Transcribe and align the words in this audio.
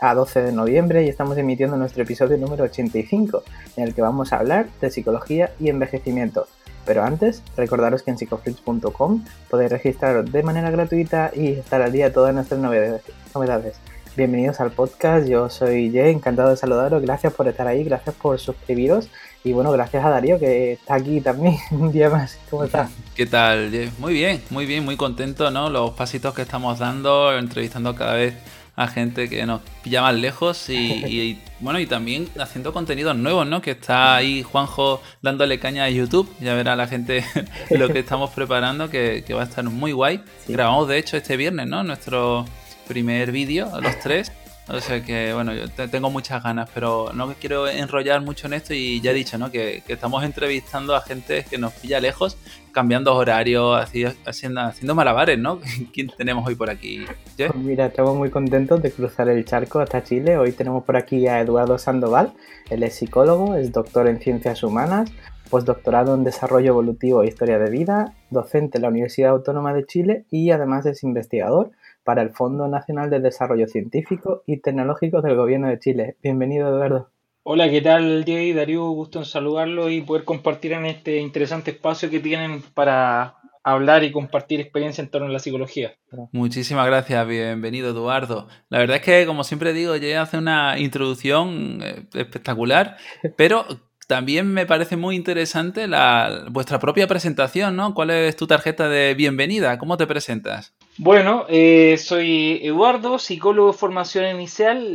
a 0.00 0.14
12 0.14 0.42
de 0.42 0.52
noviembre 0.52 1.04
y 1.04 1.08
estamos 1.08 1.36
emitiendo 1.36 1.76
nuestro 1.76 2.02
episodio 2.02 2.38
número 2.38 2.64
85, 2.64 3.42
en 3.76 3.84
el 3.84 3.94
que 3.94 4.02
vamos 4.02 4.32
a 4.32 4.38
hablar 4.38 4.66
de 4.80 4.90
psicología 4.90 5.52
y 5.60 5.68
envejecimiento. 5.68 6.46
Pero 6.86 7.04
antes, 7.04 7.42
recordaros 7.56 8.02
que 8.02 8.10
en 8.10 8.18
psicoflix.com 8.18 9.24
podéis 9.50 9.70
registraros 9.70 10.32
de 10.32 10.42
manera 10.42 10.70
gratuita 10.70 11.30
y 11.34 11.48
estar 11.48 11.82
al 11.82 11.92
día 11.92 12.06
de 12.06 12.10
todas 12.10 12.34
nuestras 12.34 12.58
novedades. 12.58 13.80
Bienvenidos 14.16 14.60
al 14.60 14.72
podcast, 14.72 15.28
yo 15.28 15.48
soy 15.48 15.92
Jay, 15.92 16.10
encantado 16.12 16.50
de 16.50 16.56
saludaros, 16.56 17.00
gracias 17.00 17.32
por 17.32 17.46
estar 17.46 17.68
ahí, 17.68 17.84
gracias 17.84 18.14
por 18.16 18.40
suscribiros 18.40 19.08
y 19.44 19.52
bueno, 19.52 19.70
gracias 19.70 20.04
a 20.04 20.10
Darío 20.10 20.38
que 20.38 20.72
está 20.72 20.94
aquí 20.94 21.20
también 21.20 21.56
un 21.70 21.92
día 21.92 22.10
más. 22.10 22.36
¿Cómo 22.50 22.64
estás? 22.64 22.90
¿Qué 23.14 23.26
tal? 23.26 23.70
Jay? 23.70 23.92
Muy 23.98 24.14
bien, 24.14 24.42
muy 24.50 24.66
bien, 24.66 24.84
muy 24.84 24.96
contento, 24.96 25.50
¿no? 25.50 25.70
Los 25.70 25.92
pasitos 25.92 26.34
que 26.34 26.42
estamos 26.42 26.80
dando, 26.80 27.38
entrevistando 27.38 27.94
cada 27.94 28.14
vez 28.14 28.34
a 28.80 28.88
gente 28.88 29.28
que 29.28 29.44
nos 29.44 29.60
pilla 29.84 30.00
más 30.00 30.14
lejos 30.14 30.68
y, 30.70 31.38
bueno, 31.60 31.78
y 31.78 31.86
también 31.86 32.28
haciendo 32.38 32.72
contenidos 32.72 33.14
nuevos, 33.14 33.46
¿no? 33.46 33.60
Que 33.60 33.72
está 33.72 34.16
ahí 34.16 34.42
Juanjo 34.42 35.02
dándole 35.20 35.58
caña 35.58 35.84
a 35.84 35.90
YouTube, 35.90 36.28
ya 36.40 36.54
verá 36.54 36.76
la 36.76 36.86
gente 36.86 37.24
lo 37.70 37.90
que 37.90 37.98
estamos 37.98 38.30
preparando, 38.30 38.88
que, 38.88 39.22
va 39.34 39.42
a 39.42 39.44
estar 39.44 39.64
muy 39.64 39.92
guay. 39.92 40.22
Grabamos 40.48 40.88
de 40.88 40.98
hecho 40.98 41.18
este 41.18 41.36
viernes, 41.36 41.66
¿no? 41.66 41.84
Nuestro 41.84 42.46
primer 42.88 43.32
vídeo, 43.32 43.70
los 43.80 43.98
tres. 44.00 44.32
O 44.68 44.80
sea 44.80 45.04
que, 45.04 45.34
bueno, 45.34 45.52
yo 45.52 45.68
tengo 45.88 46.10
muchas 46.10 46.42
ganas, 46.42 46.70
pero 46.72 47.10
no 47.12 47.34
quiero 47.34 47.68
enrollar 47.68 48.20
mucho 48.20 48.46
en 48.46 48.54
esto 48.54 48.72
y 48.72 49.00
ya 49.00 49.10
he 49.10 49.14
dicho, 49.14 49.36
¿no? 49.36 49.50
Que, 49.50 49.82
estamos 49.88 50.22
entrevistando 50.24 50.94
a 50.94 51.02
gente 51.02 51.44
que 51.50 51.58
nos 51.58 51.72
pilla 51.74 52.00
lejos, 52.00 52.36
cambiando 52.72 53.14
horarios, 53.14 53.80
haciendo, 54.26 54.60
haciendo 54.60 54.94
malabares, 54.94 55.38
¿no? 55.38 55.60
¿Quién 55.92 56.08
tenemos 56.16 56.46
hoy 56.46 56.54
por 56.54 56.70
aquí? 56.70 57.04
Pues 57.36 57.54
mira, 57.56 57.86
estamos 57.86 58.16
muy 58.16 58.30
contentos 58.30 58.82
de 58.82 58.90
cruzar 58.90 59.28
el 59.28 59.44
charco 59.44 59.80
hasta 59.80 60.02
Chile. 60.02 60.36
Hoy 60.36 60.52
tenemos 60.52 60.84
por 60.84 60.96
aquí 60.96 61.26
a 61.26 61.40
Eduardo 61.40 61.78
Sandoval. 61.78 62.32
Él 62.70 62.82
es 62.82 62.94
psicólogo, 62.94 63.56
es 63.56 63.72
doctor 63.72 64.08
en 64.08 64.20
ciencias 64.20 64.62
humanas, 64.62 65.12
postdoctorado 65.50 66.14
en 66.14 66.24
desarrollo 66.24 66.68
evolutivo 66.68 67.22
e 67.22 67.28
historia 67.28 67.58
de 67.58 67.70
vida, 67.70 68.14
docente 68.30 68.78
en 68.78 68.82
la 68.82 68.88
Universidad 68.88 69.30
Autónoma 69.30 69.74
de 69.74 69.84
Chile 69.84 70.24
y 70.30 70.50
además 70.50 70.86
es 70.86 71.02
investigador 71.02 71.72
para 72.04 72.22
el 72.22 72.30
Fondo 72.30 72.68
Nacional 72.68 73.10
de 73.10 73.20
Desarrollo 73.20 73.66
Científico 73.66 74.42
y 74.46 74.58
Tecnológico 74.58 75.20
del 75.22 75.36
Gobierno 75.36 75.68
de 75.68 75.78
Chile. 75.78 76.16
Bienvenido, 76.22 76.68
Eduardo. 76.68 77.10
Hola, 77.42 77.70
¿qué 77.70 77.80
tal, 77.80 78.24
Jay? 78.26 78.52
Darío, 78.52 78.90
gusto 78.90 79.18
en 79.18 79.24
saludarlo 79.24 79.88
y 79.88 80.02
poder 80.02 80.24
compartir 80.24 80.72
en 80.72 80.84
este 80.84 81.18
interesante 81.18 81.70
espacio 81.70 82.10
que 82.10 82.20
tienen 82.20 82.62
para 82.74 83.36
hablar 83.64 84.04
y 84.04 84.12
compartir 84.12 84.60
experiencia 84.60 85.02
en 85.02 85.10
torno 85.10 85.28
a 85.28 85.30
la 85.30 85.38
psicología. 85.38 85.96
Muchísimas 86.32 86.86
gracias, 86.86 87.26
bienvenido 87.26 87.90
Eduardo. 87.90 88.46
La 88.68 88.78
verdad 88.78 88.96
es 88.96 89.02
que, 89.02 89.24
como 89.24 89.44
siempre 89.44 89.72
digo, 89.72 89.94
Jay 89.94 90.12
hace 90.12 90.36
una 90.36 90.78
introducción 90.78 91.80
eh, 91.82 92.04
espectacular, 92.12 92.98
pero 93.36 93.64
también 94.06 94.52
me 94.52 94.66
parece 94.66 94.98
muy 94.98 95.16
interesante 95.16 95.88
la, 95.88 96.44
vuestra 96.50 96.78
propia 96.78 97.06
presentación, 97.06 97.74
¿no? 97.74 97.94
¿Cuál 97.94 98.10
es 98.10 98.36
tu 98.36 98.46
tarjeta 98.46 98.88
de 98.90 99.14
bienvenida? 99.14 99.78
¿Cómo 99.78 99.96
te 99.96 100.06
presentas? 100.06 100.74
Bueno, 101.02 101.46
eh, 101.48 101.96
soy 101.96 102.60
Eduardo, 102.62 103.18
psicólogo 103.18 103.72
de 103.72 103.78
formación 103.78 104.36
inicial. 104.36 104.94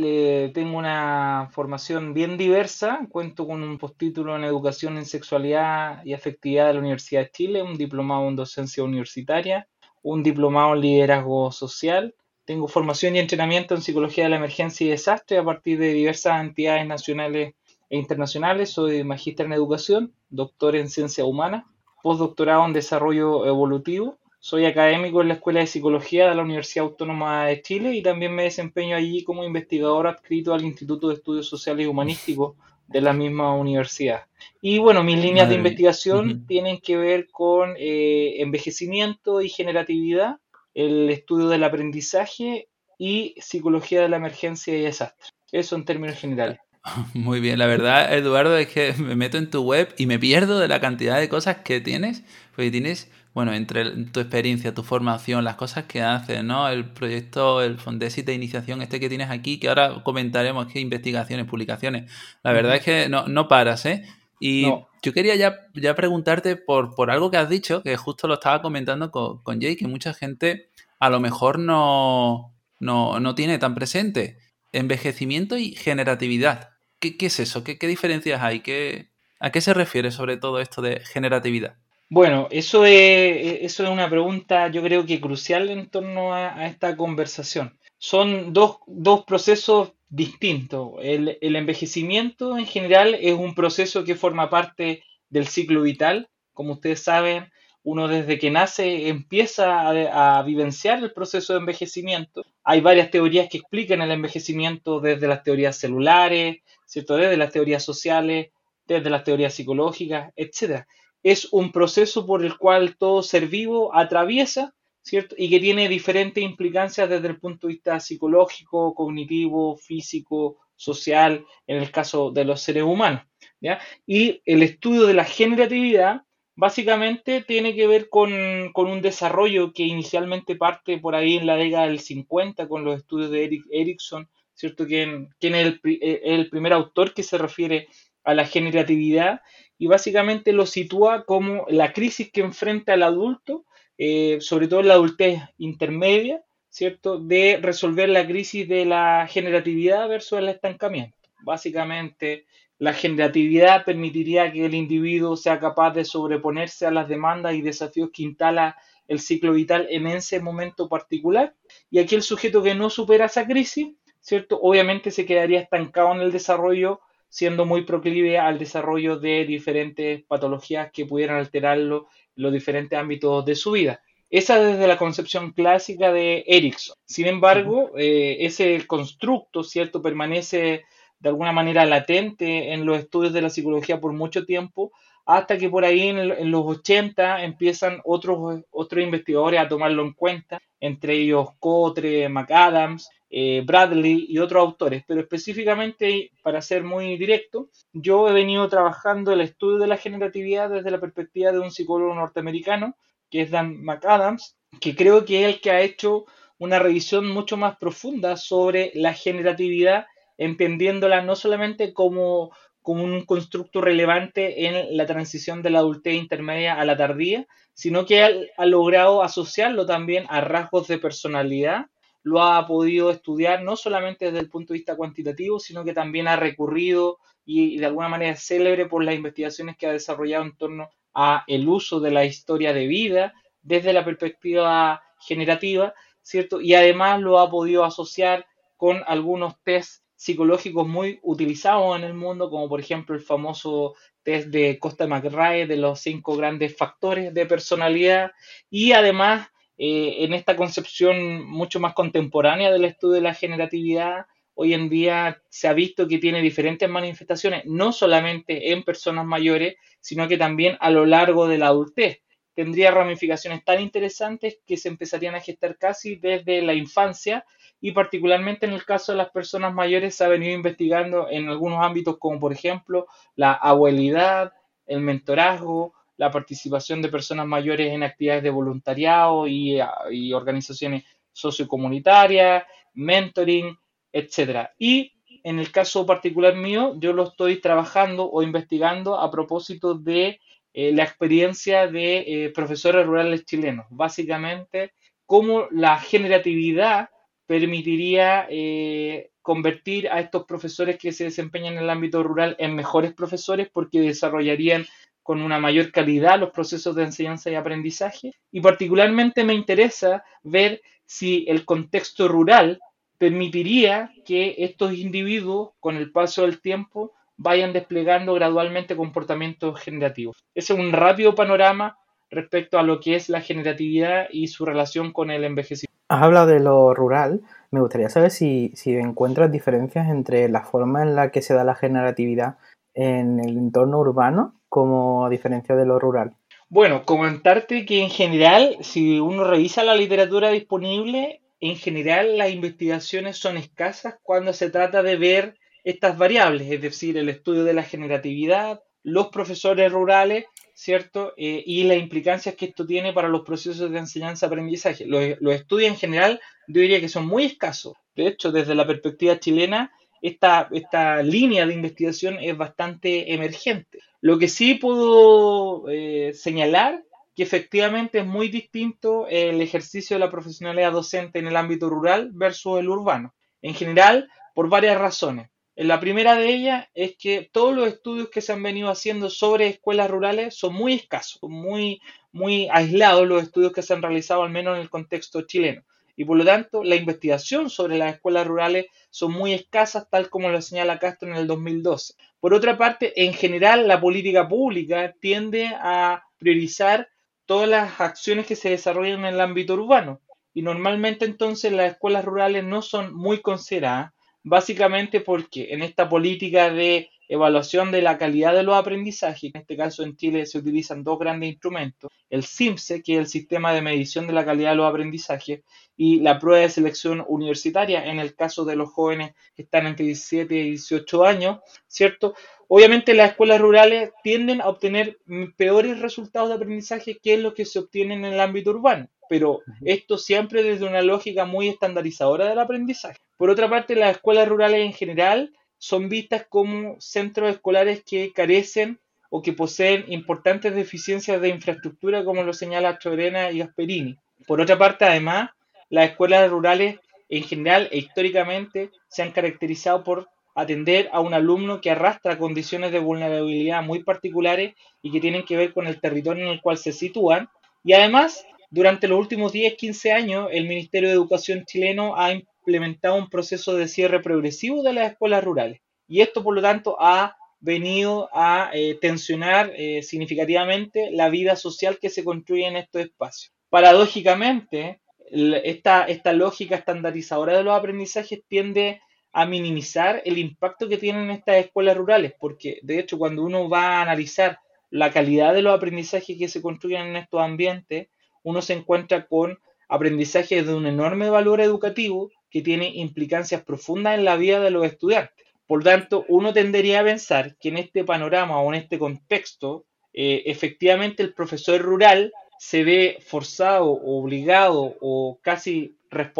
Tengo 0.54 0.78
una 0.78 1.48
formación 1.50 2.14
bien 2.14 2.38
diversa. 2.38 3.00
Cuento 3.10 3.44
con 3.44 3.64
un 3.64 3.76
postítulo 3.76 4.36
en 4.36 4.44
educación 4.44 4.98
en 4.98 5.04
sexualidad 5.04 6.04
y 6.04 6.12
afectividad 6.12 6.68
de 6.68 6.74
la 6.74 6.78
Universidad 6.78 7.22
de 7.22 7.30
Chile, 7.32 7.60
un 7.60 7.76
diplomado 7.76 8.28
en 8.28 8.36
docencia 8.36 8.84
universitaria, 8.84 9.66
un 10.04 10.22
diplomado 10.22 10.74
en 10.74 10.82
liderazgo 10.82 11.50
social. 11.50 12.14
Tengo 12.44 12.68
formación 12.68 13.16
y 13.16 13.18
entrenamiento 13.18 13.74
en 13.74 13.82
psicología 13.82 14.24
de 14.24 14.30
la 14.30 14.36
emergencia 14.36 14.86
y 14.86 14.90
desastre 14.90 15.38
a 15.38 15.44
partir 15.44 15.80
de 15.80 15.92
diversas 15.92 16.40
entidades 16.40 16.86
nacionales 16.86 17.54
e 17.90 17.98
internacionales. 17.98 18.70
Soy 18.70 19.02
magíster 19.02 19.46
en 19.46 19.54
educación, 19.54 20.14
doctor 20.30 20.76
en 20.76 20.88
ciencia 20.88 21.24
humana, 21.24 21.66
postdoctorado 22.00 22.64
en 22.64 22.74
desarrollo 22.74 23.44
evolutivo 23.44 24.20
soy 24.38 24.64
académico 24.64 25.22
en 25.22 25.28
la 25.28 25.34
Escuela 25.34 25.60
de 25.60 25.66
Psicología 25.66 26.28
de 26.28 26.34
la 26.34 26.42
Universidad 26.42 26.86
Autónoma 26.86 27.46
de 27.46 27.62
Chile 27.62 27.94
y 27.94 28.02
también 28.02 28.34
me 28.34 28.44
desempeño 28.44 28.96
allí 28.96 29.24
como 29.24 29.44
investigador 29.44 30.06
adscrito 30.06 30.54
al 30.54 30.64
Instituto 30.64 31.08
de 31.08 31.14
Estudios 31.14 31.48
Sociales 31.48 31.84
y 31.84 31.88
Humanísticos 31.88 32.56
de 32.86 33.00
la 33.00 33.12
misma 33.12 33.54
universidad. 33.54 34.26
Y 34.60 34.78
bueno, 34.78 35.02
mis 35.02 35.18
líneas 35.18 35.48
de 35.48 35.56
investigación 35.56 36.46
tienen 36.46 36.80
que 36.80 36.96
ver 36.96 37.28
con 37.30 37.74
eh, 37.78 38.40
envejecimiento 38.40 39.42
y 39.42 39.48
generatividad, 39.48 40.36
el 40.74 41.10
estudio 41.10 41.48
del 41.48 41.64
aprendizaje 41.64 42.68
y 42.98 43.34
psicología 43.38 44.02
de 44.02 44.08
la 44.08 44.16
emergencia 44.16 44.76
y 44.76 44.82
desastre. 44.82 45.30
Eso 45.52 45.76
en 45.76 45.84
términos 45.84 46.18
generales. 46.18 46.58
Muy 47.14 47.40
bien, 47.40 47.58
la 47.58 47.66
verdad, 47.66 48.14
Eduardo, 48.16 48.56
es 48.56 48.68
que 48.68 48.92
me 48.98 49.16
meto 49.16 49.38
en 49.38 49.50
tu 49.50 49.62
web 49.62 49.94
y 49.96 50.06
me 50.06 50.18
pierdo 50.18 50.58
de 50.58 50.68
la 50.68 50.80
cantidad 50.80 51.18
de 51.18 51.28
cosas 51.28 51.58
que 51.58 51.80
tienes, 51.80 52.22
porque 52.54 52.70
tienes 52.70 53.10
bueno, 53.36 53.52
entre 53.52 53.84
tu 54.06 54.20
experiencia, 54.20 54.72
tu 54.72 54.82
formación, 54.82 55.44
las 55.44 55.56
cosas 55.56 55.84
que 55.84 56.00
haces, 56.00 56.42
¿no? 56.42 56.70
El 56.70 56.86
proyecto, 56.86 57.60
el 57.60 57.76
Fondesit 57.76 58.24
de 58.24 58.32
iniciación 58.32 58.80
este 58.80 58.98
que 58.98 59.10
tienes 59.10 59.28
aquí, 59.28 59.60
que 59.60 59.68
ahora 59.68 60.02
comentaremos 60.02 60.68
qué 60.72 60.80
investigaciones, 60.80 61.44
publicaciones. 61.44 62.10
La 62.42 62.52
verdad 62.52 62.76
es 62.76 62.82
que 62.82 63.10
no, 63.10 63.28
no 63.28 63.46
paras, 63.46 63.84
¿eh? 63.84 64.06
Y 64.40 64.62
yo 65.02 65.12
quería 65.12 65.36
ya, 65.36 65.66
ya 65.74 65.94
preguntarte 65.94 66.56
por, 66.56 66.94
por, 66.94 67.10
algo 67.10 67.30
que 67.30 67.36
has 67.36 67.50
dicho, 67.50 67.82
que 67.82 67.98
justo 67.98 68.26
lo 68.26 68.34
estaba 68.34 68.62
comentando 68.62 69.10
con, 69.10 69.42
con 69.42 69.60
Jay, 69.60 69.76
que 69.76 69.86
mucha 69.86 70.14
gente 70.14 70.70
a 70.98 71.10
lo 71.10 71.20
mejor 71.20 71.58
no, 71.58 72.54
no, 72.80 73.34
tiene 73.34 73.58
tan 73.58 73.74
presente. 73.74 74.38
Envejecimiento 74.72 75.58
y 75.58 75.72
generatividad. 75.72 76.70
¿Qué, 77.00 77.18
qué 77.18 77.26
es 77.26 77.38
eso? 77.38 77.64
¿Qué, 77.64 77.76
¿Qué, 77.76 77.86
diferencias 77.86 78.42
hay? 78.42 78.60
¿Qué, 78.60 79.10
¿A 79.40 79.50
qué 79.50 79.60
se 79.60 79.74
refiere 79.74 80.10
sobre 80.10 80.38
todo 80.38 80.58
esto 80.58 80.80
de 80.80 81.00
generatividad? 81.00 81.76
Bueno, 82.08 82.46
eso 82.52 82.84
es, 82.84 83.58
eso 83.62 83.82
es 83.82 83.90
una 83.90 84.08
pregunta 84.08 84.68
yo 84.68 84.80
creo 84.82 85.04
que 85.04 85.20
crucial 85.20 85.70
en 85.70 85.88
torno 85.90 86.34
a, 86.34 86.66
esta 86.66 86.96
conversación. 86.96 87.78
Son 87.98 88.52
dos, 88.52 88.78
dos 88.86 89.24
procesos 89.24 89.92
distintos. 90.08 90.92
El, 91.02 91.36
el, 91.40 91.56
envejecimiento 91.56 92.58
en 92.58 92.66
general 92.66 93.16
es 93.20 93.34
un 93.34 93.54
proceso 93.56 94.04
que 94.04 94.14
forma 94.14 94.48
parte 94.50 95.02
del 95.30 95.48
ciclo 95.48 95.82
vital. 95.82 96.28
Como 96.52 96.74
ustedes 96.74 97.02
saben, 97.02 97.50
uno 97.82 98.06
desde 98.06 98.38
que 98.38 98.52
nace 98.52 99.08
empieza 99.08 99.80
a, 99.80 100.38
a, 100.38 100.42
vivenciar 100.44 101.02
el 101.02 101.12
proceso 101.12 101.54
de 101.54 101.58
envejecimiento. 101.60 102.44
Hay 102.62 102.80
varias 102.82 103.10
teorías 103.10 103.48
que 103.48 103.58
explican 103.58 104.00
el 104.00 104.12
envejecimiento 104.12 105.00
desde 105.00 105.26
las 105.26 105.42
teorías 105.42 105.76
celulares, 105.76 106.58
¿cierto? 106.84 107.16
desde 107.16 107.36
las 107.36 107.52
teorías 107.52 107.82
sociales, 107.84 108.50
desde 108.86 109.10
las 109.10 109.24
teorías 109.24 109.54
psicológicas, 109.54 110.32
etcétera 110.36 110.86
es 111.26 111.48
un 111.52 111.72
proceso 111.72 112.24
por 112.24 112.44
el 112.44 112.56
cual 112.56 112.96
todo 112.96 113.20
ser 113.20 113.48
vivo 113.48 113.92
atraviesa, 113.92 114.72
¿cierto? 115.02 115.34
Y 115.36 115.50
que 115.50 115.58
tiene 115.58 115.88
diferentes 115.88 116.42
implicancias 116.42 117.10
desde 117.10 117.26
el 117.26 117.40
punto 117.40 117.66
de 117.66 117.72
vista 117.72 117.98
psicológico, 117.98 118.94
cognitivo, 118.94 119.76
físico, 119.76 120.58
social, 120.76 121.44
en 121.66 121.78
el 121.78 121.90
caso 121.90 122.30
de 122.30 122.44
los 122.44 122.60
seres 122.60 122.84
humanos. 122.84 123.22
¿ya? 123.60 123.80
Y 124.06 124.40
el 124.44 124.62
estudio 124.62 125.04
de 125.04 125.14
la 125.14 125.24
generatividad 125.24 126.22
básicamente 126.54 127.42
tiene 127.42 127.74
que 127.74 127.88
ver 127.88 128.08
con, 128.08 128.32
un 128.32 129.02
desarrollo 129.02 129.72
que 129.72 129.82
inicialmente 129.82 130.54
parte 130.54 130.98
por 130.98 131.16
ahí 131.16 131.38
en 131.38 131.46
la 131.46 131.56
década 131.56 131.88
del 131.88 131.98
50 131.98 132.68
con 132.68 132.84
los 132.84 132.98
estudios 132.98 133.32
de 133.32 133.46
Eric 133.46 133.64
Erickson, 133.72 134.28
¿cierto? 134.54 134.86
Quien, 134.86 135.30
quien 135.40 135.56
es 135.56 135.66
el, 135.66 135.80
el 136.22 136.50
primer 136.50 136.72
autor 136.72 137.14
que 137.14 137.24
se 137.24 137.36
refiere 137.36 137.88
a 138.22 138.32
la 138.32 138.46
generatividad 138.46 139.40
y 139.78 139.86
básicamente 139.86 140.52
lo 140.52 140.66
sitúa 140.66 141.24
como 141.24 141.66
la 141.68 141.92
crisis 141.92 142.30
que 142.30 142.40
enfrenta 142.40 142.94
el 142.94 143.02
adulto, 143.02 143.64
eh, 143.98 144.38
sobre 144.40 144.68
todo 144.68 144.82
la 144.82 144.94
adultez 144.94 145.40
intermedia, 145.58 146.42
¿cierto? 146.68 147.18
De 147.18 147.58
resolver 147.60 148.08
la 148.08 148.26
crisis 148.26 148.68
de 148.68 148.84
la 148.84 149.26
generatividad 149.28 150.08
versus 150.08 150.38
el 150.38 150.48
estancamiento. 150.48 151.16
Básicamente, 151.42 152.46
la 152.78 152.92
generatividad 152.92 153.84
permitiría 153.84 154.52
que 154.52 154.66
el 154.66 154.74
individuo 154.74 155.36
sea 155.36 155.58
capaz 155.58 155.92
de 155.92 156.04
sobreponerse 156.04 156.86
a 156.86 156.90
las 156.90 157.08
demandas 157.08 157.54
y 157.54 157.62
desafíos 157.62 158.10
que 158.12 158.22
instala 158.22 158.76
el 159.08 159.20
ciclo 159.20 159.52
vital 159.52 159.86
en 159.90 160.06
ese 160.06 160.40
momento 160.40 160.88
particular. 160.88 161.54
Y 161.90 161.98
aquí 161.98 162.14
el 162.14 162.22
sujeto 162.22 162.62
que 162.62 162.74
no 162.74 162.90
supera 162.90 163.26
esa 163.26 163.46
crisis 163.46 163.88
¿cierto? 164.26 164.58
Obviamente 164.60 165.12
se 165.12 165.24
quedaría 165.24 165.60
estancado 165.60 166.12
en 166.12 166.20
el 166.20 166.32
desarrollo, 166.32 167.00
siendo 167.36 167.66
muy 167.66 167.82
proclive 167.82 168.38
al 168.38 168.58
desarrollo 168.58 169.18
de 169.18 169.44
diferentes 169.44 170.22
patologías 170.22 170.90
que 170.90 171.04
pudieran 171.04 171.36
alterarlo 171.36 172.08
en 172.34 172.44
los 172.44 172.50
diferentes 172.50 172.98
ámbitos 172.98 173.44
de 173.44 173.54
su 173.54 173.72
vida. 173.72 174.00
Esa 174.30 174.58
desde 174.58 174.88
la 174.88 174.96
concepción 174.96 175.52
clásica 175.52 176.14
de 176.14 176.44
Erickson. 176.46 176.96
Sin 177.04 177.26
embargo, 177.26 177.90
eh, 177.98 178.38
ese 178.40 178.86
constructo, 178.86 179.62
¿cierto?, 179.62 180.00
permanece 180.00 180.84
de 181.18 181.28
alguna 181.28 181.52
manera 181.52 181.84
latente 181.84 182.72
en 182.72 182.86
los 182.86 183.00
estudios 183.00 183.34
de 183.34 183.42
la 183.42 183.50
psicología 183.50 184.00
por 184.00 184.14
mucho 184.14 184.46
tiempo, 184.46 184.92
hasta 185.26 185.58
que 185.58 185.68
por 185.68 185.84
ahí 185.84 186.08
en, 186.08 186.50
los 186.50 186.64
80 186.64 187.44
empiezan 187.44 188.00
otros, 188.06 188.62
otros 188.70 189.04
investigadores 189.04 189.60
a 189.60 189.68
tomarlo 189.68 190.02
en 190.04 190.14
cuenta, 190.14 190.62
entre 190.80 191.12
ellos 191.16 191.50
Cotre, 191.58 192.30
McAdams, 192.30 193.10
eh, 193.30 193.62
Bradley 193.64 194.26
y 194.28 194.38
otros 194.38 194.60
autores. 194.60 195.04
Pero 195.06 195.20
específicamente, 195.20 196.30
para 196.42 196.62
ser 196.62 196.84
muy 196.84 197.16
directo, 197.16 197.68
yo 197.92 198.28
he 198.28 198.32
venido 198.32 198.68
trabajando 198.68 199.32
el 199.32 199.40
estudio 199.40 199.78
de 199.78 199.86
la 199.86 199.96
generatividad 199.96 200.70
desde 200.70 200.90
la 200.90 201.00
perspectiva 201.00 201.52
de 201.52 201.60
un 201.60 201.70
psicólogo 201.70 202.14
norteamericano 202.14 202.96
que 203.30 203.42
es 203.42 203.50
Dan 203.50 203.82
McAdams, 203.82 204.56
que 204.80 204.94
creo 204.94 205.24
que 205.24 205.42
es 205.42 205.54
el 205.54 205.60
que 205.60 205.70
ha 205.70 205.80
hecho 205.80 206.26
una 206.58 206.78
revisión 206.78 207.28
mucho 207.28 207.56
más 207.56 207.76
profunda 207.76 208.36
sobre 208.36 208.92
la 208.94 209.12
generatividad, 209.12 210.06
entendiéndola 210.38 211.22
no 211.22 211.36
solamente 211.36 211.92
como, 211.92 212.52
como 212.82 213.04
un 213.04 213.24
constructo 213.24 213.80
relevante 213.80 214.66
en 214.66 214.96
la 214.96 215.06
transición 215.06 215.62
de 215.62 215.70
la 215.70 215.80
adultez 215.80 216.14
intermedia 216.14 216.74
a 216.74 216.84
la 216.84 216.96
tardía, 216.96 217.46
sino 217.74 218.06
que 218.06 218.22
ha, 218.22 218.30
ha 218.56 218.66
logrado 218.66 219.22
asociarlo 219.22 219.86
también 219.86 220.24
a 220.28 220.40
rasgos 220.40 220.88
de 220.88 220.98
personalidad, 220.98 221.86
lo 222.26 222.42
ha 222.42 222.66
podido 222.66 223.12
estudiar 223.12 223.62
no 223.62 223.76
solamente 223.76 224.24
desde 224.24 224.40
el 224.40 224.50
punto 224.50 224.72
de 224.72 224.80
vista 224.80 224.96
cuantitativo, 224.96 225.60
sino 225.60 225.84
que 225.84 225.92
también 225.92 226.26
ha 226.26 226.34
recurrido 226.34 227.20
y 227.44 227.78
de 227.78 227.86
alguna 227.86 228.08
manera 228.08 228.32
es 228.32 228.44
célebre 228.44 228.86
por 228.86 229.04
las 229.04 229.14
investigaciones 229.14 229.76
que 229.76 229.86
ha 229.86 229.92
desarrollado 229.92 230.42
en 230.42 230.56
torno 230.56 230.90
a 231.14 231.44
el 231.46 231.68
uso 231.68 232.00
de 232.00 232.10
la 232.10 232.24
historia 232.24 232.72
de 232.72 232.88
vida 232.88 233.32
desde 233.62 233.92
la 233.92 234.04
perspectiva 234.04 235.00
generativa, 235.20 235.94
¿cierto? 236.20 236.60
Y 236.60 236.74
además 236.74 237.20
lo 237.20 237.38
ha 237.38 237.48
podido 237.48 237.84
asociar 237.84 238.44
con 238.76 239.04
algunos 239.06 239.62
test 239.62 240.02
psicológicos 240.16 240.88
muy 240.88 241.20
utilizados 241.22 241.96
en 241.96 242.02
el 242.02 242.14
mundo, 242.14 242.50
como 242.50 242.68
por 242.68 242.80
ejemplo 242.80 243.14
el 243.14 243.22
famoso 243.22 243.94
test 244.24 244.48
de 244.48 244.80
Costa 244.80 245.06
McRae 245.06 245.68
de 245.68 245.76
los 245.76 246.00
cinco 246.00 246.36
grandes 246.36 246.76
factores 246.76 247.32
de 247.32 247.46
personalidad 247.46 248.32
y 248.68 248.90
además 248.90 249.48
eh, 249.78 250.24
en 250.24 250.32
esta 250.32 250.56
concepción 250.56 251.46
mucho 251.46 251.80
más 251.80 251.94
contemporánea 251.94 252.70
del 252.72 252.84
estudio 252.84 253.14
de 253.14 253.20
la 253.20 253.34
generatividad, 253.34 254.26
hoy 254.54 254.72
en 254.72 254.88
día 254.88 255.42
se 255.50 255.68
ha 255.68 255.74
visto 255.74 256.08
que 256.08 256.18
tiene 256.18 256.40
diferentes 256.40 256.88
manifestaciones, 256.88 257.64
no 257.66 257.92
solamente 257.92 258.72
en 258.72 258.84
personas 258.84 259.26
mayores, 259.26 259.76
sino 260.00 260.26
que 260.28 260.38
también 260.38 260.78
a 260.80 260.90
lo 260.90 261.04
largo 261.04 261.46
de 261.46 261.58
la 261.58 261.66
adultez. 261.66 262.22
Tendría 262.54 262.90
ramificaciones 262.90 263.62
tan 263.64 263.82
interesantes 263.82 264.60
que 264.66 264.78
se 264.78 264.88
empezarían 264.88 265.34
a 265.34 265.40
gestar 265.40 265.76
casi 265.76 266.16
desde 266.16 266.62
la 266.62 266.72
infancia 266.72 267.44
y 267.82 267.92
particularmente 267.92 268.64
en 268.64 268.72
el 268.72 268.86
caso 268.86 269.12
de 269.12 269.18
las 269.18 269.28
personas 269.28 269.74
mayores 269.74 270.14
se 270.14 270.24
ha 270.24 270.28
venido 270.28 270.54
investigando 270.54 271.28
en 271.28 271.50
algunos 271.50 271.84
ámbitos 271.84 272.16
como 272.18 272.40
por 272.40 272.54
ejemplo 272.54 273.06
la 273.34 273.52
abuelidad, 273.52 274.54
el 274.86 275.00
mentorazgo, 275.00 275.92
la 276.16 276.30
participación 276.30 277.02
de 277.02 277.08
personas 277.08 277.46
mayores 277.46 277.92
en 277.92 278.02
actividades 278.02 278.42
de 278.42 278.50
voluntariado 278.50 279.46
y, 279.46 279.78
y 280.10 280.32
organizaciones 280.32 281.04
sociocomunitarias, 281.32 282.64
mentoring, 282.94 283.76
etcétera. 284.12 284.72
Y 284.78 285.12
en 285.44 285.58
el 285.58 285.70
caso 285.70 286.06
particular 286.06 286.56
mío, 286.56 286.94
yo 286.98 287.12
lo 287.12 287.28
estoy 287.28 287.60
trabajando 287.60 288.28
o 288.30 288.42
investigando 288.42 289.18
a 289.20 289.30
propósito 289.30 289.94
de 289.94 290.40
eh, 290.72 290.92
la 290.92 291.04
experiencia 291.04 291.86
de 291.86 292.18
eh, 292.18 292.50
profesores 292.50 293.06
rurales 293.06 293.44
chilenos. 293.44 293.86
Básicamente, 293.90 294.92
cómo 295.24 295.68
la 295.70 295.98
generatividad 295.98 297.10
permitiría 297.46 298.46
eh, 298.50 299.30
convertir 299.40 300.08
a 300.08 300.20
estos 300.20 300.44
profesores 300.44 300.98
que 300.98 301.12
se 301.12 301.24
desempeñan 301.24 301.74
en 301.74 301.84
el 301.84 301.90
ámbito 301.90 302.22
rural 302.22 302.56
en 302.58 302.74
mejores 302.74 303.14
profesores 303.14 303.68
porque 303.72 304.00
desarrollarían 304.00 304.84
con 305.26 305.42
una 305.42 305.58
mayor 305.58 305.90
calidad 305.90 306.38
los 306.38 306.50
procesos 306.50 306.94
de 306.94 307.02
enseñanza 307.02 307.50
y 307.50 307.56
aprendizaje. 307.56 308.30
Y 308.52 308.60
particularmente 308.60 309.42
me 309.42 309.54
interesa 309.54 310.22
ver 310.44 310.80
si 311.04 311.44
el 311.48 311.64
contexto 311.64 312.28
rural 312.28 312.78
permitiría 313.18 314.12
que 314.24 314.54
estos 314.58 314.94
individuos, 314.94 315.70
con 315.80 315.96
el 315.96 316.12
paso 316.12 316.42
del 316.42 316.60
tiempo, 316.60 317.12
vayan 317.36 317.72
desplegando 317.72 318.34
gradualmente 318.34 318.94
comportamientos 318.94 319.80
generativos. 319.80 320.36
Ese 320.54 320.74
es 320.74 320.78
un 320.78 320.92
rápido 320.92 321.34
panorama 321.34 321.98
respecto 322.30 322.78
a 322.78 322.84
lo 322.84 323.00
que 323.00 323.16
es 323.16 323.28
la 323.28 323.40
generatividad 323.40 324.28
y 324.30 324.46
su 324.46 324.64
relación 324.64 325.12
con 325.12 325.32
el 325.32 325.42
envejecimiento. 325.42 325.92
Has 326.08 326.22
hablado 326.22 326.46
de 326.46 326.60
lo 326.60 326.94
rural. 326.94 327.40
Me 327.72 327.80
gustaría 327.80 328.10
saber 328.10 328.30
si, 328.30 328.70
si 328.76 328.94
encuentras 328.94 329.50
diferencias 329.50 330.08
entre 330.08 330.48
la 330.48 330.62
forma 330.62 331.02
en 331.02 331.16
la 331.16 331.32
que 331.32 331.42
se 331.42 331.52
da 331.52 331.64
la 331.64 331.74
generatividad 331.74 332.58
en 332.94 333.40
el 333.40 333.56
entorno 333.58 333.98
urbano 333.98 334.54
como 334.68 335.24
a 335.24 335.30
diferencia 335.30 335.74
de 335.74 335.86
lo 335.86 335.98
rural. 335.98 336.34
Bueno, 336.68 337.04
comentarte 337.04 337.86
que 337.86 338.02
en 338.02 338.10
general, 338.10 338.76
si 338.80 339.20
uno 339.20 339.44
revisa 339.44 339.84
la 339.84 339.94
literatura 339.94 340.50
disponible, 340.50 341.40
en 341.60 341.76
general 341.76 342.36
las 342.38 342.50
investigaciones 342.50 343.36
son 343.36 343.56
escasas 343.56 344.16
cuando 344.22 344.52
se 344.52 344.70
trata 344.70 345.02
de 345.02 345.16
ver 345.16 345.58
estas 345.84 346.18
variables, 346.18 346.70
es 346.70 346.82
decir, 346.82 347.16
el 347.16 347.28
estudio 347.28 347.62
de 347.62 347.74
la 347.74 347.84
generatividad, 347.84 348.82
los 349.04 349.28
profesores 349.28 349.92
rurales, 349.92 350.46
¿cierto? 350.74 351.32
Eh, 351.36 351.62
y 351.64 351.84
las 351.84 351.96
implicancias 351.96 352.56
que 352.56 352.66
esto 352.66 352.84
tiene 352.84 353.12
para 353.12 353.28
los 353.28 353.42
procesos 353.42 353.90
de 353.92 353.98
enseñanza-aprendizaje. 354.00 355.06
Los, 355.06 355.40
los, 355.40 355.54
estudios 355.54 355.90
en 355.90 355.96
general, 355.96 356.40
yo 356.66 356.80
diría 356.80 357.00
que 357.00 357.08
son 357.08 357.26
muy 357.26 357.44
escasos. 357.44 357.94
De 358.16 358.26
hecho, 358.26 358.50
desde 358.50 358.74
la 358.74 358.84
perspectiva 358.84 359.38
chilena, 359.38 359.92
esta, 360.20 360.68
esta 360.72 361.22
línea 361.22 361.64
de 361.66 361.74
investigación 361.74 362.38
es 362.40 362.56
bastante 362.56 363.32
emergente. 363.32 364.00
Lo 364.26 364.40
que 364.40 364.48
sí 364.48 364.74
puedo 364.74 365.88
eh, 365.88 366.32
señalar 366.34 367.04
que 367.36 367.44
efectivamente 367.44 368.18
es 368.18 368.26
muy 368.26 368.48
distinto 368.48 369.28
el 369.28 369.62
ejercicio 369.62 370.16
de 370.16 370.18
la 370.18 370.32
profesionalidad 370.32 370.90
docente 370.90 371.38
en 371.38 371.46
el 371.46 371.56
ámbito 371.56 371.88
rural 371.88 372.30
versus 372.32 372.80
el 372.80 372.88
urbano. 372.88 373.36
En 373.62 373.74
general, 373.74 374.28
por 374.52 374.68
varias 374.68 374.98
razones. 374.98 375.50
La 375.76 376.00
primera 376.00 376.34
de 376.34 376.48
ellas 376.48 376.88
es 376.92 377.16
que 377.16 377.48
todos 377.52 377.72
los 377.72 377.86
estudios 377.86 378.28
que 378.28 378.40
se 378.40 378.52
han 378.52 378.64
venido 378.64 378.90
haciendo 378.90 379.30
sobre 379.30 379.68
escuelas 379.68 380.10
rurales 380.10 380.56
son 380.56 380.74
muy 380.74 380.94
escasos, 380.94 381.48
muy, 381.48 382.00
muy 382.32 382.68
aislados 382.72 383.28
los 383.28 383.44
estudios 383.44 383.72
que 383.72 383.82
se 383.82 383.94
han 383.94 384.02
realizado, 384.02 384.42
al 384.42 384.50
menos 384.50 384.74
en 384.74 384.82
el 384.82 384.90
contexto 384.90 385.42
chileno. 385.42 385.84
Y 386.16 386.24
por 386.24 386.38
lo 386.38 386.44
tanto, 386.44 386.82
la 386.82 386.96
investigación 386.96 387.68
sobre 387.68 387.98
las 387.98 388.14
escuelas 388.14 388.46
rurales 388.46 388.86
son 389.10 389.32
muy 389.32 389.52
escasas, 389.52 390.08
tal 390.10 390.30
como 390.30 390.48
lo 390.48 390.62
señala 390.62 390.98
Castro 390.98 391.28
en 391.28 391.36
el 391.36 391.46
2012. 391.46 392.14
Por 392.40 392.54
otra 392.54 392.78
parte, 392.78 393.24
en 393.24 393.34
general, 393.34 393.86
la 393.86 394.00
política 394.00 394.48
pública 394.48 395.14
tiende 395.20 395.66
a 395.78 396.22
priorizar 396.38 397.08
todas 397.44 397.68
las 397.68 398.00
acciones 398.00 398.46
que 398.46 398.56
se 398.56 398.70
desarrollan 398.70 399.20
en 399.20 399.34
el 399.34 399.40
ámbito 399.40 399.74
urbano. 399.74 400.20
Y 400.54 400.62
normalmente 400.62 401.26
entonces 401.26 401.70
las 401.72 401.92
escuelas 401.92 402.24
rurales 402.24 402.64
no 402.64 402.80
son 402.80 403.14
muy 403.14 403.42
consideradas, 403.42 404.12
básicamente 404.42 405.20
porque 405.20 405.74
en 405.74 405.82
esta 405.82 406.08
política 406.08 406.70
de 406.70 407.10
evaluación 407.28 407.90
de 407.90 408.02
la 408.02 408.18
calidad 408.18 408.54
de 408.54 408.62
los 408.62 408.76
aprendizajes, 408.76 409.54
en 409.54 409.60
este 409.60 409.76
caso 409.76 410.02
en 410.02 410.16
Chile 410.16 410.46
se 410.46 410.58
utilizan 410.58 411.04
dos 411.04 411.18
grandes 411.18 411.50
instrumentos, 411.50 412.10
el 412.30 412.44
CIMSE, 412.44 413.02
que 413.02 413.14
es 413.14 413.18
el 413.18 413.26
sistema 413.26 413.72
de 413.72 413.82
medición 413.82 414.26
de 414.26 414.32
la 414.32 414.44
calidad 414.44 414.70
de 414.70 414.76
los 414.76 414.88
aprendizajes, 414.88 415.62
y 415.96 416.20
la 416.20 416.38
prueba 416.38 416.60
de 416.60 416.68
selección 416.68 417.24
universitaria, 417.26 418.04
en 418.06 418.20
el 418.20 418.34
caso 418.34 418.64
de 418.64 418.76
los 418.76 418.90
jóvenes 418.90 419.34
que 419.54 419.62
están 419.62 419.86
entre 419.86 420.06
17 420.06 420.54
y 420.54 420.70
18 420.70 421.24
años, 421.24 421.58
¿cierto? 421.86 422.34
Obviamente 422.68 423.14
las 423.14 423.30
escuelas 423.30 423.60
rurales 423.60 424.10
tienden 424.22 424.60
a 424.60 424.68
obtener 424.68 425.18
peores 425.56 426.00
resultados 426.00 426.48
de 426.48 426.56
aprendizaje 426.56 427.18
que 427.22 427.38
los 427.38 427.54
que 427.54 427.64
se 427.64 427.78
obtienen 427.78 428.24
en 428.24 428.34
el 428.34 428.40
ámbito 428.40 428.70
urbano, 428.70 429.08
pero 429.28 429.60
esto 429.84 430.18
siempre 430.18 430.62
desde 430.62 430.86
una 430.86 431.02
lógica 431.02 431.44
muy 431.44 431.68
estandarizadora 431.68 432.48
del 432.48 432.58
aprendizaje. 432.58 433.18
Por 433.36 433.50
otra 433.50 433.70
parte, 433.70 433.94
las 433.94 434.16
escuelas 434.16 434.48
rurales 434.48 434.84
en 434.84 434.92
general 434.92 435.52
son 435.78 436.08
vistas 436.08 436.46
como 436.48 436.96
centros 437.00 437.50
escolares 437.50 438.02
que 438.04 438.32
carecen 438.32 438.98
o 439.30 439.42
que 439.42 439.52
poseen 439.52 440.04
importantes 440.08 440.74
deficiencias 440.74 441.40
de 441.40 441.48
infraestructura, 441.48 442.24
como 442.24 442.42
lo 442.42 442.52
señala 442.52 442.98
Chorena 442.98 443.50
y 443.50 443.58
Gasperini. 443.58 444.16
Por 444.46 444.60
otra 444.60 444.78
parte, 444.78 445.04
además, 445.04 445.50
las 445.90 446.10
escuelas 446.10 446.50
rurales 446.50 446.98
en 447.28 447.42
general 447.42 447.88
e 447.90 447.98
históricamente 447.98 448.90
se 449.08 449.22
han 449.22 449.32
caracterizado 449.32 450.04
por 450.04 450.28
atender 450.54 451.10
a 451.12 451.20
un 451.20 451.34
alumno 451.34 451.80
que 451.80 451.90
arrastra 451.90 452.38
condiciones 452.38 452.90
de 452.90 452.98
vulnerabilidad 452.98 453.82
muy 453.82 454.02
particulares 454.02 454.74
y 455.02 455.12
que 455.12 455.20
tienen 455.20 455.44
que 455.44 455.56
ver 455.56 455.72
con 455.74 455.86
el 455.86 456.00
territorio 456.00 456.44
en 456.44 456.50
el 456.50 456.62
cual 456.62 456.78
se 456.78 456.92
sitúan. 456.92 457.48
Y 457.84 457.92
además, 457.92 458.44
durante 458.70 459.06
los 459.06 459.18
últimos 459.18 459.52
10, 459.52 459.74
15 459.74 460.12
años, 460.12 460.48
el 460.50 460.66
Ministerio 460.66 461.08
de 461.08 461.14
Educación 461.14 461.64
chileno 461.66 462.16
ha, 462.16 462.32
implementado 462.66 463.14
un 463.14 463.30
proceso 463.30 463.76
de 463.76 463.86
cierre 463.86 464.20
progresivo 464.20 464.82
de 464.82 464.92
las 464.92 465.12
escuelas 465.12 465.44
rurales. 465.44 465.80
Y 466.08 466.20
esto, 466.20 466.42
por 466.42 466.54
lo 466.54 466.62
tanto, 466.62 466.96
ha 467.00 467.36
venido 467.60 468.28
a 468.32 468.70
eh, 468.74 468.98
tensionar 469.00 469.72
eh, 469.76 470.02
significativamente 470.02 471.10
la 471.12 471.28
vida 471.28 471.56
social 471.56 471.98
que 472.00 472.10
se 472.10 472.24
construye 472.24 472.66
en 472.66 472.76
estos 472.76 473.02
espacios. 473.02 473.52
Paradójicamente, 473.70 475.00
esta, 475.30 476.04
esta 476.04 476.32
lógica 476.32 476.76
estandarizadora 476.76 477.56
de 477.56 477.64
los 477.64 477.76
aprendizajes 477.76 478.42
tiende 478.48 479.00
a 479.32 479.46
minimizar 479.46 480.22
el 480.24 480.38
impacto 480.38 480.88
que 480.88 480.98
tienen 480.98 481.30
estas 481.30 481.56
escuelas 481.56 481.96
rurales, 481.96 482.32
porque 482.38 482.78
de 482.82 482.98
hecho 482.98 483.18
cuando 483.18 483.42
uno 483.42 483.68
va 483.68 483.98
a 483.98 484.02
analizar 484.02 484.58
la 484.90 485.10
calidad 485.10 485.52
de 485.52 485.62
los 485.62 485.76
aprendizajes 485.76 486.38
que 486.38 486.48
se 486.48 486.62
construyen 486.62 487.08
en 487.08 487.16
estos 487.16 487.42
ambientes, 487.42 488.08
uno 488.44 488.62
se 488.62 488.74
encuentra 488.74 489.26
con 489.26 489.58
aprendizajes 489.88 490.66
de 490.66 490.74
un 490.74 490.86
enorme 490.86 491.28
valor 491.28 491.60
educativo 491.60 492.30
que 492.50 492.62
tiene 492.62 492.88
implicancias 492.94 493.62
profundas 493.64 494.18
en 494.18 494.24
la 494.24 494.36
vida 494.36 494.60
de 494.60 494.70
los 494.70 494.86
estudiantes. 494.86 495.46
Por 495.66 495.82
tanto, 495.82 496.24
uno 496.28 496.52
tendería 496.52 497.00
a 497.00 497.04
pensar 497.04 497.56
que 497.58 497.70
en 497.70 497.78
este 497.78 498.04
panorama 498.04 498.60
o 498.60 498.72
en 498.72 498.80
este 498.82 498.98
contexto, 498.98 499.84
eh, 500.12 500.44
efectivamente 500.46 501.22
el 501.22 501.34
profesor 501.34 501.80
rural 501.80 502.32
se 502.58 502.84
ve 502.84 503.18
forzado, 503.20 503.90
obligado 503.90 504.96
o 505.00 505.38
casi 505.42 505.96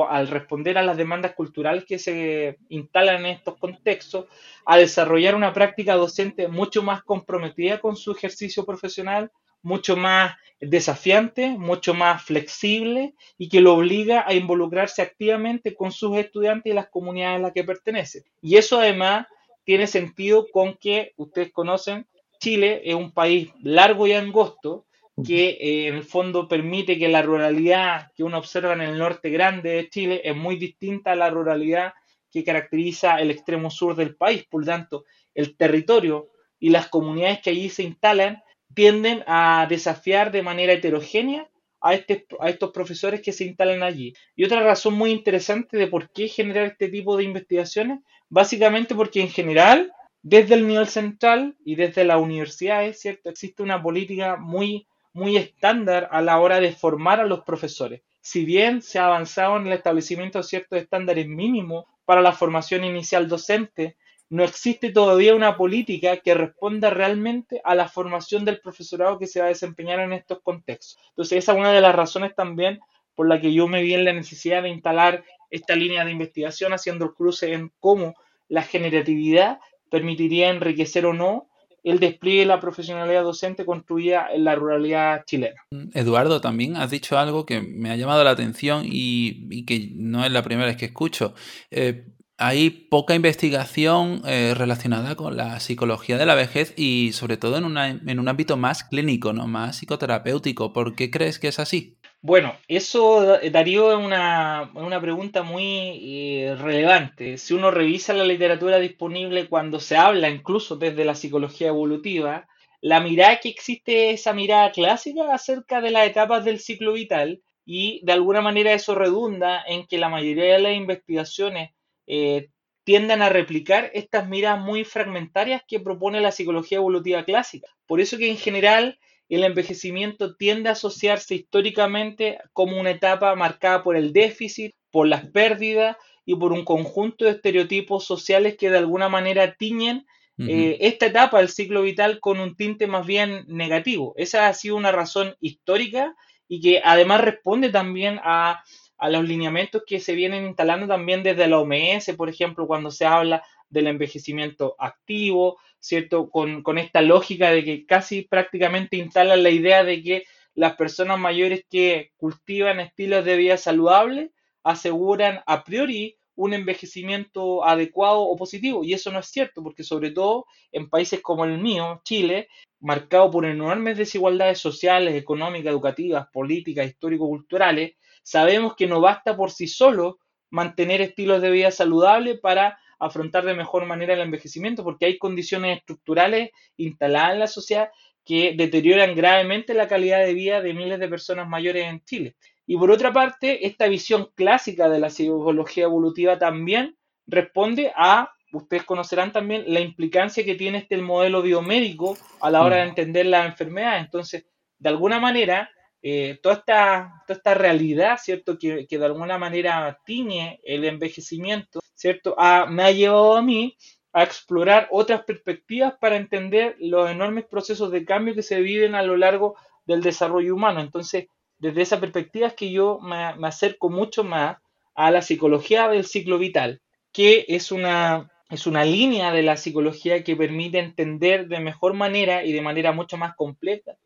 al 0.08 0.28
responder 0.28 0.78
a 0.78 0.82
las 0.82 0.96
demandas 0.96 1.34
culturales 1.34 1.84
que 1.84 1.98
se 1.98 2.56
instalan 2.68 3.26
en 3.26 3.32
estos 3.32 3.58
contextos, 3.58 4.26
a 4.64 4.78
desarrollar 4.78 5.34
una 5.34 5.52
práctica 5.52 5.94
docente 5.94 6.48
mucho 6.48 6.82
más 6.82 7.02
comprometida 7.02 7.80
con 7.80 7.96
su 7.96 8.12
ejercicio 8.12 8.64
profesional, 8.64 9.30
mucho 9.66 9.96
más 9.96 10.36
desafiante, 10.60 11.48
mucho 11.48 11.92
más 11.92 12.22
flexible 12.22 13.14
y 13.36 13.48
que 13.48 13.60
lo 13.60 13.74
obliga 13.74 14.24
a 14.24 14.32
involucrarse 14.32 15.02
activamente 15.02 15.74
con 15.74 15.90
sus 15.90 16.16
estudiantes 16.16 16.70
y 16.70 16.74
las 16.74 16.88
comunidades 16.88 17.40
a 17.40 17.42
las 17.42 17.52
que 17.52 17.64
pertenece. 17.64 18.22
Y 18.40 18.58
eso 18.58 18.78
además 18.78 19.26
tiene 19.64 19.88
sentido 19.88 20.46
con 20.52 20.74
que 20.74 21.14
ustedes 21.16 21.52
conocen, 21.52 22.06
Chile 22.38 22.82
es 22.84 22.94
un 22.94 23.10
país 23.10 23.50
largo 23.60 24.06
y 24.06 24.12
angosto 24.12 24.86
que 25.26 25.48
eh, 25.48 25.88
en 25.88 25.96
el 25.96 26.04
fondo 26.04 26.46
permite 26.46 26.96
que 26.96 27.08
la 27.08 27.22
ruralidad 27.22 28.12
que 28.14 28.22
uno 28.22 28.38
observa 28.38 28.72
en 28.74 28.82
el 28.82 28.96
norte 28.96 29.30
grande 29.30 29.70
de 29.70 29.88
Chile 29.88 30.20
es 30.22 30.36
muy 30.36 30.56
distinta 30.56 31.12
a 31.12 31.16
la 31.16 31.28
ruralidad 31.28 31.92
que 32.30 32.44
caracteriza 32.44 33.16
el 33.16 33.32
extremo 33.32 33.68
sur 33.68 33.96
del 33.96 34.14
país. 34.14 34.44
Por 34.48 34.64
tanto, 34.64 35.06
el 35.34 35.56
territorio 35.56 36.28
y 36.60 36.70
las 36.70 36.88
comunidades 36.88 37.40
que 37.40 37.50
allí 37.50 37.68
se 37.68 37.82
instalan 37.82 38.42
tienden 38.76 39.24
a 39.26 39.66
desafiar 39.70 40.30
de 40.30 40.42
manera 40.42 40.74
heterogénea 40.74 41.48
a, 41.80 41.94
este, 41.94 42.26
a 42.40 42.50
estos 42.50 42.72
profesores 42.72 43.22
que 43.22 43.32
se 43.32 43.46
instalan 43.46 43.82
allí. 43.82 44.12
Y 44.36 44.44
otra 44.44 44.62
razón 44.62 44.92
muy 44.92 45.12
interesante 45.12 45.78
de 45.78 45.86
por 45.86 46.10
qué 46.10 46.28
generar 46.28 46.66
este 46.66 46.88
tipo 46.88 47.16
de 47.16 47.24
investigaciones, 47.24 48.00
básicamente 48.28 48.94
porque 48.94 49.22
en 49.22 49.30
general, 49.30 49.92
desde 50.20 50.56
el 50.56 50.68
nivel 50.68 50.88
central 50.88 51.56
y 51.64 51.76
desde 51.76 52.04
las 52.04 52.20
universidades, 52.20 53.00
¿cierto? 53.00 53.30
existe 53.30 53.62
una 53.62 53.82
política 53.82 54.36
muy, 54.36 54.86
muy 55.14 55.38
estándar 55.38 56.10
a 56.12 56.20
la 56.20 56.38
hora 56.38 56.60
de 56.60 56.72
formar 56.72 57.18
a 57.18 57.26
los 57.26 57.44
profesores. 57.44 58.02
Si 58.20 58.44
bien 58.44 58.82
se 58.82 58.98
ha 58.98 59.06
avanzado 59.06 59.56
en 59.56 59.68
el 59.68 59.72
establecimiento 59.72 60.36
de 60.36 60.44
ciertos 60.44 60.78
estándares 60.78 61.26
mínimos 61.26 61.86
para 62.04 62.20
la 62.20 62.32
formación 62.32 62.84
inicial 62.84 63.26
docente, 63.26 63.96
no 64.28 64.42
existe 64.44 64.90
todavía 64.90 65.34
una 65.34 65.56
política 65.56 66.16
que 66.18 66.34
responda 66.34 66.90
realmente 66.90 67.60
a 67.64 67.74
la 67.74 67.88
formación 67.88 68.44
del 68.44 68.60
profesorado 68.60 69.18
que 69.18 69.26
se 69.26 69.40
va 69.40 69.46
a 69.46 69.50
desempeñar 69.50 70.00
en 70.00 70.12
estos 70.12 70.40
contextos. 70.42 70.98
Entonces, 71.10 71.38
esa 71.38 71.52
es 71.52 71.58
una 71.58 71.72
de 71.72 71.80
las 71.80 71.94
razones 71.94 72.34
también 72.34 72.80
por 73.14 73.28
la 73.28 73.40
que 73.40 73.52
yo 73.52 73.68
me 73.68 73.82
vi 73.82 73.94
en 73.94 74.04
la 74.04 74.12
necesidad 74.12 74.62
de 74.62 74.68
instalar 74.68 75.24
esta 75.50 75.76
línea 75.76 76.04
de 76.04 76.10
investigación 76.10 76.72
haciendo 76.72 77.04
el 77.04 77.14
cruce 77.14 77.52
en 77.52 77.72
cómo 77.78 78.14
la 78.48 78.62
generatividad 78.62 79.58
permitiría 79.90 80.50
enriquecer 80.50 81.06
o 81.06 81.12
no 81.12 81.48
el 81.82 82.00
despliegue 82.00 82.40
de 82.40 82.46
la 82.46 82.58
profesionalidad 82.58 83.22
docente 83.22 83.64
construida 83.64 84.26
en 84.32 84.42
la 84.42 84.56
ruralidad 84.56 85.24
chilena. 85.24 85.62
Eduardo, 85.94 86.40
también 86.40 86.76
has 86.76 86.90
dicho 86.90 87.16
algo 87.16 87.46
que 87.46 87.60
me 87.60 87.90
ha 87.90 87.96
llamado 87.96 88.24
la 88.24 88.30
atención 88.30 88.82
y, 88.84 89.64
que 89.64 89.92
no 89.94 90.24
es 90.24 90.32
la 90.32 90.42
primera 90.42 90.66
vez 90.66 90.76
que 90.76 90.86
escucho. 90.86 91.34
Eh, 91.70 92.04
hay 92.38 92.70
poca 92.70 93.14
investigación 93.14 94.22
eh, 94.26 94.54
relacionada 94.54 95.16
con 95.16 95.36
la 95.36 95.58
psicología 95.60 96.18
de 96.18 96.26
la 96.26 96.34
vejez 96.34 96.74
y 96.76 97.12
sobre 97.12 97.36
todo 97.36 97.56
en, 97.56 98.08
en 98.08 98.18
un 98.18 98.28
ámbito 98.28 98.56
más 98.56 98.84
clínico, 98.84 99.32
¿no? 99.32 99.46
más 99.46 99.78
psicoterapéutico. 99.78 100.72
¿Por 100.72 100.94
qué 100.94 101.10
crees 101.10 101.38
que 101.38 101.48
es 101.48 101.58
así? 101.58 101.96
Bueno, 102.20 102.56
eso, 102.66 103.38
Darío, 103.52 103.98
una, 103.98 104.70
una 104.74 105.00
pregunta 105.00 105.42
muy 105.42 105.64
eh, 105.64 106.56
relevante. 106.58 107.38
Si 107.38 107.54
uno 107.54 107.70
revisa 107.70 108.14
la 108.14 108.24
literatura 108.24 108.78
disponible 108.78 109.48
cuando 109.48 109.80
se 109.80 109.96
habla 109.96 110.28
incluso 110.28 110.76
desde 110.76 111.04
la 111.04 111.14
psicología 111.14 111.68
evolutiva, 111.68 112.48
la 112.80 113.00
mirada 113.00 113.38
que 113.40 113.48
existe 113.48 114.10
es 114.10 114.20
esa 114.20 114.32
mirada 114.32 114.72
clásica 114.72 115.32
acerca 115.32 115.80
de 115.80 115.90
las 115.90 116.06
etapas 116.06 116.44
del 116.44 116.58
ciclo 116.58 116.94
vital 116.94 117.42
y 117.64 118.04
de 118.04 118.12
alguna 118.12 118.40
manera 118.40 118.72
eso 118.72 118.94
redunda 118.94 119.62
en 119.66 119.86
que 119.86 119.98
la 119.98 120.08
mayoría 120.08 120.54
de 120.54 120.58
las 120.58 120.74
investigaciones 120.74 121.75
eh, 122.06 122.50
tiendan 122.84 123.20
a 123.20 123.28
replicar 123.28 123.90
estas 123.94 124.28
miradas 124.28 124.62
muy 124.62 124.84
fragmentarias 124.84 125.62
que 125.66 125.80
propone 125.80 126.20
la 126.20 126.30
psicología 126.30 126.78
evolutiva 126.78 127.24
clásica. 127.24 127.68
Por 127.86 128.00
eso 128.00 128.16
que 128.16 128.30
en 128.30 128.36
general 128.36 128.98
el 129.28 129.42
envejecimiento 129.42 130.36
tiende 130.36 130.68
a 130.68 130.72
asociarse 130.72 131.34
históricamente 131.34 132.38
como 132.52 132.78
una 132.78 132.92
etapa 132.92 133.34
marcada 133.34 133.82
por 133.82 133.96
el 133.96 134.12
déficit, 134.12 134.74
por 134.90 135.08
las 135.08 135.26
pérdidas 135.26 135.96
y 136.24 136.36
por 136.36 136.52
un 136.52 136.64
conjunto 136.64 137.24
de 137.24 137.32
estereotipos 137.32 138.04
sociales 138.04 138.56
que 138.56 138.70
de 138.70 138.78
alguna 138.78 139.08
manera 139.08 139.54
tiñen 139.54 140.06
eh, 140.38 140.76
esta 140.80 141.06
etapa 141.06 141.38
del 141.38 141.48
ciclo 141.48 141.80
vital 141.80 142.20
con 142.20 142.40
un 142.40 142.56
tinte 142.56 142.86
más 142.86 143.06
bien 143.06 143.46
negativo. 143.48 144.12
Esa 144.16 144.48
ha 144.48 144.54
sido 144.54 144.76
una 144.76 144.92
razón 144.92 145.34
histórica 145.40 146.14
y 146.46 146.60
que 146.60 146.82
además 146.84 147.22
responde 147.22 147.70
también 147.70 148.20
a 148.22 148.62
a 148.98 149.10
los 149.10 149.26
lineamientos 149.28 149.82
que 149.86 150.00
se 150.00 150.14
vienen 150.14 150.46
instalando 150.46 150.86
también 150.86 151.22
desde 151.22 151.46
la 151.46 151.58
OMS, 151.58 152.14
por 152.16 152.28
ejemplo, 152.28 152.66
cuando 152.66 152.90
se 152.90 153.04
habla 153.04 153.42
del 153.68 153.88
envejecimiento 153.88 154.76
activo, 154.78 155.58
¿cierto? 155.80 156.30
Con, 156.30 156.78
esta 156.78 157.02
lógica 157.02 157.50
de 157.50 157.64
que 157.64 157.86
casi 157.86 158.22
prácticamente 158.22 158.96
instalan 158.96 159.42
la 159.42 159.50
idea 159.50 159.84
de 159.84 160.02
que 160.02 160.24
las 160.54 160.76
personas 160.76 161.18
mayores 161.18 161.64
que 161.68 162.12
cultivan 162.16 162.80
estilos 162.80 163.24
de 163.24 163.36
vida 163.36 163.56
saludables 163.56 164.30
aseguran 164.62 165.40
a 165.46 165.64
priori 165.64 166.16
un 166.34 166.54
envejecimiento 166.54 167.64
adecuado 167.64 168.20
o 168.22 168.36
positivo. 168.36 168.84
Y 168.84 168.92
eso 168.92 169.10
no 169.10 169.18
es 169.18 169.26
cierto, 169.26 169.62
porque 169.62 169.82
sobre 169.82 170.10
todo 170.10 170.46
en 170.72 170.88
países 170.88 171.20
como 171.20 171.44
el 171.44 171.58
mío, 171.58 172.00
Chile, 172.04 172.48
marcado 172.80 173.30
por 173.30 173.46
enormes 173.46 173.96
desigualdades 173.96 174.58
sociales, 174.58 175.14
económicas, 175.14 175.70
educativas, 175.70 176.28
políticas, 176.32 176.86
histórico-culturales, 176.86 177.94
Sabemos 178.26 178.74
que 178.74 178.88
no 178.88 179.00
basta 179.00 179.36
por 179.36 179.52
sí 179.52 179.68
solo 179.68 180.18
mantener 180.50 181.00
estilos 181.00 181.40
de 181.40 181.52
vida 181.52 181.70
saludables 181.70 182.40
para 182.40 182.76
afrontar 182.98 183.44
de 183.44 183.54
mejor 183.54 183.86
manera 183.86 184.14
el 184.14 184.20
envejecimiento, 184.20 184.82
porque 184.82 185.06
hay 185.06 185.16
condiciones 185.16 185.78
estructurales 185.78 186.50
instaladas 186.76 187.34
en 187.34 187.38
la 187.38 187.46
sociedad 187.46 187.90
que 188.24 188.54
deterioran 188.56 189.14
gravemente 189.14 189.74
la 189.74 189.86
calidad 189.86 190.26
de 190.26 190.34
vida 190.34 190.60
de 190.60 190.74
miles 190.74 190.98
de 190.98 191.06
personas 191.06 191.46
mayores 191.46 191.84
en 191.84 192.02
Chile. 192.04 192.34
Y 192.66 192.76
por 192.76 192.90
otra 192.90 193.12
parte, 193.12 193.64
esta 193.64 193.86
visión 193.86 194.28
clásica 194.34 194.88
de 194.88 194.98
la 194.98 195.08
psicología 195.08 195.84
evolutiva 195.84 196.36
también 196.36 196.96
responde 197.28 197.92
a, 197.94 198.32
ustedes 198.52 198.82
conocerán 198.82 199.30
también, 199.30 199.66
la 199.68 199.78
implicancia 199.78 200.44
que 200.44 200.56
tiene 200.56 200.78
este 200.78 200.96
modelo 200.96 201.42
biomédico 201.42 202.18
a 202.40 202.50
la 202.50 202.64
hora 202.64 202.78
de 202.78 202.86
mm. 202.86 202.88
entender 202.88 203.26
la 203.26 203.46
enfermedad. 203.46 204.00
Entonces, 204.00 204.46
de 204.80 204.88
alguna 204.88 205.20
manera, 205.20 205.70
eh, 206.02 206.38
toda, 206.42 206.56
esta, 206.56 207.22
toda 207.26 207.36
esta 207.36 207.54
realidad, 207.54 208.18
¿cierto? 208.22 208.58
Que, 208.58 208.86
de 208.88 209.04
alguna 209.04 209.38
manera 209.38 209.98
tiñe 210.04 210.60
el 210.62 210.84
envejecimiento, 210.84 211.80
¿cierto? 211.94 212.36
me 212.68 212.82
ha 212.82 212.90
llevado 212.90 213.36
a 213.36 213.42
mí 213.42 213.76
a 214.12 214.22
explorar 214.22 214.88
otras 214.90 215.24
perspectivas 215.24 215.94
para 216.00 216.16
entender 216.16 216.76
los 216.78 217.10
enormes 217.10 217.44
procesos 217.44 217.90
de 217.90 218.04
cambio 218.04 218.34
que 218.34 218.42
se 218.42 218.60
viven 218.60 218.94
a 218.94 219.02
lo 219.02 219.16
largo 219.16 219.56
del 219.84 220.02
desarrollo 220.02 220.54
humano. 220.54 220.80
Entonces, 220.80 221.26
desde 221.58 221.82
esa 221.82 222.00
perspectiva 222.00 222.46
es 222.48 222.54
que 222.54 222.70
yo 222.70 222.98
me, 223.00 223.34
me 223.36 223.48
acerco 223.48 223.90
mucho 223.90 224.24
más 224.24 224.58
a 224.94 225.10
la 225.10 225.22
psicología 225.22 225.88
del 225.88 226.06
ciclo 226.06 226.38
vital, 226.38 226.80
que 227.12 227.44
es 227.48 227.70
una, 227.72 228.30
es 228.48 228.66
una 228.66 228.84
línea 228.84 229.32
de 229.32 229.42
la 229.42 229.56
psicología 229.56 230.22
que 230.22 230.36
permite 230.36 230.78
entender 230.78 231.48
de 231.48 231.60
mejor 231.60 231.94
manera 231.94 232.44
y 232.44 232.52
de 232.52 232.60
manera 232.60 232.92
mucho 232.92 233.16
más 233.16 233.34
completa, 233.34 233.96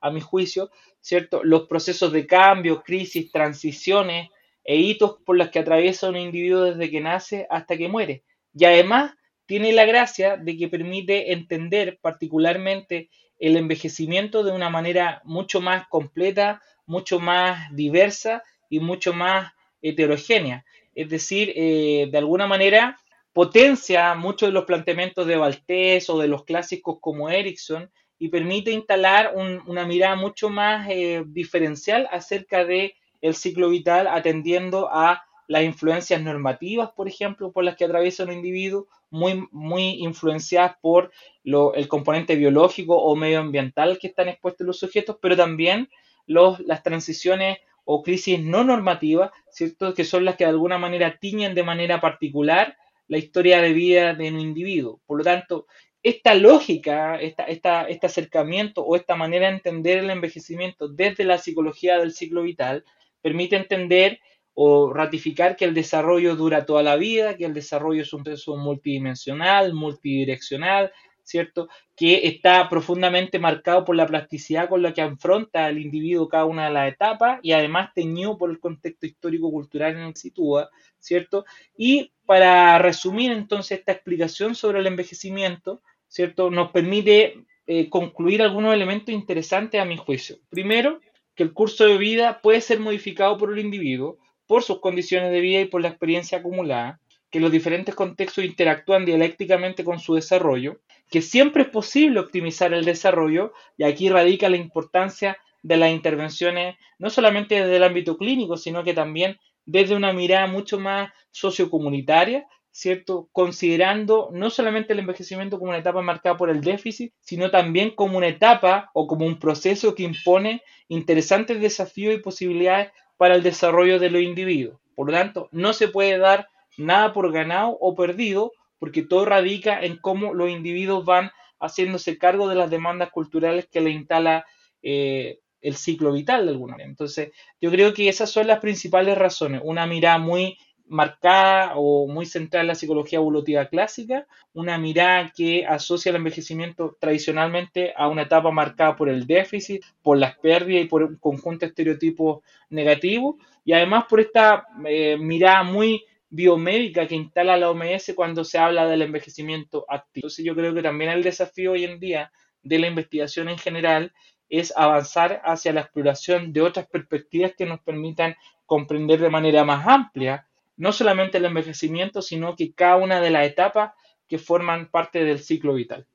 a 0.00 0.10
mi 0.10 0.20
juicio, 0.20 0.70
¿cierto? 1.00 1.42
Los 1.44 1.66
procesos 1.66 2.12
de 2.12 2.26
cambio, 2.26 2.82
crisis, 2.82 3.30
transiciones 3.30 4.30
e 4.64 4.76
hitos 4.76 5.18
por 5.24 5.36
los 5.36 5.48
que 5.50 5.60
atraviesa 5.60 6.08
un 6.08 6.16
individuo 6.16 6.62
desde 6.62 6.90
que 6.90 7.00
nace 7.00 7.46
hasta 7.48 7.76
que 7.76 7.88
muere. 7.88 8.24
Y 8.52 8.64
además 8.64 9.12
tiene 9.46 9.72
la 9.72 9.84
gracia 9.84 10.36
de 10.36 10.56
que 10.56 10.68
permite 10.68 11.32
entender 11.32 11.98
particularmente 12.00 13.10
el 13.38 13.56
envejecimiento 13.56 14.42
de 14.42 14.52
una 14.52 14.70
manera 14.70 15.22
mucho 15.24 15.60
más 15.60 15.86
completa, 15.88 16.60
mucho 16.86 17.20
más 17.20 17.74
diversa 17.74 18.42
y 18.68 18.80
mucho 18.80 19.12
más 19.12 19.52
heterogénea. 19.82 20.64
es 20.94 21.08
decir, 21.08 21.52
eh, 21.56 22.08
de 22.10 22.18
alguna 22.18 22.46
manera 22.46 22.98
potencia 23.34 24.14
muchos 24.14 24.48
de 24.48 24.52
los 24.52 24.64
planteamientos 24.64 25.26
de 25.26 25.36
Valtés 25.36 26.08
o 26.08 26.18
de 26.18 26.28
los 26.28 26.44
clásicos 26.44 26.98
como 27.00 27.28
Erickson 27.28 27.90
y 28.18 28.28
permite 28.28 28.70
instalar 28.70 29.34
una 29.66 29.84
mirada 29.84 30.14
mucho 30.14 30.48
más 30.48 30.88
eh, 30.88 31.24
diferencial 31.26 32.08
acerca 32.12 32.64
de 32.64 32.94
el 33.20 33.34
ciclo 33.34 33.68
vital 33.68 34.06
atendiendo 34.06 34.88
a 34.90 35.24
las 35.48 35.64
influencias 35.64 36.22
normativas, 36.22 36.90
por 36.92 37.08
ejemplo, 37.08 37.52
por 37.52 37.64
las 37.64 37.76
que 37.76 37.84
atraviesa 37.84 38.22
un 38.22 38.32
individuo, 38.32 38.86
muy, 39.10 39.46
muy 39.50 40.02
influenciadas 40.02 40.76
por 40.80 41.10
el 41.44 41.88
componente 41.88 42.36
biológico 42.36 42.96
o 42.96 43.14
medioambiental 43.16 43.98
que 43.98 44.06
están 44.06 44.28
expuestos 44.28 44.66
los 44.66 44.78
sujetos, 44.78 45.18
pero 45.20 45.36
también 45.36 45.90
los, 46.26 46.60
las 46.60 46.82
transiciones 46.82 47.58
o 47.84 48.02
crisis 48.02 48.40
no 48.40 48.64
normativas, 48.64 49.32
¿cierto? 49.50 49.92
que 49.92 50.04
son 50.04 50.24
las 50.24 50.36
que 50.36 50.44
de 50.44 50.50
alguna 50.50 50.78
manera 50.78 51.18
tiñen 51.18 51.54
de 51.54 51.62
manera 51.62 52.00
particular 52.00 52.76
la 53.08 53.18
historia 53.18 53.60
de 53.60 53.72
vida 53.72 54.14
de 54.14 54.28
un 54.30 54.40
individuo. 54.40 55.00
Por 55.06 55.18
lo 55.18 55.24
tanto, 55.24 55.66
esta 56.02 56.34
lógica, 56.34 57.16
esta, 57.16 57.44
este 57.44 58.06
acercamiento 58.06 58.82
o 58.82 58.94
esta 58.94 59.16
manera 59.16 59.48
de 59.48 59.54
entender 59.54 59.98
el 59.98 60.10
envejecimiento 60.10 60.88
desde 60.88 61.24
la 61.24 61.38
psicología 61.38 61.98
del 61.98 62.12
ciclo 62.12 62.42
vital 62.42 62.84
permite 63.22 63.56
entender 63.56 64.20
o 64.52 64.92
ratificar 64.92 65.56
que 65.56 65.64
el 65.64 65.74
desarrollo 65.74 66.36
dura 66.36 66.66
toda 66.66 66.82
la 66.82 66.96
vida, 66.96 67.36
que 67.36 67.46
el 67.46 67.54
desarrollo 67.54 68.02
es 68.02 68.12
un 68.12 68.22
proceso 68.22 68.56
multidimensional, 68.56 69.74
multidireccional, 69.74 70.92
¿cierto? 71.24 71.68
Que 71.96 72.28
está 72.28 72.68
profundamente 72.68 73.38
marcado 73.38 73.84
por 73.84 73.96
la 73.96 74.06
plasticidad 74.06 74.68
con 74.68 74.82
la 74.82 74.92
que 74.92 75.00
afronta 75.00 75.68
el 75.68 75.78
individuo 75.78 76.28
cada 76.28 76.44
una 76.44 76.66
de 76.66 76.72
las 76.72 76.92
etapas 76.92 77.40
y 77.42 77.52
además 77.52 77.92
teñido 77.94 78.38
por 78.38 78.50
el 78.50 78.60
contexto 78.60 79.06
histórico-cultural 79.06 79.96
en 79.96 80.02
el 80.02 80.12
que 80.12 80.20
sitúa, 80.20 80.70
¿cierto? 80.98 81.44
Y 81.76 82.12
para 82.26 82.78
resumir 82.78 83.32
entonces 83.32 83.78
esta 83.78 83.92
explicación 83.92 84.54
sobre 84.54 84.80
el 84.80 84.86
envejecimiento, 84.86 85.82
¿cierto? 86.08 86.50
Nos 86.50 86.70
permite 86.70 87.44
eh, 87.66 87.88
concluir 87.88 88.42
algunos 88.42 88.74
elementos 88.74 89.14
interesantes 89.14 89.80
a 89.80 89.84
mi 89.84 89.96
juicio. 89.96 90.36
Primero, 90.50 91.00
que 91.34 91.42
el 91.42 91.52
curso 91.52 91.86
de 91.86 91.98
vida 91.98 92.40
puede 92.42 92.60
ser 92.60 92.80
modificado 92.80 93.36
por 93.36 93.52
el 93.52 93.58
individuo, 93.58 94.18
por 94.46 94.62
sus 94.62 94.80
condiciones 94.80 95.32
de 95.32 95.40
vida 95.40 95.60
y 95.60 95.64
por 95.66 95.80
la 95.80 95.88
experiencia 95.88 96.38
acumulada, 96.38 97.00
que 97.30 97.40
los 97.40 97.50
diferentes 97.50 97.94
contextos 97.94 98.44
interactúan 98.44 99.04
dialécticamente 99.04 99.82
con 99.82 99.98
su 99.98 100.14
desarrollo, 100.14 100.78
que 101.10 101.20
siempre 101.20 101.64
es 101.64 101.68
posible 101.68 102.20
optimizar 102.20 102.72
el 102.72 102.84
desarrollo, 102.84 103.52
y 103.76 103.84
aquí 103.84 104.08
radica 104.08 104.48
la 104.48 104.56
importancia 104.56 105.36
de 105.62 105.76
las 105.76 105.90
intervenciones, 105.90 106.76
no 106.98 107.10
solamente 107.10 107.56
desde 107.56 107.76
el 107.76 107.82
ámbito 107.82 108.16
clínico, 108.16 108.56
sino 108.56 108.84
que 108.84 108.94
también 108.94 109.38
desde 109.66 109.96
una 109.96 110.12
mirada 110.12 110.46
mucho 110.46 110.78
más 110.78 111.10
sociocomunitaria, 111.30 112.46
¿cierto? 112.70 113.28
Considerando 113.32 114.30
no 114.32 114.50
solamente 114.50 114.92
el 114.92 114.98
envejecimiento 114.98 115.58
como 115.58 115.70
una 115.70 115.78
etapa 115.78 116.02
marcada 116.02 116.36
por 116.36 116.50
el 116.50 116.60
déficit, 116.60 117.12
sino 117.20 117.50
también 117.50 117.90
como 117.90 118.18
una 118.18 118.28
etapa 118.28 118.90
o 118.94 119.06
como 119.06 119.26
un 119.26 119.38
proceso 119.38 119.94
que 119.94 120.02
impone 120.02 120.62
interesantes 120.88 121.60
desafíos 121.60 122.14
y 122.14 122.18
posibilidades 122.18 122.90
para 123.16 123.36
el 123.36 123.42
desarrollo 123.42 123.98
de 123.98 124.10
los 124.10 124.22
individuos. 124.22 124.80
Por 124.94 125.06
lo 125.06 125.12
tanto, 125.12 125.48
no 125.52 125.72
se 125.72 125.88
puede 125.88 126.18
dar 126.18 126.48
nada 126.76 127.12
por 127.12 127.32
ganado 127.32 127.76
o 127.80 127.94
perdido, 127.94 128.52
porque 128.78 129.02
todo 129.02 129.24
radica 129.24 129.80
en 129.80 129.96
cómo 129.96 130.34
los 130.34 130.50
individuos 130.50 131.04
van 131.04 131.30
haciéndose 131.60 132.18
cargo 132.18 132.48
de 132.48 132.56
las 132.56 132.70
demandas 132.70 133.10
culturales 133.10 133.68
que 133.70 133.80
le 133.80 133.90
instala 133.90 134.44
eh, 134.82 135.38
el 135.64 135.76
ciclo 135.76 136.12
vital 136.12 136.44
de 136.44 136.52
alguna 136.52 136.72
manera. 136.72 136.90
Entonces, 136.90 137.32
yo 137.60 137.70
creo 137.70 137.94
que 137.94 138.08
esas 138.08 138.30
son 138.30 138.46
las 138.46 138.60
principales 138.60 139.16
razones. 139.16 139.62
Una 139.64 139.86
mirada 139.86 140.18
muy 140.18 140.58
marcada 140.86 141.72
o 141.76 142.06
muy 142.06 142.26
centrada 142.26 142.60
en 142.60 142.68
la 142.68 142.74
psicología 142.74 143.18
evolutiva 143.18 143.66
clásica, 143.66 144.26
una 144.52 144.76
mirada 144.76 145.32
que 145.34 145.64
asocia 145.66 146.10
el 146.10 146.16
envejecimiento 146.16 146.96
tradicionalmente 147.00 147.94
a 147.96 148.08
una 148.08 148.22
etapa 148.22 148.50
marcada 148.50 148.94
por 148.94 149.08
el 149.08 149.26
déficit, 149.26 149.82
por 150.02 150.18
las 150.18 150.36
pérdidas 150.38 150.84
y 150.84 150.88
por 150.88 151.02
un 151.02 151.16
conjunto 151.16 151.64
de 151.64 151.70
estereotipos 151.70 152.42
negativos, 152.68 153.36
y 153.64 153.72
además 153.72 154.04
por 154.08 154.20
esta 154.20 154.66
eh, 154.86 155.16
mirada 155.18 155.62
muy 155.62 156.04
biomédica 156.28 157.06
que 157.06 157.14
instala 157.14 157.56
la 157.56 157.70
OMS 157.70 158.12
cuando 158.14 158.44
se 158.44 158.58
habla 158.58 158.86
del 158.86 159.02
envejecimiento 159.02 159.86
activo. 159.88 160.26
Entonces 160.26 160.44
yo 160.44 160.54
creo 160.54 160.74
que 160.74 160.82
también 160.82 161.10
el 161.10 161.22
desafío 161.22 161.72
hoy 161.72 161.84
en 161.84 161.98
día 161.98 162.30
de 162.62 162.78
la 162.78 162.88
investigación 162.88 163.48
en 163.48 163.58
general 163.58 164.12
es 164.48 164.72
avanzar 164.76 165.40
hacia 165.44 165.72
la 165.72 165.80
exploración 165.80 166.52
de 166.52 166.62
otras 166.62 166.86
perspectivas 166.86 167.52
que 167.56 167.66
nos 167.66 167.80
permitan 167.80 168.36
comprender 168.66 169.20
de 169.20 169.30
manera 169.30 169.64
más 169.64 169.86
amplia 169.86 170.46
no 170.76 170.92
solamente 170.92 171.38
el 171.38 171.44
envejecimiento, 171.44 172.22
sino 172.22 172.56
que 172.56 172.72
cada 172.72 172.96
una 172.96 173.20
de 173.20 173.30
las 173.30 173.46
etapas 173.46 173.92
que 174.28 174.38
forman 174.38 174.90
parte 174.90 175.24
del 175.24 175.38
ciclo 175.38 175.74
vital. 175.74 176.06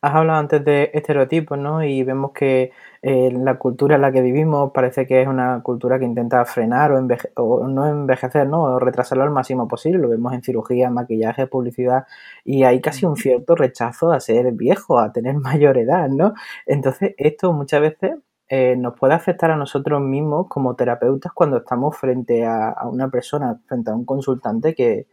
Has 0.00 0.14
hablado 0.14 0.38
antes 0.38 0.64
de 0.64 0.90
estereotipos, 0.94 1.58
¿no? 1.58 1.84
Y 1.84 2.02
vemos 2.02 2.32
que 2.32 2.72
eh, 3.02 3.30
la 3.32 3.58
cultura 3.58 3.96
en 3.96 4.02
la 4.02 4.10
que 4.10 4.20
vivimos 4.20 4.72
parece 4.72 5.06
que 5.06 5.22
es 5.22 5.28
una 5.28 5.62
cultura 5.62 5.98
que 5.98 6.04
intenta 6.04 6.44
frenar 6.44 6.92
o, 6.92 7.06
o, 7.36 7.68
no 7.68 7.86
envejecer, 7.86 8.48
¿no? 8.48 8.62
O 8.62 8.78
retrasarlo 8.78 9.24
al 9.24 9.30
máximo 9.30 9.68
posible. 9.68 9.98
Lo 9.98 10.08
vemos 10.08 10.32
en 10.32 10.42
cirugía, 10.42 10.90
maquillaje, 10.90 11.46
publicidad 11.46 12.06
y 12.44 12.64
hay 12.64 12.80
casi 12.80 13.06
un 13.06 13.16
cierto 13.16 13.54
rechazo 13.54 14.12
a 14.12 14.20
ser 14.20 14.52
viejo, 14.52 14.98
a 14.98 15.12
tener 15.12 15.34
mayor 15.36 15.78
edad, 15.78 16.08
¿no? 16.08 16.34
Entonces 16.66 17.14
esto 17.18 17.52
muchas 17.52 17.80
veces 17.80 18.16
eh, 18.50 18.76
nos 18.76 18.98
puede 18.98 19.12
afectar 19.12 19.50
a 19.50 19.56
nosotros 19.56 20.00
mismos 20.00 20.46
como 20.48 20.74
terapeutas 20.74 21.32
cuando 21.34 21.58
estamos 21.58 21.96
frente 21.96 22.46
a, 22.46 22.74
una 22.84 23.10
persona, 23.10 23.60
frente 23.66 23.90
a 23.90 23.94
un 23.94 24.04
consultante 24.06 24.74
que, 24.74 25.06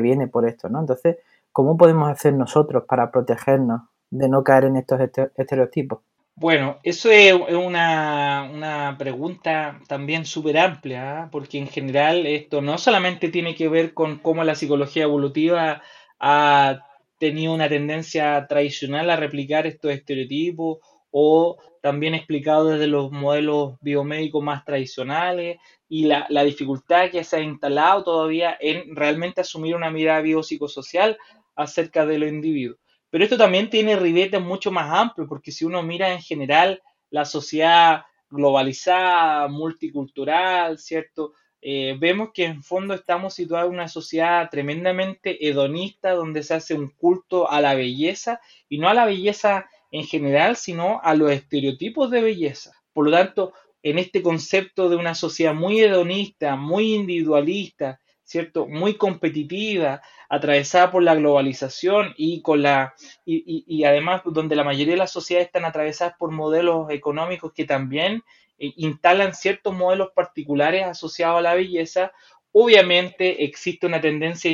viene 0.00 0.26
por 0.26 0.46
esto, 0.46 0.70
¿no? 0.70 0.80
Entonces, 0.80 1.18
¿cómo 1.52 1.76
podemos 1.76 2.10
hacer 2.10 2.34
nosotros 2.34 2.84
para 2.88 3.10
protegernos 3.10 3.82
de 4.10 4.28
no 4.28 4.42
caer 4.42 4.64
en 4.64 4.76
estos 4.76 5.00
estereotipos? 5.36 6.00
Bueno, 6.34 6.78
eso 6.82 7.10
es 7.10 7.34
una, 7.34 8.96
pregunta 8.98 9.80
también 9.86 10.24
súper 10.24 10.58
amplia, 10.58 11.22
¿ah? 11.22 11.28
porque 11.30 11.58
en 11.58 11.68
general 11.68 12.26
esto 12.26 12.62
no 12.62 12.78
solamente 12.78 13.28
tiene 13.28 13.54
que 13.54 13.68
ver 13.68 13.92
con 13.92 14.18
cómo 14.18 14.42
la 14.42 14.54
psicología 14.54 15.04
evolutiva 15.04 15.82
ha 16.18 16.80
tenido 17.18 17.54
una 17.54 17.68
tendencia 17.68 18.46
tradicional 18.48 19.10
a 19.10 19.16
replicar 19.16 19.66
estos 19.66 19.92
estereotipos 19.92 20.78
o 21.10 21.58
también 21.82 22.14
explicado 22.14 22.68
desde 22.70 22.86
los 22.86 23.12
modelos 23.12 23.74
biomédicos 23.80 24.42
más 24.42 24.64
tradicionales 24.64 25.58
y 25.88 26.06
la, 26.06 26.26
dificultad 26.44 27.10
que 27.10 27.22
se 27.22 27.36
ha 27.36 27.40
instalado 27.40 28.04
todavía 28.04 28.56
en 28.58 28.96
realmente 28.96 29.42
asumir 29.42 29.76
una 29.76 29.90
mirada 29.90 30.22
biopsicosocial 30.22 31.18
acerca 31.54 32.06
de 32.06 32.18
los 32.18 32.28
individuos. 32.28 32.78
Pero 33.10 33.24
esto 33.24 33.36
también 33.36 33.68
tiene 33.68 33.96
ribetes 33.96 34.40
mucho 34.40 34.70
más 34.70 34.90
amplios, 34.90 35.28
porque 35.28 35.52
si 35.52 35.64
uno 35.64 35.82
mira 35.82 36.12
en 36.12 36.22
general 36.22 36.82
la 37.10 37.24
sociedad 37.24 38.04
globalizada, 38.30 39.48
multicultural, 39.48 40.78
¿cierto? 40.78 41.34
Eh, 41.60 41.96
vemos 42.00 42.30
que 42.32 42.44
en 42.44 42.62
fondo 42.62 42.94
estamos 42.94 43.34
situados 43.34 43.68
en 43.68 43.74
una 43.74 43.88
sociedad 43.88 44.48
tremendamente 44.50 45.46
hedonista, 45.46 46.12
donde 46.12 46.42
se 46.42 46.54
hace 46.54 46.74
un 46.74 46.88
culto 46.88 47.50
a 47.50 47.60
la 47.60 47.74
belleza, 47.74 48.40
y 48.68 48.78
no 48.78 48.88
a 48.88 48.94
la 48.94 49.04
belleza 49.04 49.68
en 49.90 50.04
general, 50.04 50.56
sino 50.56 51.00
a 51.02 51.14
los 51.14 51.30
estereotipos 51.30 52.10
de 52.10 52.22
belleza. 52.22 52.72
Por 52.92 53.04
lo 53.04 53.12
tanto, 53.12 53.52
en 53.82 53.98
este 53.98 54.22
concepto 54.22 54.88
de 54.88 54.96
una 54.96 55.14
sociedad 55.14 55.54
muy 55.54 55.80
hedonista, 55.80 56.56
muy 56.56 56.94
individualista, 56.94 58.00
¿cierto? 58.32 58.66
Muy 58.66 58.96
competitiva, 58.96 60.00
atravesada 60.30 60.90
por 60.90 61.02
la 61.02 61.14
globalización 61.14 62.14
y 62.16 62.40
con 62.40 62.62
la 62.62 62.94
y, 63.26 63.64
y, 63.66 63.84
además 63.84 64.22
donde 64.24 64.56
la 64.56 64.64
mayoría 64.64 64.94
de 64.94 64.98
las 64.98 65.12
sociedades 65.12 65.48
están 65.48 65.66
atravesadas 65.66 66.14
por 66.18 66.30
modelos 66.30 66.90
económicos 66.90 67.52
que 67.52 67.66
también 67.66 68.22
eh, 68.58 68.72
instalan 68.76 69.34
ciertos 69.34 69.74
modelos 69.74 70.12
particulares 70.14 70.84
asociados 70.86 71.38
a 71.38 71.42
la 71.42 71.54
belleza, 71.54 72.12
obviamente 72.52 73.44
existe 73.44 73.86
una 73.86 74.00
tendencia 74.00 74.50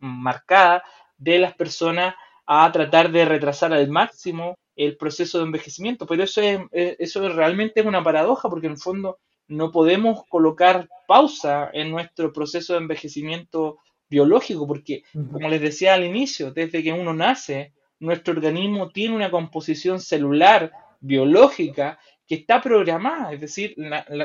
marcada 0.00 0.82
de 1.18 1.38
las 1.38 1.54
personas 1.54 2.14
a 2.46 2.72
tratar 2.72 3.12
de 3.12 3.26
retrasar 3.26 3.74
al 3.74 3.88
máximo 3.88 4.54
el 4.74 4.96
proceso 4.96 5.38
de 5.38 5.44
envejecimiento, 5.44 6.06
pero 6.06 6.22
eso 6.22 6.40
es, 6.40 6.60
eso 6.72 7.28
realmente 7.28 7.80
es 7.80 7.86
una 7.86 8.02
paradoja 8.02 8.48
porque 8.48 8.68
en 8.68 8.72
el 8.74 8.78
fondo 8.78 9.18
no 9.48 9.72
podemos 9.72 10.24
colocar 10.28 10.88
pausa 11.06 11.70
en 11.72 11.90
nuestro 11.90 12.32
proceso 12.32 12.74
de 12.74 12.80
envejecimiento 12.80 13.78
biológico 14.08 14.66
porque, 14.66 15.02
como 15.12 15.48
les 15.48 15.60
decía 15.60 15.94
al 15.94 16.04
inicio, 16.04 16.52
desde 16.52 16.82
que 16.82 16.92
uno 16.92 17.12
nace, 17.12 17.72
nuestro 18.00 18.34
organismo 18.34 18.90
tiene 18.90 19.16
una 19.16 19.30
composición 19.30 20.00
celular 20.00 20.70
biológica 21.00 21.98
que 22.26 22.34
está 22.34 22.60
programada, 22.60 23.32
es 23.32 23.40
decir, 23.40 23.74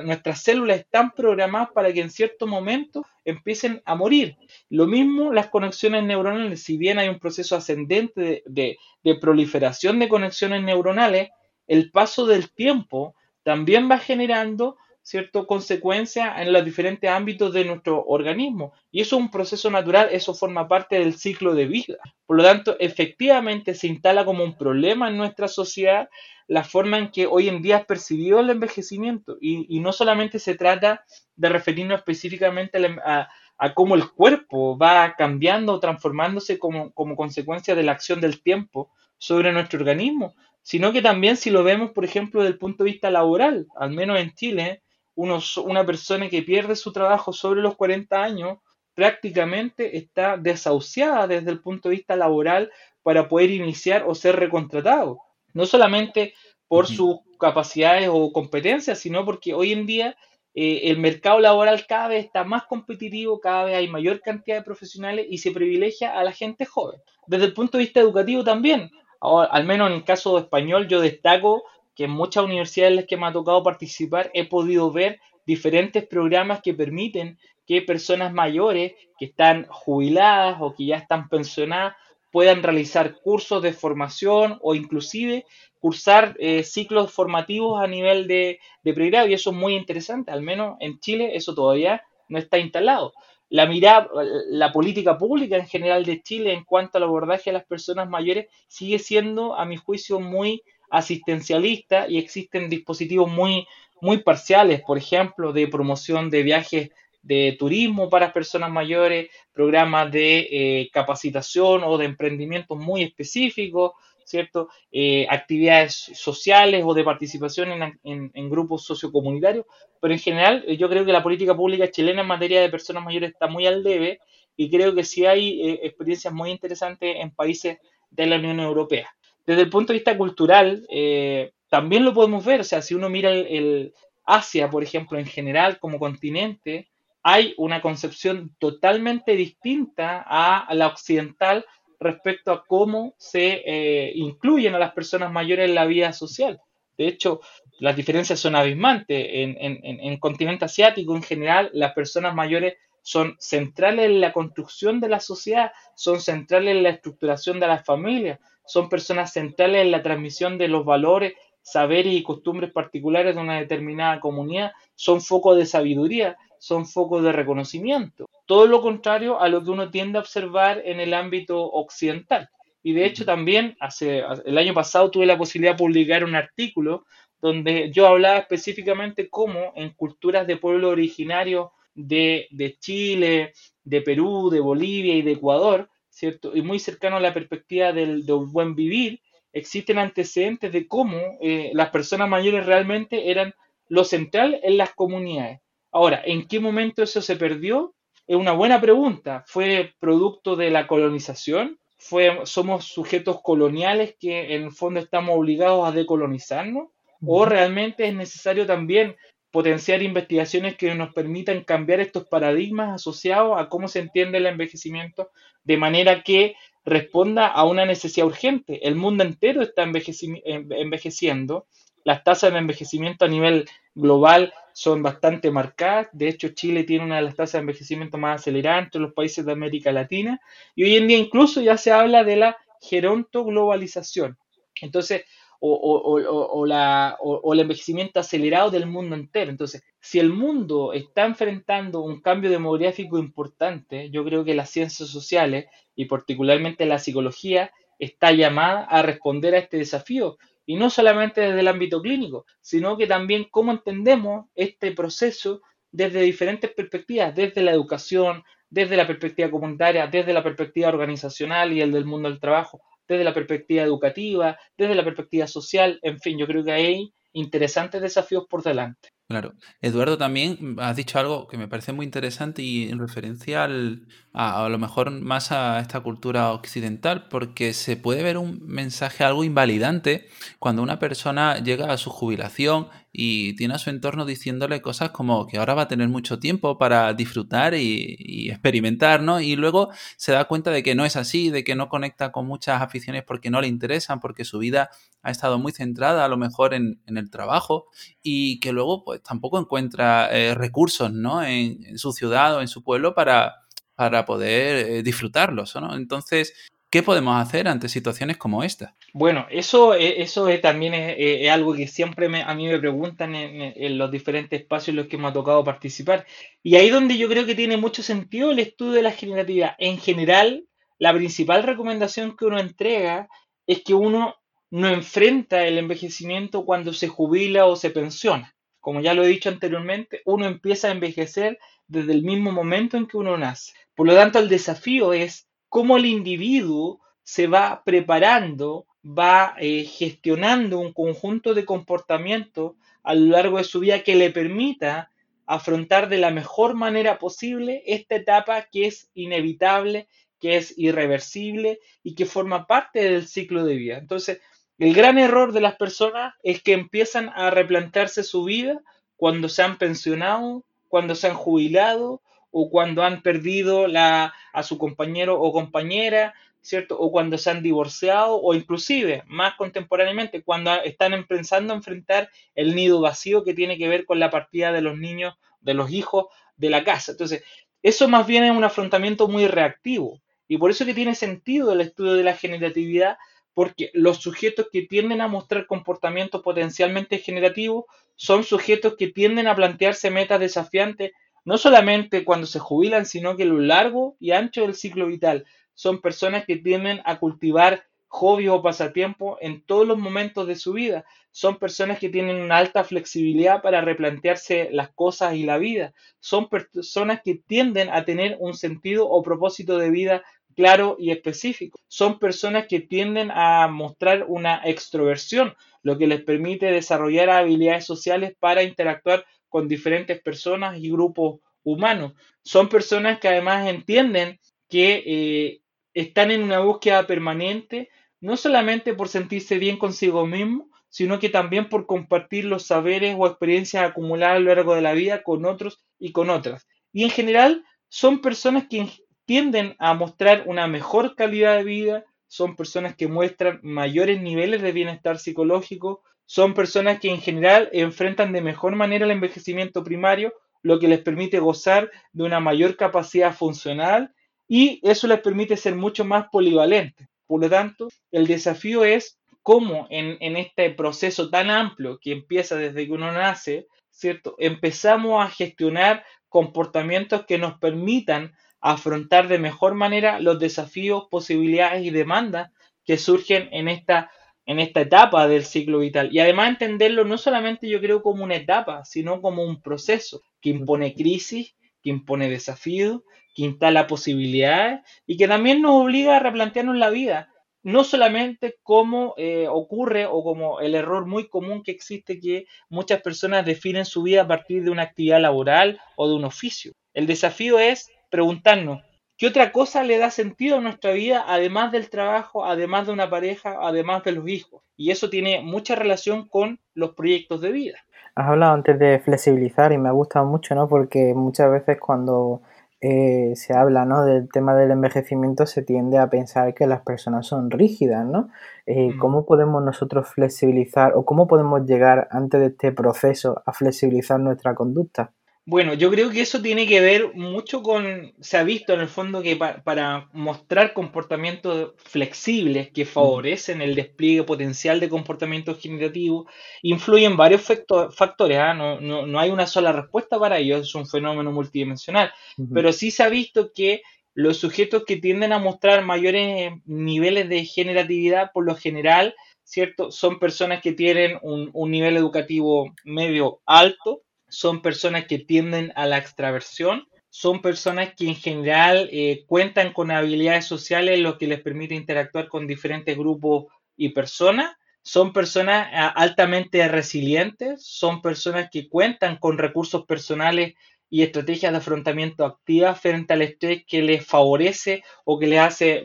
nuestras 0.04 0.44
células 0.44 0.80
están 0.80 1.12
programadas 1.12 1.70
para 1.74 1.94
que 1.94 2.02
en 2.02 2.10
cierto 2.10 2.46
momento 2.46 3.06
empiecen 3.24 3.82
a 3.86 3.96
morir. 3.96 4.36
Lo 4.70 4.88
mismo 4.88 5.32
las 5.32 5.48
conexiones 5.48 6.04
neuronales, 6.04 6.62
si 6.62 6.78
bien 6.78 7.00
hay 7.00 7.08
un 7.08 7.20
proceso 7.20 7.56
ascendente 7.56 8.44
de, 8.46 8.78
de 9.04 9.16
proliferación 9.16 10.00
de 10.00 10.10
conexiones 10.10 10.62
neuronales, 10.64 11.30
el 11.66 11.92
paso 11.92 12.26
del 12.26 12.52
tiempo 12.52 13.16
también 13.42 13.90
va 13.90 14.00
generando 14.00 14.76
¿cierto? 15.04 15.46
Consecuencia 15.46 16.42
en 16.42 16.54
los 16.54 16.64
diferentes 16.66 17.10
ámbitos 17.10 17.54
de 17.54 17.66
nuestro 17.66 18.04
organismo. 18.06 18.74
Y 18.90 19.02
eso 19.02 19.18
es 19.18 19.22
un 19.22 19.30
proceso 19.30 19.70
natural, 19.70 20.08
eso 20.12 20.34
forma 20.34 20.68
parte 20.68 20.98
del 20.98 21.16
ciclo 21.16 21.54
de 21.54 21.68
vida. 21.68 21.98
Por 22.26 22.38
lo 22.38 22.44
tanto, 22.44 22.78
efectivamente 22.80 23.76
se 23.76 23.88
instala 23.88 24.26
como 24.26 24.44
un 24.44 24.58
problema 24.58 25.10
en 25.10 25.18
nuestra 25.18 25.48
sociedad 25.48 26.10
la 26.48 26.64
forma 26.64 26.98
en 26.98 27.12
que 27.12 27.26
hoy 27.26 27.48
en 27.48 27.62
día 27.62 27.78
es 27.78 27.86
percibido 27.86 28.40
el 28.40 28.50
envejecimiento. 28.50 29.38
Y, 29.40 29.80
no 29.80 29.92
solamente 29.92 30.40
se 30.40 30.56
trata 30.56 31.06
de 31.36 31.50
referirnos 31.50 32.00
específicamente 32.00 32.80
a, 33.06 33.30
cómo 33.76 33.96
el 33.96 34.10
cuerpo 34.12 34.78
va 34.78 35.16
cambiando 35.18 35.74
o 35.74 35.80
transformándose 35.80 36.60
como, 36.60 36.92
como 36.92 37.16
consecuencia 37.16 37.76
de 37.76 37.84
la 37.84 37.94
acción 37.94 38.20
del 38.20 38.42
tiempo 38.42 38.92
sobre 39.18 39.54
nuestro 39.54 39.80
organismo, 39.80 40.36
sino 40.62 40.92
que 40.92 41.02
también 41.02 41.38
si 41.38 41.50
lo 41.50 41.64
vemos, 41.64 41.92
por 41.92 42.04
ejemplo, 42.04 42.42
desde 42.42 42.54
el 42.54 42.60
punto 42.60 42.84
de 42.84 42.92
vista 42.92 43.10
laboral, 43.10 43.68
al 43.78 43.92
menos 43.92 44.20
en 44.20 44.34
Chile, 44.34 44.83
una 45.16 45.86
persona 45.86 46.30
que 46.30 46.42
pierde 46.42 46.76
su 46.76 46.92
trabajo 46.92 47.34
sobre 47.34 47.62
los 47.62 47.76
40 47.76 48.22
años 48.22 48.58
prácticamente 48.94 49.98
está 49.98 50.38
desahuciada 50.38 51.28
desde 51.28 51.52
el 51.52 51.62
punto 51.62 51.90
de 51.90 51.96
vista 51.96 52.16
laboral 52.16 52.72
para 53.02 53.28
poder 53.28 53.52
iniciar 53.52 54.04
o 54.08 54.16
ser 54.16 54.36
recontratado. 54.38 55.20
No 55.54 55.66
solamente 55.66 56.34
por 56.68 56.88
sus 56.88 57.18
capacidades 57.40 58.10
o 58.12 58.32
competencias, 58.32 59.00
sino 59.00 59.26
porque 59.26 59.54
hoy 59.54 59.72
en 59.72 59.86
día 59.86 60.16
eh, 60.56 60.82
el 60.86 60.98
mercado 60.98 61.40
laboral 61.40 61.86
cada 61.88 62.08
vez 62.08 62.26
está 62.26 62.44
más 62.44 62.64
competitivo, 62.66 63.40
cada 63.40 63.66
vez 63.66 63.76
hay 63.76 63.88
mayor 63.88 64.22
cantidad 64.22 64.58
de 64.58 64.64
profesionales 64.64 65.28
y 65.30 65.40
se 65.40 65.52
privilegia 65.52 66.18
a 66.18 66.24
la 66.24 66.32
gente 66.32 66.66
joven. 66.66 67.00
Desde 67.28 67.46
el 67.46 67.54
punto 67.54 67.78
de 67.78 67.84
vista 67.84 68.00
educativo 68.00 68.44
también, 68.44 68.90
al 69.22 69.66
menos 69.66 69.90
en 69.90 69.98
el 69.98 70.04
caso 70.04 70.38
español, 70.38 70.88
yo 70.88 71.00
destaco 71.00 71.64
que 71.96 72.06
en 72.06 72.12
muchas 72.12 72.44
universidades 72.44 72.92
en 72.92 72.96
las 72.98 73.06
que 73.06 73.18
me 73.18 73.28
ha 73.28 73.34
tocado 73.34 73.64
participar 73.64 74.32
he 74.34 74.46
podido 74.46 74.92
ver 74.92 75.20
diferentes 75.46 76.06
programas 76.06 76.62
que 76.62 76.74
permiten 76.74 77.38
que 77.66 77.82
personas 77.82 78.34
mayores 78.34 78.94
que 79.18 79.26
están 79.26 79.66
jubiladas 79.70 80.58
o 80.60 80.74
que 80.74 80.86
ya 80.86 80.98
están 80.98 81.30
pensionadas 81.30 81.96
puedan 82.32 82.64
realizar 82.64 83.16
cursos 83.22 83.62
de 83.62 83.74
formación 83.74 84.58
o 84.62 84.74
inclusive 84.74 85.46
cursar 85.80 86.36
eh, 86.40 86.64
ciclos 86.64 87.12
formativos 87.12 87.82
a 87.82 87.88
nivel 87.88 88.28
de, 88.28 88.60
de 88.84 88.94
pregrado 88.94 89.28
y 89.28 89.34
eso 89.34 89.52
es 89.52 89.56
muy 89.56 89.76
interesante, 89.76 90.32
al 90.32 90.42
menos 90.42 90.78
en 90.80 91.00
Chile 91.00 91.36
eso 91.36 91.54
todavía 91.54 92.02
no 92.30 92.40
está 92.40 92.58
instalado. 92.58 93.14
La 93.50 93.68
mirada, 93.68 94.10
la 94.50 94.72
política 94.72 95.18
pública 95.18 95.58
en 95.58 95.68
general 95.68 96.06
de 96.06 96.24
Chile 96.24 96.54
en 96.54 96.64
cuanto 96.64 96.98
al 96.98 97.04
abordaje 97.04 97.52
a 97.52 97.54
las 97.54 97.66
personas 97.66 98.10
mayores 98.10 98.48
sigue 98.68 98.98
siendo, 98.98 99.54
a 99.54 99.66
mi 99.66 99.78
juicio, 99.78 100.20
muy 100.20 100.64
asistencialista 100.94 102.08
y 102.08 102.20
existen 102.20 102.70
dispositivos 102.70 103.30
muy, 103.30 103.68
muy 104.00 104.20
parciales, 104.20 104.82
por 104.82 104.98
ejemplo, 104.98 105.52
de 105.52 105.68
promoción 105.68 106.30
de 106.30 106.44
viajes 106.44 106.92
de 107.24 107.56
turismo 107.58 108.10
para 108.10 108.32
personas 108.32 108.70
mayores, 108.70 109.30
programas 109.54 110.12
de 110.12 110.48
eh, 110.52 110.90
capacitación 110.94 111.84
o 111.84 111.98
de 111.98 112.06
emprendimientos 112.06 112.78
muy 112.78 113.02
específicos, 113.02 113.94
¿cierto? 114.24 114.70
Eh, 114.92 115.26
actividades 115.30 115.96
sociales 116.14 116.84
o 116.86 116.94
de 116.94 117.04
participación 117.04 117.72
en, 118.04 118.32
en, 118.34 118.50
grupos 118.50 118.86
sociocomunitarios, 118.86 119.66
pero 120.00 120.14
en 120.14 120.20
general 120.20 120.64
eh, 120.68 120.78
yo 120.78 120.88
creo 120.90 121.06
que 121.06 121.12
la 121.12 121.24
política 121.24 121.56
pública 121.56 121.90
chilena 121.90 122.22
en 122.22 122.28
materia 122.28 122.62
de 122.62 122.70
personas 122.70 123.04
mayores 123.04 123.32
está 123.32 123.48
muy 123.48 123.66
al 123.66 123.84
debe 123.84 124.20
y 124.56 124.70
creo 124.70 124.94
que 124.94 125.04
sí 125.04 125.26
hay 125.26 125.80
experiencias 125.82 126.32
muy 126.32 126.52
interesantes 126.52 127.16
en 127.20 127.32
países 127.32 127.80
de 128.12 128.26
la 128.28 128.36
Unión 128.36 128.60
Europea. 128.60 129.10
Desde 129.46 129.62
el 129.62 129.70
punto 129.70 129.94
de 129.94 130.00
vista 130.00 130.18
cultural, 130.18 130.86
eh, 130.90 131.52
también 131.70 132.06
lo 132.06 132.14
podemos 132.14 132.46
ver, 132.46 132.62
o 132.62 132.64
sea, 132.64 132.82
si 132.82 132.94
uno 132.94 133.10
mira 133.10 133.32
el, 133.32 133.94
Asia, 134.26 134.70
por 134.70 134.84
ejemplo, 134.84 135.20
en 135.20 135.26
general 135.26 135.80
como 135.80 136.00
continente, 136.00 136.88
hay 137.24 137.54
una 137.58 137.82
concepción 137.82 138.56
totalmente 138.58 139.36
distinta 139.36 140.24
a 140.26 140.74
la 140.74 140.88
occidental 140.88 141.66
respecto 142.04 142.52
a 142.52 142.66
cómo 142.66 143.16
se 143.18 143.64
eh, 143.66 144.12
incluyen 144.16 144.76
a 144.76 144.80
las 144.80 144.94
personas 144.94 145.32
mayores 145.32 145.68
en 145.68 145.76
la 145.76 145.86
vida 145.86 146.14
social. 146.14 146.62
De 146.98 147.08
hecho, 147.08 147.42
las 147.80 147.96
diferencias 147.96 148.40
son 148.40 148.56
abismantes. 148.56 149.26
En, 149.32 149.58
en, 149.60 150.00
el 150.00 150.20
continente 150.20 150.66
asiático, 150.66 151.16
en 151.16 151.24
general, 151.24 151.72
las 151.74 151.94
personas 151.94 152.36
mayores 152.36 152.76
son 153.02 153.36
centrales 153.40 154.06
en 154.06 154.22
la 154.22 154.32
construcción 154.32 155.00
de 155.00 155.10
la 155.10 155.20
sociedad, 155.20 155.72
son 155.96 156.22
centrales 156.22 156.76
en 156.76 156.84
la 156.84 156.90
estructuración 156.90 157.60
de 157.60 157.68
las 157.68 157.84
familias, 157.84 158.40
son 158.66 158.90
personas 158.90 159.34
centrales 159.34 159.82
en 159.82 159.92
la 159.92 160.04
transmisión 160.04 160.58
de 160.58 160.68
los 160.68 160.86
valores, 160.86 161.34
saberes 161.62 162.14
y 162.14 162.24
costumbres 162.24 162.72
particulares 162.72 163.36
de 163.36 163.42
una 163.42 163.60
determinada 163.60 164.20
comunidad, 164.20 164.72
son 164.96 165.22
focos 165.22 165.58
de 165.58 165.66
sabiduría, 165.66 166.38
son 166.60 166.86
focos 166.86 167.24
de 167.24 167.32
reconocimiento. 167.32 168.30
Todo 168.46 168.68
lo 168.68 168.82
contrario 168.82 169.40
a 169.40 169.50
lo 169.50 169.64
que 169.64 169.70
uno 169.70 169.90
tiende 169.90 170.18
a 170.18 170.22
observar 170.22 170.82
en 170.86 171.00
el 171.00 171.14
ámbito 171.14 171.62
occidental. 171.62 172.50
Y 172.84 172.94
de 172.94 173.06
hecho 173.06 173.26
también 173.26 173.78
hace, 173.80 174.24
el 174.46 174.58
año 174.58 174.74
pasado 174.74 175.10
tuve 175.10 175.26
la 175.26 175.38
posibilidad 175.38 175.74
de 175.74 175.78
publicar 175.78 176.24
un 176.24 176.36
artículo 176.36 177.06
donde 177.42 177.92
yo 177.92 178.08
hablaba 178.08 178.38
específicamente 178.38 179.30
cómo 179.30 179.74
en 179.76 179.90
culturas 179.92 180.48
de 180.48 180.58
pueblos 180.58 180.92
originarios 180.92 181.70
de, 181.94 182.48
de 182.52 182.78
Chile, 182.78 183.54
de 183.84 184.02
Perú, 184.02 184.50
de 184.50 184.60
Bolivia 184.60 185.16
y 185.16 185.22
de 185.22 185.34
Ecuador, 185.34 185.90
¿cierto? 186.14 186.56
Y 186.56 186.62
muy 186.62 186.80
cercano 186.80 187.18
a 187.18 187.20
la 187.20 187.34
perspectiva 187.34 187.92
del, 187.92 188.24
buen 188.24 188.76
vivir, 188.76 189.20
existen 189.52 189.98
antecedentes 189.98 190.72
de 190.72 190.88
cómo 190.88 191.18
eh, 191.42 191.72
las 191.74 191.90
personas 191.90 192.30
mayores 192.30 192.66
realmente 192.66 193.32
eran 193.32 193.54
lo 193.90 194.04
central 194.04 194.60
en 194.64 194.78
las 194.78 194.94
comunidades. 194.94 195.60
Ahora, 195.92 196.22
¿en 196.26 196.48
qué 196.48 196.60
momento 196.60 197.04
eso 197.04 197.22
se 197.22 197.36
perdió? 197.36 197.96
Es 198.28 198.36
una 198.36 198.54
buena 198.54 198.80
pregunta. 198.80 199.44
¿Fue 199.48 199.94
producto 200.00 200.56
de 200.56 200.70
la 200.70 200.88
colonización? 200.88 201.80
¿Fue, 201.98 202.42
¿Somos 202.46 202.86
sujetos 202.86 203.42
coloniales 203.42 204.16
que 204.20 204.56
en 204.56 204.64
el 204.64 204.72
fondo 204.72 205.00
estamos 205.00 205.36
obligados 205.38 205.88
a 205.88 205.92
decolonizarnos? 205.92 206.90
¿O 207.26 207.46
realmente 207.46 208.08
es 208.08 208.14
necesario 208.14 208.66
también 208.66 209.16
potenciar 209.54 210.02
investigaciones 210.02 210.76
que 210.78 210.96
nos 210.96 211.14
permitan 211.14 211.64
cambiar 211.64 212.00
estos 212.00 212.26
paradigmas 212.28 212.96
asociados 212.96 213.62
a 213.62 213.70
cómo 213.70 213.88
se 213.88 214.00
entiende 214.00 214.40
el 214.40 214.48
envejecimiento 214.48 215.30
de 215.64 215.78
manera 215.78 216.24
que 216.24 216.56
responda 216.84 217.46
a 217.46 217.64
una 217.64 217.86
necesidad 217.86 218.26
urgente. 218.26 218.88
El 218.88 218.96
mundo 218.96 219.24
entero 219.24 219.62
está 219.62 219.84
envejeciendo, 219.84 221.68
las 222.04 222.24
tasas 222.24 222.52
de 222.52 222.58
envejecimiento 222.58 223.26
a 223.26 223.28
nivel 223.28 223.70
global 223.94 224.52
son 224.74 225.04
bastante 225.04 225.52
marcadas, 225.52 226.08
de 226.14 226.30
hecho 226.30 226.50
Chile 226.50 226.84
tiene 226.84 227.06
una 227.06 227.18
de 227.18 227.22
las 227.22 227.36
tasas 227.36 227.54
de 227.54 227.60
envejecimiento 227.60 228.18
más 228.18 228.42
aceleradas 228.42 228.86
entre 228.86 229.02
los 229.02 229.14
países 229.14 229.46
de 229.46 229.52
América 229.52 229.92
Latina 229.92 230.42
y 230.74 230.86
hoy 230.86 230.96
en 230.98 231.08
día 231.08 231.20
incluso 231.20 231.62
ya 231.62 231.78
se 231.78 231.92
habla 231.92 232.24
de 232.24 232.38
la 232.38 232.58
gerontoglobalización. 232.82 234.36
Entonces, 234.82 235.26
o, 235.66 236.66
la, 236.66 237.16
o, 237.22 237.54
el 237.54 237.62
envejecimiento 237.62 238.20
acelerado 238.20 238.70
del 238.70 238.86
mundo 238.86 239.16
entero. 239.16 239.50
Entonces, 239.50 239.82
si 240.02 240.20
el 240.20 240.30
mundo 240.30 240.92
está 240.92 241.26
enfrentando 241.26 242.02
un 242.02 242.20
cambio 242.20 242.50
demográfico 242.50 243.18
importante, 243.18 244.10
yo 244.10 244.26
creo 244.26 244.44
que 244.44 244.56
las 244.56 244.70
ciencias 244.70 245.08
sociales 245.10 245.68
y 245.96 246.06
particularmente 246.06 246.86
la 246.86 247.00
psicología 247.00 247.72
está 247.98 248.34
llamada 248.34 248.84
a 248.84 249.04
responder 249.04 249.56
a 249.56 249.60
este 249.60 249.78
desafío. 249.78 250.38
Y 250.66 250.76
no 250.76 250.90
solamente 250.90 251.40
desde 251.40 251.62
el 251.62 251.68
ámbito 251.70 252.02
clínico, 252.02 252.46
sino 252.60 252.98
que 252.98 253.08
también 253.08 253.48
cómo 253.50 253.72
entendemos 253.72 254.48
este 254.56 254.92
proceso 254.92 255.62
desde 255.92 256.22
diferentes 256.22 256.72
perspectivas, 256.72 257.34
desde 257.34 257.62
la 257.62 257.72
educación, 257.72 258.44
desde 258.70 258.98
la 258.98 259.08
perspectiva 259.08 259.50
comunitaria, 259.50 260.08
desde 260.08 260.34
la 260.34 260.44
perspectiva 260.44 260.90
organizacional 260.90 261.72
y 261.72 261.80
el 261.80 261.94
del 261.94 262.06
mundo 262.06 262.30
del 262.30 262.40
trabajo 262.42 262.82
desde 263.14 263.24
la 263.24 263.34
perspectiva 263.34 263.84
educativa, 263.84 264.58
desde 264.78 264.96
la 264.96 265.04
perspectiva 265.04 265.48
social, 265.48 266.00
en 266.02 266.20
fin, 266.20 266.38
yo 266.38 266.48
creo 266.48 266.64
que 266.64 266.72
hay 266.72 267.14
interesantes 267.34 268.02
desafíos 268.02 268.46
por 268.50 268.64
delante. 268.64 269.10
Claro. 269.28 269.54
Eduardo, 269.82 270.18
también 270.18 270.76
has 270.80 270.96
dicho 270.96 271.18
algo 271.18 271.48
que 271.48 271.58
me 271.58 271.68
parece 271.68 271.92
muy 271.92 272.06
interesante 272.06 272.62
y 272.62 272.90
en 272.90 273.00
referencia 273.00 273.64
al, 273.64 274.06
a, 274.34 274.66
a, 274.66 274.70
lo 274.70 274.78
mejor 274.78 275.10
más 275.12 275.52
a 275.52 275.80
esta 275.80 276.02
cultura 276.02 276.52
occidental, 276.52 277.30
porque 277.30 277.74
se 277.74 277.98
puede 277.98 278.22
ver 278.22 278.38
un 278.38 278.60
mensaje 278.68 279.24
algo 279.24 279.44
invalidante 279.44 280.28
cuando 280.60 280.84
una 280.84 281.00
persona 281.00 281.58
llega 281.64 281.92
a 281.92 281.98
su 281.98 282.10
jubilación 282.10 282.90
y 283.16 283.56
tiene 283.56 283.76
a 283.76 283.78
su 283.78 283.92
entorno 283.92 284.26
diciéndole 284.26 284.82
cosas 284.82 285.12
como 285.12 285.46
que 285.46 285.60
ahora 285.60 285.76
va 285.76 285.84
a 285.84 285.88
tener 285.88 286.10
mucho 286.10 286.40
tiempo 286.40 286.80
para 286.80 287.14
disfrutar 287.14 287.76
y, 287.76 288.50
experimentar, 288.50 289.22
¿no? 289.22 289.40
Y 289.40 289.56
luego 289.56 289.92
se 290.18 290.32
da 290.32 290.46
cuenta 290.46 290.72
de 290.72 290.82
que 290.82 290.96
no 290.96 291.06
es 291.06 291.16
así, 291.16 291.52
de 291.52 291.64
que 291.64 291.76
no 291.76 291.90
conecta 291.90 292.32
con 292.32 292.48
muchas 292.48 292.82
aficiones 292.82 293.24
porque 293.24 293.52
no 293.52 293.62
le 293.62 293.68
interesan, 293.68 294.20
porque 294.20 294.46
su 294.46 294.58
vida 294.58 294.90
ha 295.22 295.30
estado 295.30 295.60
muy 295.60 295.72
centrada 295.72 296.26
a 296.26 296.28
lo 296.28 296.38
mejor 296.38 296.74
en, 296.74 297.00
el 297.06 297.30
trabajo 297.30 297.86
y 298.24 298.60
que 298.60 298.72
luego 298.72 299.04
pues 299.06 299.22
tampoco 299.22 299.60
encuentra 299.60 300.30
eh, 300.32 300.56
recursos, 300.56 301.14
¿no? 301.14 301.44
En, 301.44 302.00
su 302.00 302.12
ciudad 302.14 302.56
o 302.56 302.62
en 302.62 302.68
su 302.68 302.84
pueblo 302.84 303.14
para, 303.14 303.58
para 303.94 304.26
poder 304.26 304.90
eh, 304.90 305.04
disfrutarlos, 305.04 305.76
¿no? 305.76 305.96
Entonces, 305.96 306.54
¿Qué 306.94 307.02
podemos 307.02 307.42
hacer 307.42 307.68
ante 307.68 307.90
situaciones 307.90 308.38
como 308.38 308.64
esta? 308.64 308.94
Bueno, 309.14 309.48
eso, 309.50 309.96
e, 309.96 310.22
eso 310.22 310.48
también 310.62 310.94
es, 310.94 311.50
algo 311.50 311.74
que 311.74 311.88
siempre 311.88 312.28
a 312.40 312.54
mí 312.54 312.68
me 312.68 312.78
preguntan 312.78 313.34
en, 313.34 313.98
los 313.98 314.12
diferentes 314.12 314.62
espacios 314.62 314.90
en 314.90 314.98
los 314.98 315.08
que 315.08 315.18
me 315.18 315.28
ha 315.28 315.34
tocado 315.34 315.64
participar. 315.64 316.28
Y 316.62 316.76
ahí 316.76 316.92
donde 316.92 317.18
yo 317.18 317.28
creo 317.28 317.48
que 317.48 317.56
tiene 317.56 317.78
mucho 317.78 318.04
sentido 318.04 318.52
el 318.52 318.60
estudio 318.60 318.92
de 318.92 319.02
la 319.02 319.12
generatividad. 319.12 319.76
En 319.80 319.98
general, 319.98 320.68
la 321.00 321.12
principal 321.16 321.64
recomendación 321.64 322.38
que 322.38 322.46
uno 322.46 322.60
entrega 322.60 323.28
es 323.66 323.82
que 323.82 323.96
uno 323.96 324.36
no 324.70 324.88
enfrenta 324.88 325.66
el 325.66 325.80
envejecimiento 325.80 326.64
cuando 326.64 326.94
se 326.94 327.08
jubila 327.08 327.66
o 327.66 327.76
se 327.76 327.90
pensiona. 327.90 328.54
Como 328.80 329.02
ya 329.02 329.16
lo 329.16 329.24
he 329.24 329.30
dicho 329.30 329.50
anteriormente, 329.50 330.22
uno 330.26 330.46
empieza 330.46 330.90
a 330.90 330.92
envejecer 330.92 331.58
desde 331.88 332.14
el 332.14 332.22
mismo 332.22 332.52
momento 332.52 332.98
en 332.98 333.08
que 333.08 333.18
uno 333.18 333.36
nace. 333.36 333.74
Por 333.96 334.06
lo 334.06 334.14
tanto, 334.14 334.38
el 334.38 334.48
desafío 334.48 335.12
es 335.12 335.48
cómo 335.74 335.98
el 335.98 336.06
individuo 336.06 337.02
se 337.24 337.48
va 337.48 337.82
preparando, 337.84 338.86
va 339.04 339.56
eh, 339.58 339.86
gestionando 339.86 340.78
un 340.78 340.94
conjunto 340.94 341.56
de 341.56 341.66
comportamientos 341.66 342.74
a 343.02 343.16
lo 343.16 343.32
largo 343.32 343.58
de 343.58 343.64
su 343.64 343.80
vida 343.80 344.04
que 344.04 344.14
le 344.14 344.30
permita 344.30 345.10
afrontar 345.48 346.10
de 346.10 346.20
la 346.20 346.30
mejor 346.30 346.76
manera 346.76 347.18
posible 347.18 347.82
esta 347.88 348.18
etapa 348.18 348.68
que 348.72 348.86
es 348.86 349.10
inevitable, 349.16 350.08
que 350.40 350.58
es 350.58 350.78
irreversible 350.78 351.80
y 352.04 352.14
que 352.14 352.28
forma 352.28 352.68
parte 352.68 353.04
del 353.10 353.28
ciclo 353.28 353.66
de 353.66 353.74
vida. 353.74 353.98
Entonces, 353.98 354.42
el 354.78 354.94
gran 354.94 355.18
error 355.18 355.54
de 355.54 355.62
las 355.62 355.76
personas 355.78 356.36
es 356.44 356.62
que 356.62 356.74
empiezan 356.74 357.30
a 357.30 357.50
replantearse 357.50 358.22
su 358.22 358.44
vida 358.44 358.80
cuando 359.16 359.50
se 359.50 359.64
han 359.64 359.80
pensionado, 359.80 360.66
cuando 360.88 361.16
se 361.16 361.30
han 361.30 361.36
jubilado 361.36 362.22
o 362.56 362.70
cuando 362.70 363.02
han 363.04 363.24
perdido 363.24 363.88
a 363.96 364.64
su 364.64 364.78
compañero 364.78 365.42
o 365.42 365.52
compañera, 365.52 366.36
¿cierto? 366.62 366.98
O 367.00 367.12
cuando 367.12 367.38
se 367.40 367.50
han 367.50 367.64
divorciado 367.64 368.40
o 368.40 368.54
inclusive, 368.54 369.24
más 369.26 369.56
contemporáneamente, 369.56 370.44
cuando 370.44 370.72
están 370.84 371.14
empezando 371.14 371.74
a 371.74 371.76
enfrentar 371.76 372.30
el 372.54 372.76
nido 372.76 373.02
vacío 373.02 373.44
que 373.44 373.56
tiene 373.56 373.78
que 373.80 373.88
ver 373.88 374.06
con 374.06 374.20
la 374.20 374.30
partida 374.30 374.72
de 374.72 374.82
los 374.82 374.98
niños, 374.98 375.34
de 375.62 375.74
los 375.74 375.92
hijos 375.92 376.28
de 376.56 376.70
la 376.70 376.84
casa. 376.84 377.14
Entonces, 377.14 377.44
eso 377.82 378.08
más 378.08 378.28
bien 378.28 378.44
es 378.44 378.52
un 378.52 378.64
afrontamiento 378.64 379.28
muy 379.28 379.48
reactivo. 379.48 380.22
Y 380.48 380.58
por 380.58 380.70
eso 380.70 380.86
que 380.86 380.94
tiene 380.94 381.16
sentido 381.16 381.74
el 381.74 381.82
estudio 381.82 382.14
de 382.14 382.24
la 382.24 382.36
generatividad, 382.36 383.18
porque 383.56 383.90
los 383.94 384.18
sujetos 384.18 384.68
que 384.72 384.84
tienden 384.84 385.22
a 385.22 385.28
mostrar 385.28 385.66
comportamientos 385.66 386.44
potencialmente 386.44 387.18
generativos 387.18 387.86
son 388.16 388.44
sujetos 388.44 388.96
que 388.96 389.08
tienden 389.08 389.48
a 389.48 389.56
plantearse 389.56 390.12
metas 390.12 390.40
desafiantes 390.40 391.14
no 391.46 391.58
solamente 391.58 392.26
cuando 392.26 392.48
se 392.48 392.60
jubilan, 392.60 393.06
sino 393.06 393.36
que 393.36 393.44
a 393.44 393.48
lo 393.48 393.60
largo 393.60 394.16
y 394.20 394.32
ancho 394.32 394.62
del 394.62 394.76
ciclo 394.76 395.08
vital. 395.08 395.46
Son 395.74 396.02
personas 396.02 396.46
que 396.46 396.58
tienden 396.58 397.02
a 397.06 397.20
cultivar 397.20 397.86
hobbies 398.08 398.52
o 398.52 398.62
pasatiempos 398.62 399.40
en 399.42 399.66
todos 399.66 399.88
los 399.88 399.98
momentos 399.98 400.48
de 400.48 400.56
su 400.56 400.74
vida. 400.74 401.04
Son 401.32 401.58
personas 401.58 401.98
que 401.98 402.10
tienen 402.10 402.36
una 402.42 402.58
alta 402.58 402.84
flexibilidad 402.84 403.64
para 403.64 403.82
replantearse 403.82 404.70
las 404.72 404.92
cosas 404.94 405.34
y 405.34 405.44
la 405.44 405.58
vida. 405.58 405.94
Son 406.20 406.48
personas 406.48 407.22
que 407.24 407.36
tienden 407.36 407.90
a 407.90 408.06
tener 408.06 408.38
un 408.40 408.54
sentido 408.54 409.10
o 409.10 409.24
propósito 409.24 409.80
de 409.80 409.90
vida 409.90 410.24
claro 410.56 410.96
y 411.00 411.10
específico. 411.10 411.80
Son 411.88 412.20
personas 412.20 412.68
que 412.68 412.80
tienden 412.80 413.32
a 413.34 413.68
mostrar 413.68 414.26
una 414.28 414.62
extroversión, 414.64 415.56
lo 415.82 415.98
que 415.98 416.06
les 416.06 416.22
permite 416.22 416.68
desarrollar 416.68 417.32
habilidades 417.32 417.86
sociales 417.86 418.36
para 418.40 418.62
interactuar 418.62 419.26
con 419.54 419.68
diferentes 419.68 420.20
personas 420.20 420.80
y 420.80 420.90
grupos 420.90 421.42
humanos. 421.64 422.14
Son 422.44 422.70
personas 422.70 423.20
que 423.20 423.28
además 423.28 423.68
entienden 423.68 424.40
que 424.68 425.04
eh, 425.06 425.62
están 425.94 426.32
en 426.32 426.42
una 426.42 426.58
búsqueda 426.58 427.06
permanente, 427.06 427.90
no 428.20 428.36
solamente 428.36 428.96
por 428.96 429.10
sentirse 429.10 429.60
bien 429.60 429.78
consigo 429.78 430.26
mismo, 430.26 430.72
sino 430.90 431.20
que 431.20 431.30
también 431.30 431.70
por 431.70 431.86
compartir 431.86 432.46
los 432.46 432.66
saberes 432.66 433.16
o 433.16 433.28
experiencias 433.28 433.88
acumuladas 433.88 434.38
a 434.38 434.40
lo 434.40 434.56
largo 434.56 434.74
de 434.74 434.82
la 434.82 434.94
vida 434.94 435.22
con 435.22 435.46
otros 435.46 435.84
y 436.00 436.14
con 436.14 436.32
otras. 436.32 436.68
Y 436.92 437.04
en 437.04 437.12
general 437.12 437.64
son 437.90 438.22
personas 438.22 438.66
que 438.68 438.90
tienden 439.26 439.76
a 439.78 439.94
mostrar 439.94 440.46
una 440.48 440.66
mejor 440.66 441.16
calidad 441.16 441.58
de 441.58 441.64
vida, 441.64 442.06
son 442.26 442.56
personas 442.56 442.96
que 442.96 443.08
muestran 443.08 443.60
mayores 443.62 444.20
niveles 444.20 444.64
de 444.64 444.72
bienestar 444.72 445.20
psicológico, 445.20 446.02
son 446.26 446.54
personas 446.54 447.00
que 447.00 447.10
en 447.10 447.22
general 447.22 447.70
enfrentan 447.74 448.32
de 448.32 448.42
mejor 448.42 448.76
manera 448.76 449.06
el 449.06 449.12
envejecimiento 449.12 449.84
primario, 449.84 450.34
lo 450.62 450.80
que 450.80 450.88
les 450.88 451.00
permite 451.00 451.40
gozar 451.40 451.92
de 452.14 452.24
una 452.24 452.40
mayor 452.40 452.78
capacidad 452.78 453.36
funcional 453.36 454.14
y 454.48 454.80
eso 454.84 455.08
les 455.08 455.20
permite 455.20 455.58
ser 455.58 455.76
mucho 455.76 456.06
más 456.06 456.28
polivalentes. 456.32 457.08
Por 457.28 457.42
lo 457.42 457.50
tanto, 457.50 457.90
el 458.12 458.28
desafío 458.28 458.86
es 458.86 459.20
cómo 459.42 459.88
en, 459.90 460.18
en 460.22 460.38
este 460.38 460.70
proceso 460.70 461.30
tan 461.30 461.50
amplio 461.50 462.00
que 462.02 462.12
empieza 462.12 462.56
desde 462.56 462.86
que 462.86 462.92
uno 462.94 463.12
nace, 463.12 463.68
¿cierto? 463.90 464.36
Empezamos 464.40 465.24
a 465.24 465.30
gestionar 465.30 466.06
comportamientos 466.30 467.26
que 467.26 467.38
nos 467.38 467.60
permitan 467.60 468.34
afrontar 468.62 469.28
de 469.28 469.40
mejor 469.40 469.76
manera 469.76 470.20
los 470.20 470.40
desafíos, 470.40 471.06
posibilidades 471.12 471.84
y 471.84 471.90
demandas 471.90 472.50
que 472.86 472.98
surgen 472.98 473.50
en 473.52 473.68
esta 473.68 474.10
en 474.46 474.60
esta 474.60 474.82
etapa 474.82 475.28
del 475.28 475.46
ciclo 475.46 475.80
vital. 475.80 476.10
Y 476.12 476.20
además 476.20 476.50
entenderlo 476.50 477.06
no 477.06 477.18
solamente 477.18 477.70
yo 477.70 477.80
creo 477.80 478.02
como 478.02 478.24
una 478.24 478.36
etapa, 478.36 478.84
sino 478.86 479.22
como 479.22 479.44
un 479.44 479.62
proceso 479.62 480.22
que 480.42 480.50
impone 480.50 480.94
crisis, 480.94 481.56
que 481.82 481.90
impone 481.90 482.30
desafíos, 482.30 483.02
que 483.36 483.44
instala 483.44 483.88
posibilidades 483.88 484.82
y 485.06 485.18
que 485.18 485.28
también 485.28 485.62
nos 485.62 485.82
obliga 485.84 486.18
a 486.18 486.20
replantearnos 486.20 486.78
la 486.78 486.90
vida. 486.90 487.30
No 487.64 487.86
solamente 487.86 488.58
como 488.62 489.14
eh, 489.18 489.48
ocurre 489.50 490.06
o 490.06 490.22
como 490.22 490.60
el 490.60 490.76
error 490.76 491.06
muy 491.06 491.30
común 491.30 491.64
que 491.64 491.72
existe 491.72 492.20
que 492.20 492.46
muchas 492.70 493.02
personas 493.02 493.46
definen 493.46 493.86
su 493.86 494.04
vida 494.04 494.24
a 494.24 494.28
partir 494.28 494.64
de 494.64 494.70
una 494.70 494.84
actividad 494.84 495.22
laboral 495.22 495.80
o 495.96 496.10
de 496.10 496.16
un 496.16 496.26
oficio. 496.26 496.74
El 496.94 497.08
desafío 497.08 497.60
es 497.60 497.90
preguntarnos, 498.12 498.82
¿Qué 499.18 499.28
otra 499.28 499.52
cosa 499.52 499.84
le 499.84 499.98
da 500.00 500.10
sentido 500.10 500.58
a 500.58 500.62
nuestra 500.62 500.92
vida 500.92 501.24
además 501.28 501.72
del 501.72 501.90
trabajo, 501.90 502.46
además 502.46 502.88
de 502.88 502.94
una 502.94 503.10
pareja, 503.10 503.58
además 503.62 504.04
de 504.04 504.14
los 504.14 504.28
hijos? 504.28 504.64
Y 504.76 504.92
eso 504.92 505.10
tiene 505.10 505.42
mucha 505.42 505.76
relación 505.76 506.28
con 506.28 506.60
los 506.74 506.96
proyectos 506.96 507.42
de 507.42 507.52
vida. 507.52 507.78
Has 508.16 508.28
hablado 508.28 508.54
antes 508.54 508.78
de 508.80 509.00
flexibilizar 509.00 509.72
y 509.72 509.78
me 509.78 509.90
ha 509.90 509.92
gustado 509.92 510.26
mucho, 510.26 510.56
¿no? 510.56 510.68
Porque 510.68 511.14
muchas 511.16 511.52
veces 511.52 511.80
cuando 511.80 512.42
eh, 512.86 513.36
se 513.38 513.54
habla 513.54 513.86
¿no? 513.86 514.04
del 514.04 514.28
tema 514.28 514.56
del 514.56 514.72
envejecimiento 514.72 515.46
se 515.46 515.62
tiende 515.62 515.98
a 515.98 516.10
pensar 516.10 516.54
que 516.54 516.68
las 516.68 516.82
personas 516.82 517.26
son 517.26 517.50
rígidas, 517.50 518.06
¿no? 518.06 518.28
Eh, 518.66 518.90
¿Cómo 519.00 519.26
podemos 519.26 519.64
nosotros 519.64 520.10
flexibilizar 520.10 520.92
o 520.94 521.06
cómo 521.06 521.26
podemos 521.26 521.66
llegar 521.66 522.10
antes 522.12 522.42
de 522.42 522.48
este 522.48 522.74
proceso 522.74 523.42
a 523.46 523.54
flexibilizar 523.54 524.20
nuestra 524.20 524.54
conducta? 524.54 525.14
Bueno, 525.46 525.74
yo 525.74 525.92
creo 525.92 526.10
que 526.10 526.22
eso 526.22 526.42
tiene 526.42 526.66
que 526.66 526.80
ver 526.80 527.14
mucho 527.16 527.62
con, 527.62 528.14
se 528.22 528.38
ha 528.38 528.44
visto 528.44 528.72
en 528.72 528.80
el 528.80 528.88
fondo 528.88 529.22
que 529.22 529.36
para 529.36 530.08
mostrar 530.14 530.72
comportamientos 530.74 531.74
flexibles 531.76 532.72
que 532.72 532.86
favorecen 532.86 533.62
el 533.62 533.76
despliegue 533.76 534.24
potencial 534.24 534.80
de 534.80 534.88
comportamientos 534.88 535.60
generativos, 535.60 536.28
influyen 536.62 537.18
varios 537.18 537.42
factores, 537.42 538.38
¿ah? 538.38 538.54
no, 538.54 538.80
no, 538.80 539.20
hay 539.20 539.32
una 539.32 539.46
sola 539.46 539.74
respuesta 539.74 540.18
para 540.18 540.38
ello, 540.38 540.58
es 540.58 540.74
un 540.76 540.88
fenómeno 540.88 541.34
multidimensional, 541.34 542.14
pero 542.54 542.72
sí 542.72 542.90
se 542.90 543.04
ha 543.04 543.10
visto 543.10 543.52
que 543.54 543.82
los 544.14 544.38
sujetos 544.38 544.86
que 544.86 544.96
tienden 544.96 545.34
a 545.34 545.40
mostrar 545.40 545.84
mayores 545.84 546.54
niveles 546.64 547.28
de 547.28 547.44
generatividad, 547.44 548.32
por 548.34 548.46
lo 548.46 548.56
general, 548.56 549.14
¿cierto? 549.44 549.92
Son 549.92 550.20
personas 550.20 550.62
que 550.62 550.72
tienen 550.72 551.18
un, 551.22 551.50
un 551.52 551.70
nivel 551.70 551.98
educativo 551.98 552.72
medio 552.86 553.42
alto, 553.46 554.04
son 554.34 554.64
personas 554.64 555.06
que 555.06 555.20
tienden 555.20 555.72
a 555.76 555.86
la 555.86 556.00
extraversión, 556.00 556.88
son 557.12 557.40
personas 557.44 557.94
que 557.96 558.08
en 558.08 558.16
general 558.16 558.90
eh, 558.92 559.26
cuentan 559.28 559.74
con 559.74 559.92
habilidades 559.92 560.46
sociales, 560.46 561.00
lo 561.00 561.20
que 561.20 561.28
les 561.28 561.40
permite 561.40 561.76
interactuar 561.76 562.28
con 562.30 562.48
diferentes 562.48 562.98
grupos 562.98 563.46
y 563.78 563.90
personas. 563.90 564.56
Son 564.82 565.14
personas 565.14 565.68
altamente 565.96 566.68
resilientes, 566.68 567.64
son 567.64 568.02
personas 568.02 568.50
que 568.52 568.68
cuentan 568.68 569.18
con 569.18 569.38
recursos 569.38 569.86
personales 569.86 570.56
y 570.90 571.04
estrategias 571.04 571.52
de 571.52 571.60
afrontamiento 571.60 572.26
activas 572.26 572.82
frente 572.82 573.14
al 573.14 573.22
estrés 573.22 573.64
que 573.68 573.84
les 573.84 574.04
favorece 574.04 574.84
o 575.06 575.20
que 575.20 575.28
les 575.28 575.40
hace, 575.42 575.84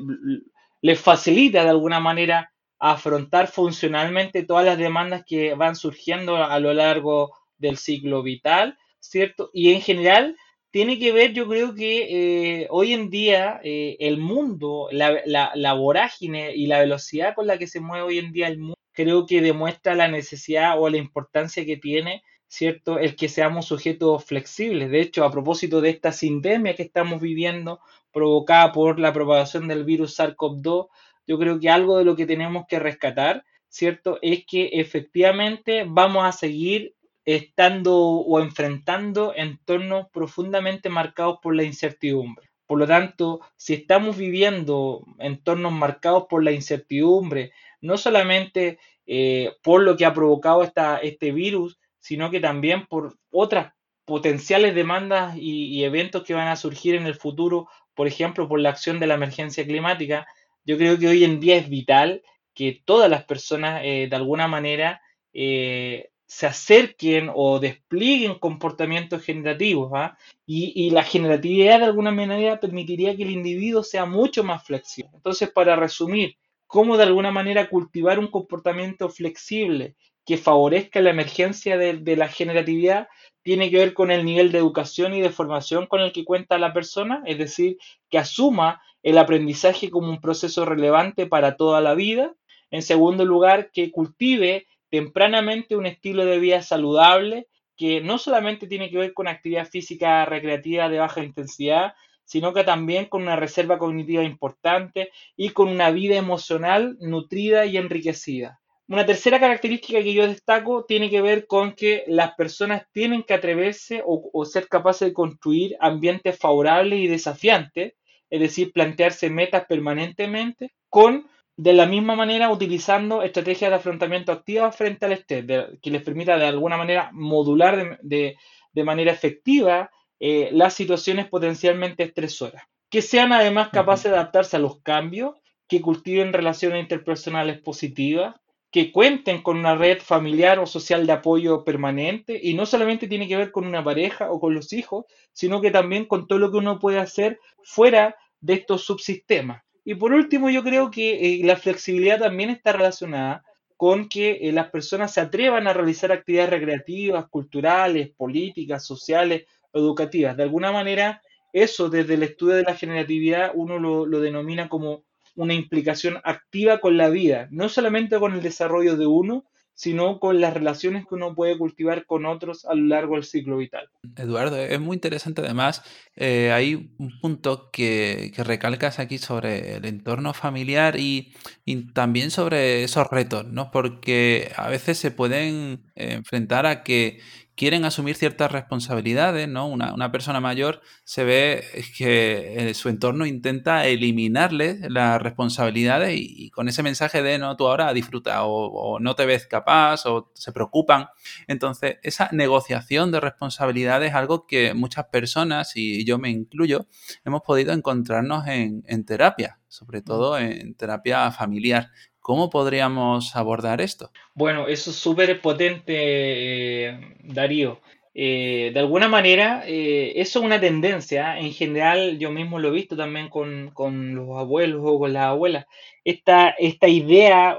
les 0.81 0.99
facilita 0.99 1.65
de 1.65 1.71
alguna 1.71 2.01
manera 2.01 2.51
afrontar 2.79 3.49
funcionalmente 3.49 4.45
todas 4.45 4.65
las 4.65 4.79
demandas 4.79 5.23
que 5.27 5.53
van 5.55 5.77
surgiendo 5.77 6.37
a 6.37 6.59
lo 6.59 6.73
largo 6.73 7.31
del 7.59 7.77
ciclo 7.77 8.23
vital, 8.23 8.79
¿cierto? 9.01 9.51
Y 9.53 9.73
en 9.73 9.81
general 9.81 10.37
tiene 10.71 10.99
que 10.99 11.13
ver, 11.13 11.33
yo 11.33 11.49
creo 11.49 11.75
que 11.75 12.63
eh, 12.63 12.67
hoy 12.71 12.93
en 12.93 13.11
día 13.11 13.61
eh, 13.65 13.97
el 14.01 14.19
mundo, 14.19 14.89
la, 14.93 15.23
la, 15.25 15.73
vorágine 15.75 16.55
y 16.55 16.67
la 16.67 16.81
velocidad 16.81 17.35
con 17.35 17.47
la 17.47 17.59
que 17.59 17.67
se 17.67 17.81
mueve 17.81 18.05
hoy 18.05 18.19
en 18.19 18.33
día 18.33 18.49
el 18.49 18.59
mundo, 18.59 18.77
creo 18.93 19.27
que 19.27 19.41
demuestra 19.41 19.95
la 19.95 20.09
necesidad 20.09 20.81
o 20.81 20.89
la 20.91 20.99
importancia 20.99 21.65
que 21.65 21.77
tiene, 21.79 22.23
¿cierto? 22.49 22.99
El 22.99 23.17
que 23.17 23.29
seamos 23.29 23.67
sujetos 23.67 24.25
flexibles. 24.25 24.91
De 24.91 25.01
hecho, 25.01 25.25
a 25.25 25.31
propósito 25.31 25.81
de 25.81 25.91
esta 25.91 26.13
sindemia 26.13 26.75
que 26.75 26.83
estamos 26.83 27.21
viviendo, 27.21 27.81
provocada 28.13 28.73
por 28.73 28.99
la 28.99 29.13
propagación 29.13 29.69
del 29.69 29.85
virus 29.85 30.19
SARS-CoV-2, 30.19 30.89
yo 31.27 31.39
creo 31.39 31.61
que 31.61 31.71
algo 31.71 31.99
de 31.99 32.05
lo 32.05 32.17
que 32.17 32.27
tenemos 32.27 32.67
que 32.69 32.79
rescatar, 32.79 33.45
¿cierto? 33.69 34.19
Es 34.23 34.45
que 34.47 34.71
efectivamente 34.75 35.85
vamos 35.87 36.25
a 36.25 36.33
seguir 36.33 36.95
estando 37.35 37.95
o 37.95 38.41
enfrentando 38.41 39.35
entornos 39.37 40.07
profundamente 40.11 40.89
marcados 40.89 41.41
por 41.43 41.55
la 41.55 41.63
incertidumbre. 41.63 42.49
Por 42.67 42.79
lo 42.79 42.87
tanto, 42.87 43.41
si 43.55 43.75
estamos 43.75 44.17
viviendo 44.17 45.05
entornos 45.19 45.73
marcados 45.73 46.25
por 46.27 46.43
la 46.43 46.53
incertidumbre, 46.53 47.53
no 47.83 47.99
solamente 47.99 48.79
eh, 49.05 49.53
por 49.63 49.83
lo 49.83 49.95
que 49.99 50.07
ha 50.07 50.15
provocado 50.15 50.63
esta, 50.63 50.97
este 50.97 51.33
virus, 51.33 51.79
sino 52.01 52.31
que 52.31 52.41
también 52.41 52.87
por 52.87 53.19
otras 53.31 53.75
potenciales 54.07 54.75
demandas 54.75 55.37
y, 55.37 55.85
eventos 55.85 56.25
que 56.25 56.33
van 56.33 56.49
a 56.49 56.57
surgir 56.57 56.95
en 56.95 57.05
el 57.07 57.15
futuro, 57.15 57.69
por 57.93 58.07
ejemplo, 58.07 58.49
por 58.49 58.59
la 58.59 58.71
acción 58.71 59.01
de 59.01 59.07
la 59.07 59.15
emergencia 59.15 59.67
climática, 59.67 60.27
yo 60.65 60.79
creo 60.79 60.99
que 60.99 61.09
hoy 61.09 61.25
en 61.25 61.41
día 61.41 61.57
es 61.57 61.69
vital 61.69 62.23
que 62.55 62.81
todas 62.87 63.11
las 63.11 63.25
personas 63.25 63.83
eh, 63.85 64.07
de 64.09 64.17
alguna 64.17 64.49
manera 64.49 65.03
eh, 65.35 66.09
se 66.29 66.47
acerquen 66.47 67.31
o 67.35 67.59
desplieguen 67.59 68.35
comportamientos 68.39 69.23
generativos. 69.23 69.91
¿ah? 69.95 70.17
Y, 70.47 70.91
la 70.91 71.03
generatividad 71.03 71.79
de 71.79 71.87
alguna 71.87 72.11
manera 72.13 72.61
permitiría 72.61 73.17
que 73.17 73.23
el 73.23 73.31
individuo 73.31 73.83
sea 73.83 74.05
mucho 74.05 74.45
más 74.45 74.63
flexible. 74.63 75.11
Entonces, 75.15 75.51
para 75.51 75.75
resumir, 75.75 76.37
cómo 76.67 76.99
de 76.99 77.05
alguna 77.05 77.33
manera 77.33 77.71
cultivar 77.71 78.19
un 78.19 78.29
comportamiento 78.29 79.09
flexible 79.09 79.97
que 80.27 80.37
favorezca 80.37 81.01
la 81.01 81.11
emergencia 81.11 81.79
de, 81.79 81.95
de 81.95 82.17
la 82.17 82.29
generatividad 82.29 83.09
tiene 83.43 83.71
que 83.71 83.79
ver 83.79 83.95
con 83.95 84.11
el 84.11 84.27
nivel 84.27 84.53
de 84.53 84.59
educación 84.59 85.15
y 85.15 85.23
de 85.23 85.31
formación 85.31 85.87
con 85.87 86.03
el 86.03 86.13
que 86.13 86.27
cuenta 86.27 86.59
la 86.59 86.75
persona, 86.75 87.23
es 87.25 87.39
decir, 87.39 87.79
que 88.11 88.19
asuma 88.19 88.83
el 89.03 89.17
aprendizaje 89.17 89.91
como 89.91 90.11
un 90.11 90.21
proceso 90.21 90.67
relevante 90.67 91.25
para 91.25 91.57
toda 91.57 91.81
la 91.81 91.95
vida. 91.95 92.35
En 92.71 92.83
segundo 92.83 93.25
lugar, 93.25 93.71
que 93.73 93.91
cultive 93.91 94.67
tempranamente 94.91 95.77
un 95.77 95.87
estilo 95.87 96.25
de 96.25 96.39
vida 96.39 96.63
saludable 96.63 97.49
que 97.77 98.01
no 98.01 98.19
solamente 98.19 98.67
tiene 98.67 98.91
que 98.91 98.99
ver 98.99 99.15
con 99.15 99.29
actividad 99.29 99.69
física 99.69 100.25
recreativa 100.25 100.89
de 100.89 100.99
baja 100.99 101.23
intensidad, 101.23 101.95
sino 102.25 102.53
que 102.53 102.65
también 102.65 103.07
con 103.07 103.23
una 103.23 103.37
reserva 103.37 103.79
cognitiva 103.79 104.23
importante 104.23 105.11
y 105.37 105.51
con 105.51 105.69
una 105.69 105.91
vida 105.91 106.17
emocional 106.17 106.99
nutrida 107.01 107.65
y 107.65 107.77
enriquecida. 107.77 108.61
Una 108.89 109.07
tercera 109.07 109.39
característica 109.39 110.03
que 110.03 110.15
yo 110.15 110.27
destaco 110.27 110.85
tiene 110.87 111.09
que 111.09 111.21
ver 111.21 111.47
con 111.47 111.73
que 111.75 112.05
las 112.07 112.35
personas 112.35 112.87
tienen 112.93 113.23
que 113.23 113.35
atreverse 113.35 114.03
o, 114.05 114.45
ser 114.45 114.67
capaces 114.67 115.09
de 115.09 115.15
construir 115.15 115.77
ambientes 115.79 116.39
favorables 116.39 116.99
y 116.99 117.07
desafiantes, 117.07 117.95
es 118.31 118.41
decir, 118.41 118.73
plantearse 118.73 119.31
metas 119.31 119.67
permanentemente 119.67 120.73
con 120.89 121.29
de 121.59 121.73
la 121.73 121.87
misma 121.87 122.15
manera 122.15 122.53
utilizando 122.53 123.21
estrategias 123.23 123.71
de 123.71 123.77
afrontamiento 123.77 124.31
activas 124.31 124.77
frente 124.77 125.07
al 125.07 125.13
estrés, 125.13 125.45
que 125.83 125.91
les 125.91 126.03
permita 126.03 126.39
de 126.39 126.47
alguna 126.47 126.77
manera 126.77 127.11
modular 127.13 127.99
de, 128.01 128.37
manera 128.85 129.11
efectiva 129.11 129.91
eh, 130.21 130.51
las 130.53 130.75
situaciones 130.75 131.27
potencialmente 131.27 132.05
estresoras. 132.05 132.63
Que 132.89 133.03
sean 133.03 133.33
además 133.33 133.71
capaces 133.71 134.05
de 134.05 134.17
adaptarse 134.17 134.55
a 134.55 134.61
los 134.61 134.81
cambios, 134.83 135.35
que 135.67 135.81
cultiven 135.81 136.33
relaciones 136.33 136.81
interpersonales 136.81 137.61
positivas, 137.61 138.37
que 138.71 138.93
cuenten 138.93 139.43
con 139.43 139.57
una 139.57 139.75
red 139.75 139.99
familiar 139.99 140.61
o 140.61 140.67
social 140.67 141.09
de 141.09 141.13
apoyo 141.13 141.65
permanente 141.65 142.39
y 142.41 142.55
no 142.55 142.67
solamente 142.67 143.09
tiene 143.09 143.27
que 143.27 143.37
ver 143.37 143.51
con 143.51 143.67
una 143.67 143.83
pareja 143.83 144.31
o 144.31 144.39
con 144.39 144.55
los 144.55 144.73
hijos, 144.73 145.07
sino 145.33 145.61
que 145.61 145.73
también 145.73 146.05
con 146.05 146.29
todo 146.29 146.39
lo 146.39 146.53
que 146.53 146.59
uno 146.59 146.79
puede 146.79 147.01
hacer 147.01 147.41
fuera 147.65 148.15
de 148.41 148.55
estos 148.55 148.85
subsistemas. 148.85 149.65
Y 149.89 149.95
por 149.95 150.13
último, 150.13 150.51
yo 150.51 150.63
creo 150.63 150.91
que 150.91 151.15
eh, 151.15 151.41
la 151.47 151.57
flexibilidad 151.57 152.19
también 152.19 152.51
está 152.51 152.73
relacionada 152.73 153.43
con 153.75 154.07
que 154.07 154.33
eh, 154.33 154.53
las 154.53 154.69
personas 154.69 155.15
se 155.15 155.23
atrevan 155.23 155.67
a 155.67 155.73
realizar 155.73 156.13
actividades 156.13 156.51
recreativas, 156.51 157.27
culturales, 157.31 158.11
políticas, 158.15 158.85
sociales, 158.85 159.47
educativas. 159.73 160.37
De 160.37 160.43
alguna 160.43 160.73
manera, 160.73 161.23
eso 161.55 161.89
desde 161.89 162.13
el 162.13 162.23
estudio 162.23 162.57
de 162.57 162.65
la 162.65 162.75
generatividad 162.75 163.53
uno 163.55 163.79
lo, 163.79 164.05
lo 164.05 164.21
denomina 164.21 164.69
como 164.69 165.05
una 165.37 165.55
implicación 165.55 166.19
activa 166.23 166.81
con 166.81 166.99
la 166.99 167.09
vida, 167.09 167.49
no 167.51 167.71
solamente 167.71 168.19
con 168.19 168.35
el 168.35 168.43
desarrollo 168.43 168.95
de 168.95 169.07
uno, 169.07 169.47
sino 169.79 170.19
con 170.19 170.41
las 170.41 170.53
relaciones 170.53 171.07
que 171.07 171.15
uno 171.15 171.37
puede 171.37 171.57
cultivar 171.57 172.05
con 172.05 172.27
otros 172.27 172.65
a 172.65 172.75
lo 172.75 172.89
largo 172.89 173.15
del 173.15 173.23
ciclo 173.23 173.59
vital. 173.59 173.89
Eduardo, 174.17 174.57
es 174.57 174.81
muy 174.81 174.97
interesante 174.97 175.41
además. 175.41 175.85
Eh, 176.17 176.51
hay 176.51 176.91
un 176.99 177.21
punto 177.21 177.71
que, 177.71 178.33
recalcas 178.39 178.99
aquí 178.99 179.19
sobre 179.19 179.77
el 179.77 179.85
entorno 179.85 180.35
familiar 180.35 180.99
y, 180.99 181.33
y, 181.65 181.93
también 181.93 182.33
sobre 182.33 182.83
esos 182.83 183.07
retos, 183.07 183.45
¿no? 183.45 183.71
Porque 183.71 184.51
a 184.57 184.69
veces 184.69 184.99
se 184.99 185.13
pueden 185.13 185.85
enfrentar 185.95 186.67
a 186.67 186.83
que 186.83 187.21
quieren 187.59 187.85
asumir 187.85 188.15
ciertas 188.15 188.53
responsabilidades, 188.53 189.49
¿no? 189.49 189.67
Una, 189.67 190.13
persona 190.13 190.41
mayor 190.41 190.81
se 191.03 191.25
ve 191.25 191.65
que 191.99 192.71
eh, 192.71 192.75
su 192.75 192.89
entorno 192.89 193.27
intenta 193.27 193.85
eliminarle 193.87 194.79
las 194.89 195.21
responsabilidades 195.21 196.15
y, 196.17 196.51
con 196.51 196.69
ese 196.69 196.85
mensaje 196.85 197.21
de 197.21 197.39
no, 197.39 197.57
tú 197.57 197.67
ahora 197.67 197.93
disfruta 197.93 198.45
o, 198.45 199.01
no 199.01 199.17
te 199.17 199.27
ves 199.27 199.47
capaz 199.47 200.07
o 200.07 200.31
se 200.35 200.53
preocupan. 200.53 201.09
Entonces, 201.49 201.97
esa 202.05 202.29
negociación 202.31 203.11
de 203.11 203.21
responsabilidades 203.21 204.11
es 204.11 204.15
algo 204.15 204.47
que 204.47 204.73
muchas 204.75 205.07
personas, 205.07 205.73
y 205.75 206.05
yo 206.05 206.17
me 206.17 206.31
incluyo, 206.31 206.87
hemos 207.25 207.43
podido 207.43 207.73
encontrarnos 207.73 208.47
en, 208.47 208.85
en 208.87 209.05
terapia, 209.05 209.58
sobre 209.69 210.03
todo 210.03 210.39
en 210.39 210.75
terapia 210.75 211.31
familiar. 211.31 211.91
¿Cómo 212.29 212.51
podríamos 212.51 213.35
abordar 213.37 213.81
esto? 213.81 214.11
Bueno, 214.35 214.69
eso 214.69 214.91
es 214.91 214.97
súper 214.97 215.41
potente, 215.41 215.95
eh, 215.97 217.17
Darío. 217.25 217.81
Eh, 218.13 218.71
de 218.75 218.81
alguna 218.81 219.09
manera, 219.09 219.63
eh, 219.67 220.13
eso 220.17 220.41
es 220.41 220.45
una 220.45 220.61
tendencia. 220.61 221.39
En 221.39 221.53
general, 221.53 222.19
yo 222.19 222.31
mismo 222.31 222.59
lo 222.59 222.69
he 222.69 222.73
visto 222.73 222.99
también 222.99 223.31
con, 223.31 223.73
los 224.15 224.39
abuelos 224.39 224.83
o 224.85 224.99
con 224.99 225.15
las 225.15 225.25
abuelas. 225.25 225.65
Esta, 226.05 226.51
esta 226.51 226.87
idea 226.87 227.59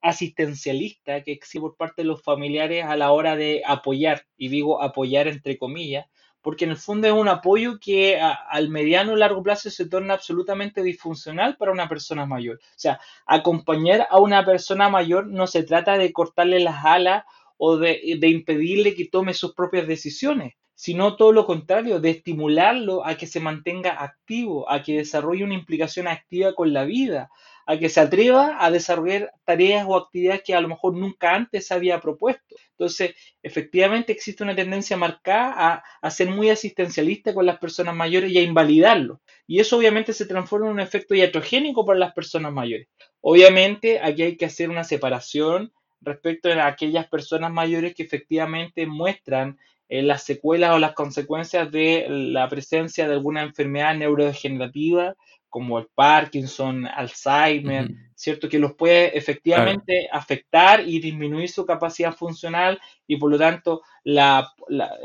asistencialista 0.00 1.22
que 1.22 1.32
existe 1.32 1.60
por 1.60 1.76
parte 1.76 2.00
de 2.00 2.08
los 2.08 2.22
familiares 2.22 2.84
a 2.84 2.96
la 2.96 3.12
hora 3.12 3.36
de 3.36 3.60
apoyar, 3.66 4.22
y 4.38 4.48
digo 4.48 4.82
apoyar 4.82 5.28
entre 5.28 5.58
comillas, 5.58 6.06
porque 6.42 6.64
en 6.64 6.70
el 6.70 6.76
fondo 6.76 7.06
es 7.06 7.12
un 7.12 7.28
apoyo 7.28 7.78
que 7.80 8.20
al 8.20 8.68
mediano 8.68 9.12
o 9.12 9.16
largo 9.16 9.42
plazo 9.42 9.70
se 9.70 9.88
torna 9.88 10.14
absolutamente 10.14 10.82
disfuncional 10.82 11.56
para 11.56 11.72
una 11.72 11.88
persona 11.88 12.26
mayor. 12.26 12.56
O 12.56 12.78
sea, 12.78 13.00
acompañar 13.26 14.06
a 14.10 14.18
una 14.18 14.44
persona 14.44 14.88
mayor 14.88 15.26
no 15.26 15.46
se 15.46 15.62
trata 15.62 15.98
de 15.98 16.12
cortarle 16.12 16.60
las 16.60 16.84
alas 16.84 17.24
o 17.56 17.76
de, 17.76 18.16
de 18.18 18.28
impedirle 18.28 18.94
que 18.94 19.06
tome 19.06 19.34
sus 19.34 19.54
propias 19.54 19.86
decisiones, 19.86 20.54
sino 20.74 21.16
todo 21.16 21.32
lo 21.32 21.44
contrario, 21.44 22.00
de 22.00 22.10
estimularlo 22.10 23.04
a 23.04 23.16
que 23.16 23.26
se 23.26 23.40
mantenga 23.40 24.00
activo, 24.00 24.70
a 24.70 24.82
que 24.82 24.98
desarrolle 24.98 25.42
una 25.42 25.54
implicación 25.54 26.06
activa 26.06 26.54
con 26.54 26.72
la 26.72 26.84
vida, 26.84 27.30
a 27.68 27.78
que 27.78 27.90
se 27.90 28.00
atreva 28.00 28.56
a 28.64 28.70
desarrollar 28.70 29.30
tareas 29.44 29.84
o 29.86 29.94
actividades 29.94 30.42
que 30.42 30.54
a 30.54 30.60
lo 30.62 30.68
mejor 30.68 30.96
nunca 30.96 31.34
antes 31.34 31.70
había 31.70 32.00
propuesto. 32.00 32.56
Entonces, 32.70 33.14
efectivamente 33.42 34.10
existe 34.10 34.42
una 34.42 34.56
tendencia 34.56 34.96
marcada 34.96 35.84
a, 36.00 36.10
ser 36.10 36.30
muy 36.30 36.48
asistencialista 36.48 37.34
con 37.34 37.44
las 37.44 37.58
personas 37.58 37.94
mayores 37.94 38.32
y 38.32 38.38
a 38.38 38.42
invalidarlo. 38.42 39.20
Y 39.46 39.60
eso 39.60 39.76
obviamente 39.76 40.14
se 40.14 40.24
transforma 40.24 40.68
en 40.68 40.72
un 40.72 40.80
efecto 40.80 41.14
iatrogénico 41.14 41.84
para 41.84 41.98
las 41.98 42.14
personas 42.14 42.54
mayores. 42.54 42.88
Obviamente 43.20 44.00
aquí 44.00 44.22
hay 44.22 44.36
que 44.38 44.46
hacer 44.46 44.70
una 44.70 44.82
separación 44.84 45.70
respecto 46.00 46.48
a 46.48 46.68
aquellas 46.68 47.06
personas 47.08 47.52
mayores 47.52 47.94
que 47.94 48.02
efectivamente 48.02 48.86
muestran 48.86 49.58
eh, 49.90 50.00
las 50.00 50.22
secuelas 50.22 50.74
o 50.74 50.78
las 50.78 50.94
consecuencias 50.94 51.70
de 51.70 52.06
la 52.08 52.48
presencia 52.48 53.06
de 53.06 53.12
alguna 53.12 53.42
enfermedad 53.42 53.94
neurodegenerativa 53.94 55.16
como 55.48 55.78
el 55.78 55.86
Parkinson, 55.94 56.86
Alzheimer, 56.86 57.90
¿cierto? 58.14 58.48
Que 58.48 58.58
los 58.58 58.74
puede 58.74 59.16
efectivamente 59.16 60.08
afectar 60.10 60.86
y 60.86 61.00
disminuir 61.00 61.48
su 61.48 61.64
capacidad 61.64 62.14
funcional 62.14 62.80
y 63.06 63.16
por 63.16 63.30
lo 63.30 63.38
tanto 63.38 63.82
la, 64.04 64.52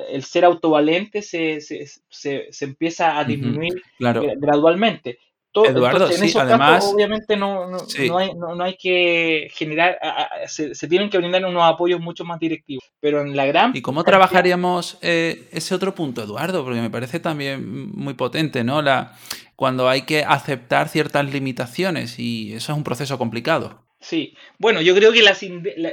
el 0.09 0.23
ser 0.23 0.45
autovalente 0.45 1.21
se, 1.21 1.61
se, 1.61 1.85
se, 2.09 2.47
se 2.51 2.65
empieza 2.65 3.17
a 3.17 3.23
disminuir 3.23 3.81
gradualmente. 3.99 5.19
Eduardo, 5.61 6.09
en 6.09 6.17
sí, 6.17 6.37
además, 6.37 6.91
obviamente 6.91 7.37
no, 7.37 7.69
no, 7.69 7.77
no, 7.77 8.17
hay, 8.17 8.33
no, 8.33 8.63
hay, 8.63 8.75
que 8.75 9.49
generar, 9.53 9.99
se, 10.47 10.73
se, 10.73 10.87
tienen 10.87 11.11
que 11.11 11.19
brindar 11.19 11.45
unos 11.45 11.63
apoyos 11.63 12.01
mucho 12.01 12.25
más 12.25 12.39
directivos, 12.39 12.83
pero 12.99 13.21
en 13.21 13.35
la 13.35 13.45
gran... 13.45 13.71
¿Y 13.75 13.81
cómo 13.83 14.03
trabajaríamos 14.03 14.97
eh, 15.03 15.47
ese 15.51 15.75
otro 15.75 15.93
punto, 15.93 16.23
Eduardo? 16.23 16.63
Porque 16.63 16.81
me 16.81 16.89
parece 16.89 17.19
también 17.19 17.91
muy 17.95 18.15
potente, 18.15 18.63
¿no? 18.63 18.81
La, 18.81 19.15
cuando 19.55 19.89
hay 19.89 20.03
que 20.03 20.23
aceptar 20.23 20.89
ciertas 20.89 21.31
limitaciones 21.31 22.19
y 22.19 22.53
eso 22.53 22.71
es 22.71 22.77
un 22.77 22.83
proceso 22.83 23.17
complicado. 23.17 23.83
Sí, 23.99 24.35
bueno, 24.59 24.81
yo 24.81 24.93
creo 24.95 25.13
que 25.13 25.23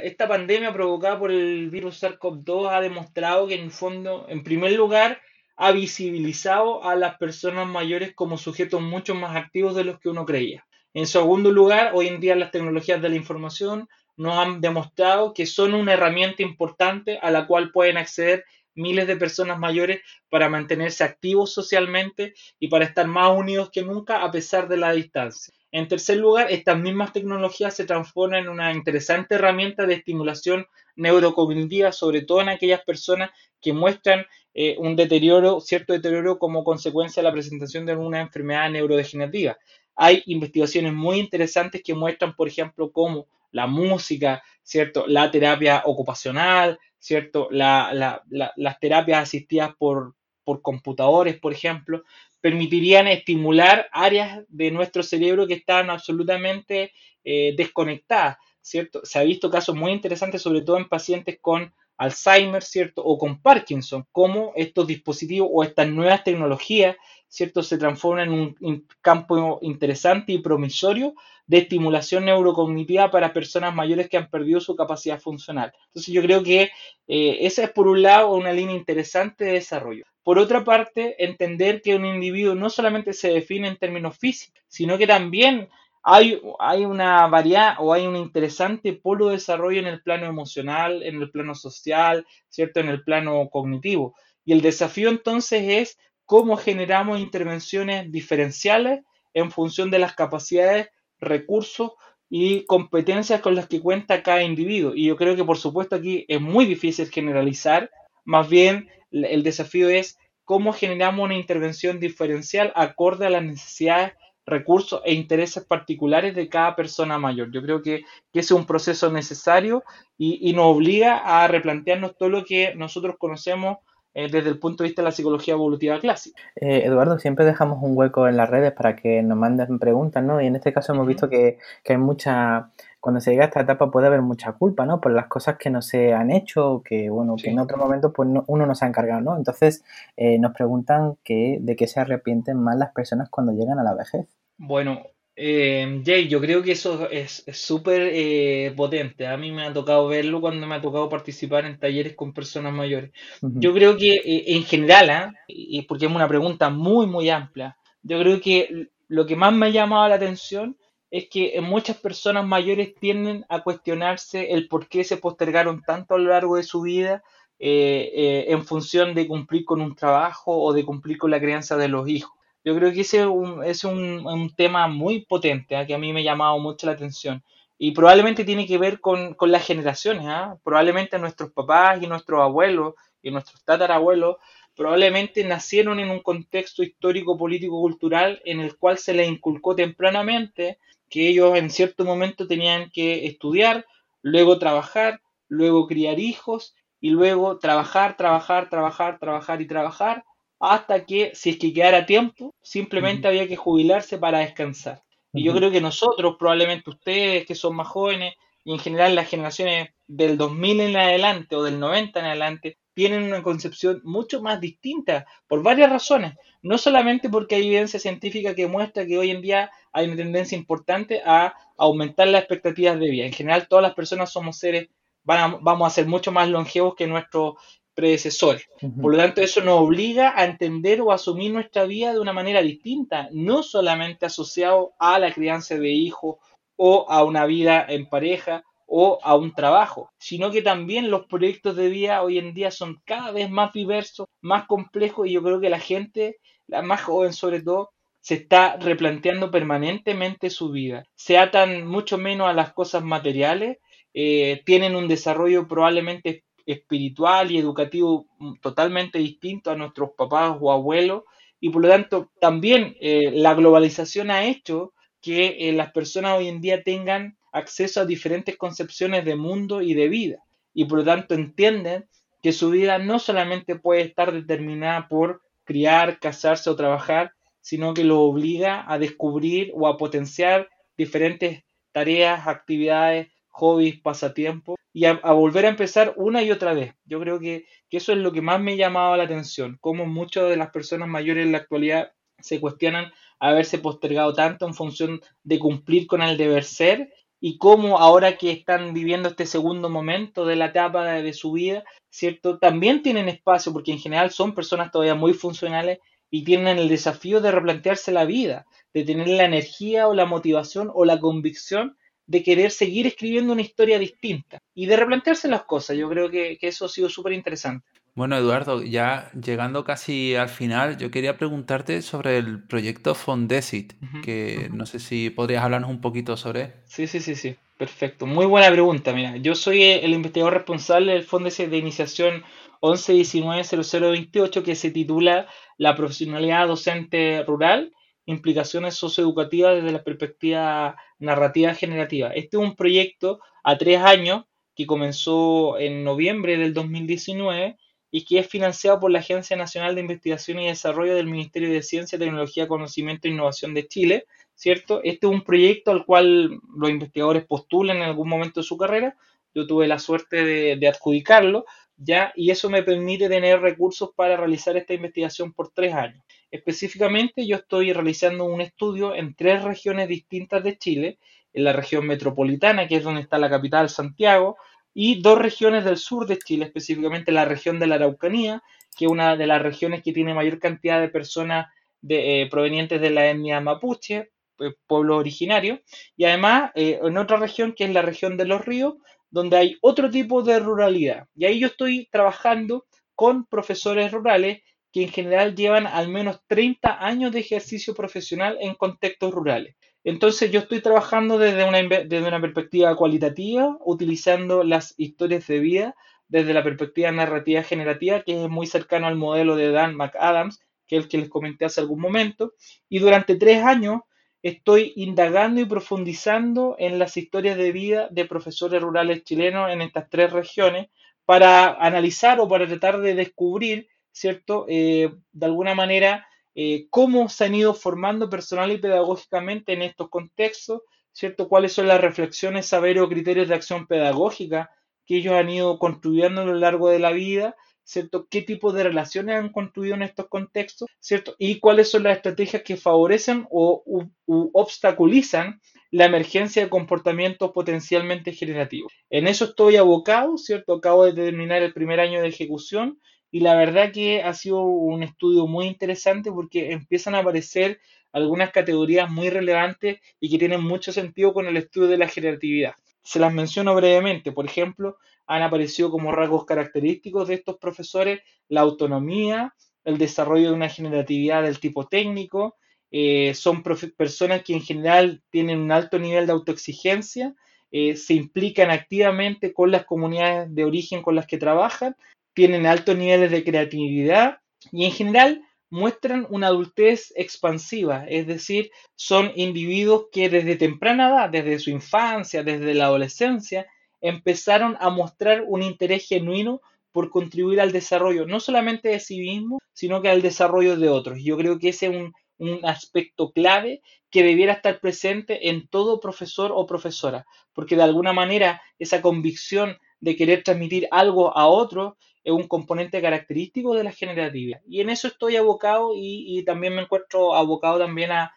esta 0.03 0.27
pandemia 0.27 0.73
provocada 0.73 1.17
por 1.17 1.31
el 1.31 1.69
virus 1.69 2.03
SARS-CoV-2 2.03 2.69
ha 2.69 2.81
demostrado 2.81 3.47
que 3.47 3.55
en 3.55 3.61
el 3.61 3.71
fondo, 3.71 4.25
en 4.27 4.43
primer 4.43 4.73
lugar, 4.73 5.21
ha 5.55 5.71
visibilizado 5.71 6.83
a 6.83 6.95
las 6.95 7.17
personas 7.17 7.67
mayores 7.67 8.13
como 8.13 8.37
sujetos 8.37 8.81
mucho 8.81 9.15
más 9.15 9.37
activos 9.37 9.75
de 9.75 9.85
los 9.85 9.99
que 9.99 10.09
uno 10.09 10.25
creía. 10.25 10.65
En 10.93 11.07
segundo 11.07 11.51
lugar, 11.51 11.91
hoy 11.93 12.07
en 12.07 12.19
día 12.19 12.35
las 12.35 12.51
tecnologías 12.51 13.01
de 13.01 13.09
la 13.09 13.15
información 13.15 13.87
nos 14.17 14.37
han 14.37 14.59
demostrado 14.59 15.33
que 15.33 15.45
son 15.45 15.73
una 15.73 15.93
herramienta 15.93 16.43
importante 16.43 17.17
a 17.21 17.31
la 17.31 17.47
cual 17.47 17.71
pueden 17.71 17.97
acceder 17.97 18.43
miles 18.75 19.07
de 19.07 19.17
personas 19.17 19.59
mayores 19.59 20.01
para 20.29 20.49
mantenerse 20.49 21.03
activos 21.03 21.53
socialmente 21.53 22.33
y 22.59 22.67
para 22.67 22.85
estar 22.85 23.07
más 23.07 23.37
unidos 23.37 23.69
que 23.71 23.83
nunca 23.83 24.23
a 24.23 24.31
pesar 24.31 24.67
de 24.67 24.77
la 24.77 24.93
distancia. 24.93 25.53
En 25.71 25.87
tercer 25.87 26.17
lugar, 26.17 26.51
estas 26.51 26.77
mismas 26.77 27.13
tecnologías 27.13 27.75
se 27.75 27.85
transforman 27.85 28.43
en 28.43 28.49
una 28.49 28.73
interesante 28.73 29.35
herramienta 29.35 29.85
de 29.85 29.93
estimulación 29.93 30.65
neurocognitiva, 30.95 31.91
sobre 31.93 32.21
todo 32.23 32.41
en 32.41 32.49
aquellas 32.49 32.83
personas 32.83 33.31
que 33.61 33.71
muestran 33.71 34.25
eh, 34.53 34.75
un 34.77 34.97
deterioro, 34.97 35.61
cierto 35.61 35.93
deterioro 35.93 36.37
como 36.37 36.65
consecuencia 36.65 37.21
de 37.21 37.29
la 37.29 37.33
presentación 37.33 37.85
de 37.85 37.95
una 37.95 38.19
enfermedad 38.19 38.69
neurodegenerativa. 38.69 39.57
Hay 39.95 40.23
investigaciones 40.25 40.93
muy 40.93 41.19
interesantes 41.19 41.81
que 41.83 41.93
muestran, 41.93 42.35
por 42.35 42.49
ejemplo, 42.49 42.91
cómo 42.91 43.27
la 43.51 43.67
música, 43.67 44.43
¿cierto? 44.63 45.05
La 45.07 45.31
terapia 45.31 45.83
ocupacional, 45.85 46.79
¿cierto? 46.97 47.49
las 47.51 48.79
terapias 48.79 49.23
asistidas 49.23 49.71
por, 49.77 50.15
por 50.43 50.61
computadores, 50.61 51.39
por 51.39 51.53
ejemplo, 51.53 52.03
permitirían 52.41 53.07
estimular 53.07 53.87
áreas 53.91 54.43
de 54.49 54.71
nuestro 54.71 55.03
cerebro 55.03 55.47
que 55.47 55.53
están 55.55 55.89
absolutamente 55.89 56.91
eh, 57.23 57.53
desconectadas, 57.55 58.37
¿cierto? 58.61 59.01
Se 59.03 59.19
ha 59.19 59.23
visto 59.23 59.49
casos 59.49 59.75
muy 59.75 59.91
interesantes, 59.91 60.41
sobre 60.41 60.61
todo 60.61 60.77
en 60.77 60.89
pacientes 60.89 61.37
con 61.39 61.71
Alzheimer, 61.97 62.63
¿cierto? 62.63 63.03
O 63.03 63.17
con 63.17 63.41
Parkinson, 63.41 64.07
cómo 64.11 64.53
estos 64.55 64.87
dispositivos 64.87 65.49
o 65.51 65.63
estas 65.63 65.87
nuevas 65.87 66.23
tecnologías, 66.23 66.95
¿cierto? 67.31 67.63
Se 67.63 67.77
transforman 67.77 68.33
en 68.33 68.55
un, 68.59 68.87
campo 69.01 69.57
interesante 69.61 70.33
y 70.33 70.39
promisorio 70.39 71.15
de 71.47 71.59
estimulación 71.59 72.25
neurocognitiva 72.25 73.09
para 73.09 73.31
personas 73.31 73.73
mayores 73.73 74.09
que 74.09 74.17
han 74.17 74.29
perdido 74.29 74.59
su 74.59 74.75
capacidad 74.75 75.19
funcional. 75.19 75.71
Entonces 75.87 76.13
yo 76.13 76.21
creo 76.21 76.43
que 76.43 76.71
eh, 77.07 77.37
esa 77.41 77.63
es 77.63 77.71
por 77.71 77.87
un 77.87 78.01
lado 78.01 78.33
una 78.33 78.51
línea 78.51 78.75
interesante 78.75 79.45
de 79.45 79.53
desarrollo. 79.53 80.03
Por 80.23 80.39
otra 80.39 80.65
parte, 80.65 81.23
entender 81.23 81.81
que 81.81 81.95
un 81.95 82.05
individuo 82.05 82.53
no 82.53 82.69
solamente 82.69 83.13
se 83.13 83.31
define 83.31 83.69
en 83.69 83.77
términos 83.77 84.17
físicos, 84.17 84.61
sino 84.67 84.97
que 84.97 85.07
también 85.07 85.69
hay, 86.03 86.41
hay 86.59 86.83
una 86.83 87.27
variedad 87.27 87.75
o 87.79 87.93
hay 87.93 88.07
un 88.07 88.17
interesante 88.17 88.91
polo 88.91 89.27
de 89.27 89.35
desarrollo 89.35 89.79
en 89.79 89.87
el 89.87 90.01
plano 90.01 90.25
emocional, 90.25 91.01
en 91.03 91.21
el 91.21 91.31
plano 91.31 91.55
social, 91.55 92.27
¿cierto? 92.49 92.81
En 92.81 92.89
el 92.89 93.03
plano 93.03 93.49
cognitivo. 93.49 94.15
Y 94.43 94.51
el 94.51 94.61
desafío 94.61 95.09
entonces 95.09 95.63
es 95.65 95.97
cómo 96.31 96.55
generamos 96.55 97.19
intervenciones 97.19 98.09
diferenciales 98.09 99.01
en 99.33 99.51
función 99.51 99.91
de 99.91 99.99
las 99.99 100.13
capacidades, 100.13 100.87
recursos 101.19 101.91
y 102.29 102.63
competencias 102.67 103.41
con 103.41 103.53
las 103.53 103.67
que 103.67 103.81
cuenta 103.81 104.23
cada 104.23 104.41
individuo. 104.41 104.93
Y 104.95 105.07
yo 105.07 105.17
creo 105.17 105.35
que 105.35 105.43
por 105.43 105.57
supuesto 105.57 105.97
aquí 105.97 106.23
es 106.29 106.39
muy 106.39 106.63
difícil 106.63 107.09
generalizar, 107.09 107.91
más 108.23 108.47
bien 108.47 108.87
el 109.11 109.43
desafío 109.43 109.89
es 109.89 110.17
cómo 110.45 110.71
generamos 110.71 111.25
una 111.25 111.35
intervención 111.35 111.99
diferencial 111.99 112.71
acorde 112.77 113.25
a 113.25 113.29
las 113.29 113.43
necesidades, 113.43 114.13
recursos 114.45 115.01
e 115.03 115.13
intereses 115.13 115.65
particulares 115.65 116.33
de 116.33 116.47
cada 116.47 116.77
persona 116.77 117.19
mayor. 117.19 117.51
Yo 117.51 117.61
creo 117.61 117.81
que, 117.81 118.05
ese 118.31 118.39
es 118.39 118.51
un 118.51 118.65
proceso 118.65 119.11
necesario 119.11 119.83
y, 120.17 120.53
nos 120.53 120.77
obliga 120.77 121.17
a 121.17 121.45
replantearnos 121.49 122.15
todo 122.15 122.29
lo 122.29 122.45
que 122.45 122.73
nosotros 122.73 123.17
conocemos 123.19 123.79
eh, 124.13 124.29
desde 124.31 124.49
el 124.49 124.59
punto 124.59 124.83
de 124.83 124.89
vista 124.89 125.01
de 125.01 125.05
la 125.05 125.11
psicología 125.11 125.53
evolutiva 125.53 125.99
clásica. 125.99 126.41
Eh, 126.55 126.83
Eduardo, 126.85 127.19
siempre 127.19 127.45
dejamos 127.45 127.79
un 127.81 127.97
hueco 127.97 128.27
en 128.27 128.37
las 128.37 128.49
redes 128.49 128.73
para 128.73 128.95
que 128.95 129.21
nos 129.23 129.37
manden 129.37 129.79
preguntas, 129.79 130.23
¿no? 130.23 130.41
Y 130.41 130.47
en 130.47 130.55
este 130.55 130.73
caso 130.73 130.93
hemos 130.93 131.07
visto 131.07 131.29
que, 131.29 131.57
que 131.83 131.93
hay 131.93 131.99
mucha 131.99 132.69
cuando 133.01 133.19
se 133.19 133.31
llega 133.31 133.43
a 133.43 133.47
esta 133.47 133.61
etapa 133.61 133.89
puede 133.89 134.07
haber 134.07 134.21
mucha 134.21 134.53
culpa, 134.53 134.85
¿no? 134.85 135.01
Por 135.01 135.11
las 135.11 135.25
cosas 135.25 135.57
que 135.57 135.71
no 135.71 135.81
se 135.81 136.13
han 136.13 136.29
hecho, 136.29 136.83
que 136.85 137.09
bueno, 137.09 137.35
que 137.35 137.49
en 137.49 137.57
otro 137.57 137.77
momento 137.77 138.13
pues 138.13 138.29
uno 138.45 138.65
no 138.65 138.75
se 138.75 138.85
ha 138.85 138.87
encargado, 138.87 139.21
¿no? 139.21 139.35
Entonces 139.35 139.83
eh, 140.15 140.37
nos 140.37 140.53
preguntan 140.53 141.17
que, 141.23 141.57
de 141.59 141.75
qué 141.75 141.87
se 141.87 141.99
arrepienten 141.99 142.57
más 142.57 142.77
las 142.77 142.93
personas 142.93 143.27
cuando 143.29 143.53
llegan 143.53 143.79
a 143.79 143.83
la 143.83 143.95
vejez. 143.95 144.27
Bueno, 144.57 145.01
eh, 145.43 146.03
Jay, 146.05 146.27
yo 146.27 146.39
creo 146.39 146.61
que 146.61 146.73
eso 146.73 147.09
es 147.09 147.43
súper 147.51 148.11
eh, 148.13 148.71
potente. 148.77 149.25
A 149.25 149.37
mí 149.37 149.51
me 149.51 149.63
ha 149.63 149.73
tocado 149.73 150.07
verlo 150.07 150.39
cuando 150.39 150.67
me 150.67 150.75
ha 150.75 150.81
tocado 150.81 151.09
participar 151.09 151.65
en 151.65 151.79
talleres 151.79 152.15
con 152.15 152.31
personas 152.31 152.71
mayores. 152.71 153.11
Yo 153.41 153.73
creo 153.73 153.97
que 153.97 154.17
eh, 154.17 154.43
en 154.55 154.63
general, 154.65 155.09
¿ah? 155.09 155.33
y 155.47 155.81
porque 155.81 156.05
es 156.05 156.11
una 156.11 156.27
pregunta 156.27 156.69
muy, 156.69 157.07
muy 157.07 157.31
amplia, 157.31 157.75
yo 158.03 158.19
creo 158.19 158.39
que 158.39 158.89
lo 159.07 159.25
que 159.25 159.35
más 159.35 159.51
me 159.51 159.65
ha 159.65 159.69
llamado 159.69 160.07
la 160.09 160.15
atención 160.15 160.77
es 161.09 161.27
que 161.27 161.59
muchas 161.59 161.97
personas 161.97 162.45
mayores 162.45 162.93
tienden 162.93 163.43
a 163.49 163.63
cuestionarse 163.63 164.51
el 164.51 164.67
por 164.67 164.87
qué 164.87 165.03
se 165.03 165.17
postergaron 165.17 165.81
tanto 165.81 166.13
a 166.13 166.19
lo 166.19 166.29
largo 166.29 166.57
de 166.57 166.63
su 166.63 166.81
vida 166.81 167.23
eh, 167.57 168.45
en 168.47 168.63
función 168.63 169.15
de 169.15 169.27
cumplir 169.27 169.65
con 169.65 169.81
un 169.81 169.95
trabajo 169.95 170.55
o 170.61 170.71
de 170.71 170.85
cumplir 170.85 171.17
con 171.17 171.31
la 171.31 171.39
crianza 171.39 171.77
de 171.77 171.87
los 171.87 172.07
hijos. 172.07 172.31
Yo 172.63 172.75
creo 172.75 172.91
que 172.91 173.01
ese 173.01 173.25
es 173.65 173.83
un, 173.83 174.53
tema 174.55 174.87
muy 174.87 175.25
potente, 175.25 175.75
¿ah? 175.75 175.85
que 175.85 175.95
a 175.95 175.97
mí 175.97 176.13
me 176.13 176.21
ha 176.21 176.23
llamado 176.23 176.59
mucho 176.59 176.85
la 176.85 176.93
atención. 176.93 177.43
Y 177.77 177.91
probablemente 177.91 178.45
tiene 178.45 178.67
que 178.67 178.77
ver 178.77 178.99
con, 178.99 179.35
las 179.39 179.65
generaciones. 179.65 180.25
¿ah? 180.27 180.55
Probablemente 180.63 181.17
nuestros 181.17 181.51
papás 181.51 182.01
y 182.01 182.07
nuestros 182.07 182.39
abuelos 182.41 182.93
y 183.23 183.31
nuestros 183.31 183.63
tatarabuelos 183.63 184.37
probablemente 184.75 185.43
nacieron 185.43 185.99
en 185.99 186.11
un 186.11 186.19
contexto 186.19 186.83
histórico, 186.83 187.37
político, 187.37 187.79
cultural 187.81 188.41
en 188.45 188.59
el 188.59 188.77
cual 188.77 188.97
se 188.97 189.13
les 189.13 189.27
inculcó 189.27 189.75
tempranamente 189.75 190.77
que 191.09 191.27
ellos 191.27 191.57
en 191.57 191.69
cierto 191.69 192.05
momento 192.05 192.47
tenían 192.47 192.89
que 192.89 193.25
estudiar, 193.25 193.85
luego 194.21 194.59
trabajar, 194.59 195.19
luego 195.49 195.87
criar 195.87 196.19
hijos 196.19 196.75
y 197.01 197.09
luego 197.09 197.57
trabajar, 197.57 198.15
trabajar, 198.15 198.69
trabajar, 198.69 199.19
trabajar 199.19 199.61
y 199.61 199.67
trabajar 199.67 200.23
hasta 200.61 201.05
que 201.05 201.31
si 201.33 201.49
es 201.49 201.57
que 201.57 201.73
quedara 201.73 202.05
tiempo, 202.05 202.53
simplemente 202.61 203.27
había 203.27 203.47
que 203.47 203.55
jubilarse 203.55 204.19
para 204.19 204.39
descansar. 204.39 205.01
Y 205.33 205.43
yo 205.43 205.55
creo 205.55 205.71
que 205.71 205.81
nosotros, 205.81 206.35
probablemente 206.37 206.91
ustedes 206.91 207.47
que 207.47 207.55
son 207.55 207.75
más 207.75 207.87
jóvenes 207.87 208.35
y 208.63 208.73
en 208.73 208.79
general 208.79 209.15
las 209.15 209.27
generaciones 209.27 209.89
del 210.05 210.37
2000 210.37 210.81
en 210.81 210.97
adelante 210.97 211.55
o 211.55 211.63
del 211.63 211.79
90 211.79 212.19
en 212.19 212.25
adelante, 212.25 212.77
tienen 212.93 213.23
una 213.23 213.41
concepción 213.41 214.01
mucho 214.03 214.41
más 214.43 214.61
distinta 214.61 215.25
por 215.47 215.63
varias 215.63 215.89
razones. 215.89 216.35
No 216.61 216.77
solamente 216.77 217.27
porque 217.29 217.55
hay 217.55 217.65
evidencia 217.65 217.99
científica 217.99 218.53
que 218.53 218.67
muestra 218.67 219.07
que 219.07 219.17
hoy 219.17 219.31
en 219.31 219.41
día 219.41 219.71
hay 219.91 220.05
una 220.05 220.17
tendencia 220.17 220.55
importante 220.55 221.23
a 221.25 221.55
aumentar 221.75 222.27
las 222.27 222.41
expectativas 222.41 222.99
de 222.99 223.09
vida. 223.09 223.25
En 223.25 223.33
general, 223.33 223.67
todas 223.67 223.81
las 223.81 223.95
personas 223.95 224.31
somos 224.31 224.57
seres, 224.57 224.89
vamos 225.23 225.87
a 225.87 225.95
ser 225.95 226.05
mucho 226.05 226.31
más 226.31 226.49
longevos 226.49 226.93
que 226.95 227.07
nuestros 227.07 227.55
predecesores. 228.01 228.67
Por 228.99 229.11
lo 229.11 229.17
tanto, 229.17 229.41
eso 229.41 229.61
nos 229.61 229.79
obliga 229.79 230.33
a 230.35 230.45
entender 230.45 231.01
o 231.01 231.11
asumir 231.11 231.53
nuestra 231.53 231.85
vida 231.85 232.13
de 232.13 232.19
una 232.19 232.33
manera 232.33 232.61
distinta, 232.61 233.29
no 233.31 233.61
solamente 233.61 234.25
asociado 234.25 234.93
a 234.97 235.19
la 235.19 235.31
crianza 235.31 235.77
de 235.77 235.91
hijos 235.91 236.37
o 236.75 237.05
a 237.09 237.23
una 237.23 237.45
vida 237.45 237.85
en 237.87 238.09
pareja 238.09 238.63
o 238.87 239.19
a 239.23 239.35
un 239.35 239.53
trabajo, 239.53 240.09
sino 240.17 240.49
que 240.49 240.63
también 240.63 241.11
los 241.11 241.27
proyectos 241.27 241.75
de 241.75 241.89
vida 241.89 242.23
hoy 242.23 242.39
en 242.39 242.53
día 242.53 242.71
son 242.71 243.01
cada 243.05 243.31
vez 243.31 243.49
más 243.49 243.71
diversos, 243.71 244.27
más 244.41 244.65
complejos 244.65 245.27
y 245.27 245.33
yo 245.33 245.43
creo 245.43 245.61
que 245.61 245.69
la 245.69 245.79
gente, 245.79 246.37
la 246.67 246.81
más 246.81 247.03
joven 247.03 247.33
sobre 247.33 247.61
todo, 247.61 247.91
se 248.19 248.35
está 248.35 248.77
replanteando 248.77 249.51
permanentemente 249.51 250.49
su 250.49 250.71
vida. 250.71 251.05
Se 251.15 251.37
atan 251.37 251.85
mucho 251.87 252.17
menos 252.17 252.49
a 252.49 252.53
las 252.53 252.73
cosas 252.73 253.03
materiales, 253.03 253.77
eh, 254.13 254.61
tienen 254.65 254.95
un 254.95 255.07
desarrollo 255.07 255.67
probablemente 255.67 256.43
espiritual 256.71 257.51
y 257.51 257.57
educativo 257.57 258.27
totalmente 258.61 259.19
distinto 259.19 259.71
a 259.71 259.75
nuestros 259.75 260.11
papás 260.17 260.57
o 260.59 260.71
abuelos 260.71 261.23
y 261.59 261.69
por 261.69 261.83
lo 261.83 261.89
tanto 261.89 262.31
también 262.39 262.97
eh, 262.99 263.31
la 263.33 263.53
globalización 263.53 264.31
ha 264.31 264.45
hecho 264.45 264.93
que 265.21 265.69
eh, 265.69 265.73
las 265.73 265.91
personas 265.91 266.39
hoy 266.39 266.47
en 266.47 266.59
día 266.59 266.83
tengan 266.83 267.37
acceso 267.51 268.01
a 268.01 268.05
diferentes 268.05 268.57
concepciones 268.57 269.23
de 269.25 269.35
mundo 269.35 269.81
y 269.81 269.93
de 269.93 270.09
vida. 270.09 270.43
Y 270.73 270.85
por 270.85 270.99
lo 270.99 271.05
tanto 271.05 271.35
entienden 271.35 272.07
que 272.41 272.53
su 272.53 272.71
vida 272.71 272.97
no 272.97 273.19
solamente 273.19 273.75
puede 273.75 274.01
estar 274.01 274.31
determinada 274.31 275.07
por 275.07 275.41
criar, 275.63 276.19
casarse 276.19 276.69
o 276.69 276.75
trabajar, 276.75 277.33
sino 277.61 277.93
que 277.93 278.03
lo 278.03 278.21
obliga 278.21 278.83
a 278.91 278.97
descubrir 278.97 279.71
o 279.75 279.87
a 279.87 279.97
potenciar 279.97 280.69
diferentes 280.97 281.63
tareas, 281.91 282.47
actividades, 282.47 283.30
hobbies, 283.51 283.99
pasatiempos 284.01 284.77
y 284.93 285.05
a, 285.05 285.13
volver 285.13 285.65
a 285.65 285.69
empezar 285.69 286.13
una 286.17 286.43
y 286.43 286.51
otra 286.51 286.73
vez. 286.73 286.93
Yo 287.05 287.19
creo 287.19 287.39
que, 287.39 287.65
que, 287.89 287.97
eso 287.97 288.11
es 288.11 288.17
lo 288.17 288.31
que 288.31 288.41
más 288.41 288.59
me 288.59 288.77
llamaba 288.77 289.17
la 289.17 289.23
atención, 289.23 289.77
cómo 289.79 290.05
muchas 290.05 290.49
de 290.49 290.57
las 290.57 290.71
personas 290.71 291.07
mayores 291.07 291.45
en 291.45 291.51
la 291.51 291.59
actualidad 291.59 292.11
se 292.39 292.59
cuestionan 292.59 293.11
haberse 293.39 293.79
postergado 293.79 294.33
tanto 294.33 294.67
en 294.67 294.73
función 294.73 295.21
de 295.43 295.59
cumplir 295.59 296.07
con 296.07 296.21
el 296.21 296.37
deber 296.37 296.63
ser 296.63 297.11
y 297.39 297.57
cómo 297.57 297.97
ahora 297.97 298.37
que 298.37 298.51
están 298.51 298.93
viviendo 298.93 299.29
este 299.29 299.47
segundo 299.47 299.89
momento 299.89 300.45
de 300.45 300.55
la 300.55 300.67
etapa 300.67 301.05
de, 301.05 301.33
su 301.33 301.53
vida, 301.53 301.83
¿cierto? 302.11 302.59
También 302.59 303.01
tienen 303.01 303.27
espacio, 303.27 303.73
porque 303.73 303.91
en 303.91 303.99
general 303.99 304.29
son 304.29 304.53
personas 304.53 304.91
todavía 304.91 305.15
muy 305.15 305.33
funcionales 305.33 305.97
y 306.29 306.43
tienen 306.43 306.77
el 306.77 306.87
desafío 306.87 307.41
de 307.41 307.51
replantearse 307.51 308.11
la 308.11 308.25
vida, 308.25 308.67
de 308.93 309.03
tener 309.03 309.27
la 309.27 309.45
energía 309.45 310.07
o 310.07 310.13
la 310.13 310.25
motivación 310.25 310.91
o 310.93 311.03
la 311.03 311.19
convicción 311.19 311.97
de 312.27 312.43
querer 312.43 312.71
seguir 312.71 313.07
escribiendo 313.07 313.53
una 313.53 313.61
historia 313.61 313.99
distinta 313.99 314.59
y 314.73 314.85
de 314.85 314.95
replantearse 314.95 315.47
las 315.47 315.63
cosas. 315.63 315.97
Yo 315.97 316.09
creo 316.09 316.29
que, 316.29 316.57
que 316.57 316.67
eso 316.67 316.85
ha 316.85 316.89
sido 316.89 317.09
súper 317.09 317.33
interesante. 317.33 317.85
Bueno, 318.13 318.37
Eduardo, 318.37 318.83
ya 318.83 319.31
llegando 319.31 319.85
casi 319.85 320.35
al 320.35 320.49
final, 320.49 320.97
yo 320.97 321.09
quería 321.11 321.37
preguntarte 321.37 322.01
sobre 322.01 322.37
el 322.37 322.61
proyecto 322.61 323.15
Fondesit, 323.15 323.93
que 324.21 324.69
no 324.73 324.85
sé 324.85 324.99
si 324.99 325.29
podrías 325.29 325.63
hablarnos 325.63 325.89
un 325.89 326.01
poquito 326.01 326.35
sobre 326.35 326.61
él. 326.61 326.73
Sí, 326.83 327.07
sí, 327.07 327.21
sí, 327.21 327.35
sí, 327.35 327.55
perfecto. 327.77 328.25
Muy 328.25 328.45
buena 328.45 328.69
pregunta. 328.69 329.13
Mira, 329.13 329.37
yo 329.37 329.55
soy 329.55 329.83
el 329.83 330.11
investigador 330.11 330.55
responsable 330.55 331.13
del 331.13 331.23
Fondesit 331.23 331.69
de 331.69 331.77
iniciación 331.77 332.43
11190028, 332.81 334.61
que 334.61 334.75
se 334.75 334.91
titula 334.91 335.47
La 335.77 335.95
profesionalidad 335.95 336.67
docente 336.67 337.43
rural, 337.43 337.93
implicaciones 338.31 338.95
socioeducativas 338.95 339.75
desde 339.75 339.91
la 339.91 340.03
perspectiva 340.03 340.97
narrativa 341.19 341.73
generativa. 341.73 342.29
Este 342.29 342.57
es 342.57 342.63
un 342.63 342.75
proyecto 342.75 343.39
a 343.63 343.77
tres 343.77 343.99
años 343.99 344.45
que 344.75 344.87
comenzó 344.87 345.77
en 345.77 346.03
noviembre 346.03 346.57
del 346.57 346.73
2019 346.73 347.77
y 348.11 348.25
que 348.25 348.39
es 348.39 348.47
financiado 348.47 348.99
por 348.99 349.11
la 349.11 349.19
Agencia 349.19 349.55
Nacional 349.55 349.95
de 349.95 350.01
Investigación 350.01 350.59
y 350.59 350.67
Desarrollo 350.67 351.15
del 351.15 351.27
Ministerio 351.27 351.71
de 351.71 351.81
Ciencia, 351.81 352.19
Tecnología, 352.19 352.67
Conocimiento 352.67 353.27
e 353.27 353.31
Innovación 353.31 353.73
de 353.73 353.87
Chile, 353.87 354.25
¿cierto? 354.53 355.01
Este 355.03 355.27
es 355.27 355.31
un 355.31 355.43
proyecto 355.43 355.91
al 355.91 356.05
cual 356.05 356.59
los 356.75 356.89
investigadores 356.89 357.45
postulan 357.45 357.97
en 357.97 358.03
algún 358.03 358.27
momento 358.27 358.59
de 358.59 358.65
su 358.65 358.77
carrera. 358.77 359.15
Yo 359.55 359.65
tuve 359.65 359.87
la 359.87 359.97
suerte 359.97 360.43
de, 360.77 360.87
adjudicarlo, 360.87 361.65
¿ya? 361.95 362.33
Y 362.35 362.51
eso 362.51 362.69
me 362.69 362.83
permite 362.83 363.29
tener 363.29 363.61
recursos 363.61 364.11
para 364.15 364.35
realizar 364.35 364.75
esta 364.75 364.93
investigación 364.93 365.53
por 365.53 365.71
tres 365.71 365.93
años. 365.93 366.23
Específicamente, 366.51 367.47
yo 367.47 367.55
estoy 367.55 367.93
realizando 367.93 368.43
un 368.43 368.59
estudio 368.59 369.15
en 369.15 369.33
tres 369.35 369.63
regiones 369.63 370.09
distintas 370.09 370.63
de 370.63 370.77
Chile, 370.77 371.17
en 371.53 371.63
la 371.63 371.73
región 371.73 372.05
metropolitana, 372.05 372.87
que 372.87 372.97
es 372.97 373.03
donde 373.03 373.21
está 373.21 373.37
la 373.37 373.49
capital, 373.49 373.89
Santiago, 373.89 374.57
y 374.93 375.21
dos 375.21 375.39
regiones 375.39 375.85
del 375.85 375.97
sur 375.97 376.27
de 376.27 376.37
Chile, 376.37 376.65
específicamente 376.65 377.31
la 377.31 377.45
región 377.45 377.79
de 377.79 377.87
la 377.87 377.95
Araucanía, 377.95 378.61
que 378.97 379.05
es 379.05 379.11
una 379.11 379.37
de 379.37 379.47
las 379.47 379.61
regiones 379.61 380.03
que 380.03 380.11
tiene 380.11 380.33
mayor 380.33 380.59
cantidad 380.59 380.99
de 380.99 381.07
personas 381.07 381.67
de, 382.01 382.41
eh, 382.41 382.47
provenientes 382.49 382.99
de 382.99 383.09
la 383.11 383.29
etnia 383.29 383.61
mapuche, 383.61 384.31
eh, 384.59 384.73
pueblo 384.87 385.17
originario, 385.17 385.81
y 386.17 386.25
además 386.25 386.71
eh, 386.75 386.99
en 387.01 387.17
otra 387.17 387.37
región 387.37 387.73
que 387.73 387.85
es 387.85 387.93
la 387.93 388.01
región 388.01 388.35
de 388.35 388.45
los 388.45 388.65
ríos, 388.65 388.95
donde 389.29 389.55
hay 389.55 389.77
otro 389.81 390.09
tipo 390.09 390.43
de 390.43 390.59
ruralidad. 390.59 391.27
Y 391.35 391.45
ahí 391.45 391.59
yo 391.59 391.67
estoy 391.67 392.09
trabajando 392.11 392.85
con 393.15 393.45
profesores 393.45 394.11
rurales 394.11 394.61
que 394.91 395.03
en 395.03 395.09
general 395.09 395.55
llevan 395.55 395.87
al 395.87 396.09
menos 396.09 396.41
30 396.47 397.05
años 397.05 397.31
de 397.31 397.39
ejercicio 397.39 397.93
profesional 397.93 398.57
en 398.61 398.75
contextos 398.75 399.33
rurales. 399.33 399.75
Entonces 400.03 400.51
yo 400.51 400.59
estoy 400.59 400.81
trabajando 400.81 401.37
desde 401.37 401.63
una, 401.63 401.81
desde 401.81 402.27
una 402.27 402.41
perspectiva 402.41 402.95
cualitativa, 402.95 403.77
utilizando 403.85 404.63
las 404.63 404.95
historias 404.97 405.47
de 405.47 405.59
vida 405.59 405.95
desde 406.27 406.53
la 406.53 406.63
perspectiva 406.63 407.11
narrativa 407.11 407.61
generativa, 407.61 408.23
que 408.23 408.43
es 408.43 408.49
muy 408.49 408.65
cercano 408.65 409.07
al 409.07 409.17
modelo 409.17 409.57
de 409.57 409.71
Dan 409.71 409.95
McAdams, 409.95 410.59
que 410.87 410.97
es 410.97 411.03
el 411.03 411.09
que 411.09 411.17
les 411.17 411.29
comenté 411.29 411.65
hace 411.65 411.81
algún 411.81 411.99
momento. 411.99 412.53
Y 412.89 412.99
durante 412.99 413.35
tres 413.35 413.63
años 413.63 414.01
estoy 414.41 414.93
indagando 414.95 415.61
y 415.61 415.65
profundizando 415.65 416.75
en 416.79 416.99
las 416.99 417.17
historias 417.17 417.57
de 417.57 417.71
vida 417.71 418.07
de 418.11 418.25
profesores 418.25 418.81
rurales 418.81 419.23
chilenos 419.23 419.71
en 419.71 419.81
estas 419.81 420.09
tres 420.09 420.31
regiones 420.31 420.87
para 421.25 421.73
analizar 421.73 422.39
o 422.39 422.47
para 422.47 422.65
tratar 422.65 423.01
de 423.01 423.13
descubrir, 423.13 423.87
¿cierto? 424.11 424.65
Eh, 424.67 425.13
de 425.31 425.45
alguna 425.45 425.75
manera, 425.75 426.27
eh, 426.55 426.87
cómo 426.89 427.29
se 427.29 427.45
han 427.45 427.55
ido 427.55 427.73
formando 427.73 428.29
personal 428.29 428.71
y 428.71 428.77
pedagógicamente 428.77 429.73
en 429.73 429.81
estos 429.81 430.09
contextos, 430.09 430.81
¿cierto? 431.11 431.47
Cuáles 431.47 431.73
son 431.73 431.87
las 431.87 432.01
reflexiones, 432.01 432.65
saberes 432.65 433.03
o 433.03 433.09
criterios 433.09 433.47
de 433.47 433.55
acción 433.55 433.87
pedagógica 433.87 434.69
que 435.05 435.17
ellos 435.17 435.33
han 435.33 435.49
ido 435.49 435.79
construyendo 435.79 436.41
a 436.41 436.45
lo 436.45 436.53
largo 436.53 436.89
de 436.89 436.99
la 436.99 437.11
vida, 437.11 437.55
¿cierto? 437.83 438.27
¿Qué 438.29 438.41
tipo 438.41 438.71
de 438.71 438.83
relaciones 438.83 439.35
han 439.35 439.51
construido 439.51 439.95
en 439.95 440.03
estos 440.03 440.27
contextos, 440.27 440.89
¿cierto? 440.99 441.35
Y 441.39 441.59
cuáles 441.59 441.89
son 441.89 442.03
las 442.03 442.17
estrategias 442.17 442.63
que 442.63 442.77
favorecen 442.77 443.47
o 443.49 443.83
obstaculizan 444.25 445.59
la 445.91 446.05
emergencia 446.05 446.63
de 446.63 446.69
comportamientos 446.69 447.51
potencialmente 447.51 448.31
generativos. 448.31 448.93
En 449.09 449.27
eso 449.27 449.45
estoy 449.45 449.75
abocado, 449.75 450.37
¿cierto? 450.37 450.75
Acabo 450.75 451.05
de 451.05 451.13
terminar 451.13 451.61
el 451.61 451.73
primer 451.73 451.99
año 451.99 452.21
de 452.21 452.29
ejecución 452.29 452.99
y 453.31 453.39
la 453.39 453.55
verdad 453.55 453.91
que 453.93 454.21
ha 454.21 454.33
sido 454.33 454.61
un 454.61 455.03
estudio 455.03 455.47
muy 455.47 455.65
interesante 455.65 456.31
porque 456.31 456.73
empiezan 456.73 457.15
a 457.15 457.19
aparecer 457.19 457.79
algunas 458.11 458.51
categorías 458.51 459.09
muy 459.09 459.29
relevantes 459.29 459.99
y 460.19 460.29
que 460.29 460.37
tienen 460.37 460.61
mucho 460.61 460.91
sentido 460.91 461.33
con 461.33 461.47
el 461.47 461.55
estudio 461.55 461.87
de 461.87 461.97
la 461.97 462.09
generatividad. 462.09 462.73
Se 463.03 463.19
las 463.19 463.33
menciono 463.33 463.73
brevemente. 463.73 464.33
Por 464.33 464.45
ejemplo, 464.45 464.97
han 465.27 465.43
aparecido 465.43 465.89
como 465.89 466.11
rasgos 466.11 466.45
característicos 466.45 467.29
de 467.29 467.35
estos 467.35 467.57
profesores 467.57 468.19
la 468.49 468.61
autonomía, 468.61 469.55
el 469.85 469.97
desarrollo 469.97 470.49
de 470.49 470.55
una 470.55 470.69
generatividad 470.69 471.43
del 471.43 471.59
tipo 471.59 471.87
técnico, 471.87 472.57
eh, 472.91 473.33
son 473.33 473.63
personas 473.63 474.43
que 474.43 474.53
en 474.53 474.61
general 474.61 475.23
tienen 475.29 475.59
un 475.59 475.71
alto 475.71 475.97
nivel 475.97 476.25
de 476.25 476.33
autoexigencia, 476.33 477.33
eh, 477.71 477.95
se 477.95 478.13
implican 478.13 478.69
activamente 478.69 479.53
con 479.53 479.71
las 479.71 479.85
comunidades 479.85 480.53
de 480.53 480.65
origen 480.65 481.01
con 481.01 481.15
las 481.15 481.25
que 481.25 481.37
trabajan 481.37 481.95
tienen 482.33 482.65
altos 482.65 482.97
niveles 482.97 483.31
de 483.31 483.43
creatividad 483.43 484.37
y 484.71 484.85
en 484.85 484.91
general 484.91 485.41
muestran 485.69 486.27
una 486.29 486.47
adultez 486.47 487.13
expansiva, 487.15 488.05
es 488.07 488.27
decir, 488.27 488.71
son 488.95 489.31
individuos 489.35 490.07
que 490.11 490.29
desde 490.29 490.57
temprana 490.57 491.07
edad, 491.07 491.29
desde 491.29 491.59
su 491.59 491.69
infancia, 491.69 492.43
desde 492.43 492.73
la 492.73 492.85
adolescencia, 492.85 493.65
empezaron 494.01 494.75
a 494.81 494.89
mostrar 494.89 495.45
un 495.47 495.63
interés 495.63 496.07
genuino 496.07 496.61
por 496.91 497.09
contribuir 497.09 497.61
al 497.61 497.71
desarrollo 497.71 498.25
no 498.25 498.41
solamente 498.41 498.89
de 498.89 498.99
sí 498.99 499.19
mismos, 499.19 499.59
sino 499.73 500.01
que 500.01 500.09
al 500.09 500.21
desarrollo 500.21 500.75
de 500.75 500.89
otros. 500.89 501.19
Yo 501.23 501.37
creo 501.37 501.57
que 501.57 501.69
ese 501.69 501.85
es 501.85 501.95
un, 501.95 502.13
un 502.37 502.65
aspecto 502.65 503.31
clave 503.31 503.81
que 504.09 504.23
debiera 504.23 504.53
estar 504.53 504.81
presente 504.81 505.49
en 505.49 505.67
todo 505.67 506.01
profesor 506.01 506.51
o 506.53 506.65
profesora, 506.65 507.25
porque 507.53 507.77
de 507.77 507.83
alguna 507.83 508.11
manera 508.11 508.61
esa 508.77 509.01
convicción 509.01 509.77
de 510.01 510.15
querer 510.15 510.43
transmitir 510.43 510.87
algo 510.91 511.35
a 511.37 511.47
otro 511.47 511.95
es 512.23 512.33
un 512.33 512.47
componente 512.47 513.01
característico 513.01 513.75
de 513.75 513.83
la 513.83 513.91
generatividad. 513.91 514.61
Y 514.67 514.81
en 514.81 514.89
eso 514.89 515.07
estoy 515.07 515.37
abocado 515.37 515.91
y, 515.95 516.43
también 516.45 516.75
me 516.75 516.81
encuentro 516.81 517.35
abocado 517.35 517.79
también 517.79 518.11
a, 518.11 518.33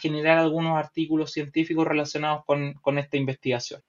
generar 0.00 0.36
algunos 0.36 0.76
artículos 0.76 1.32
científicos 1.32 1.88
relacionados 1.88 2.44
con, 2.44 2.98
esta 2.98 3.16
investigación. 3.16 3.80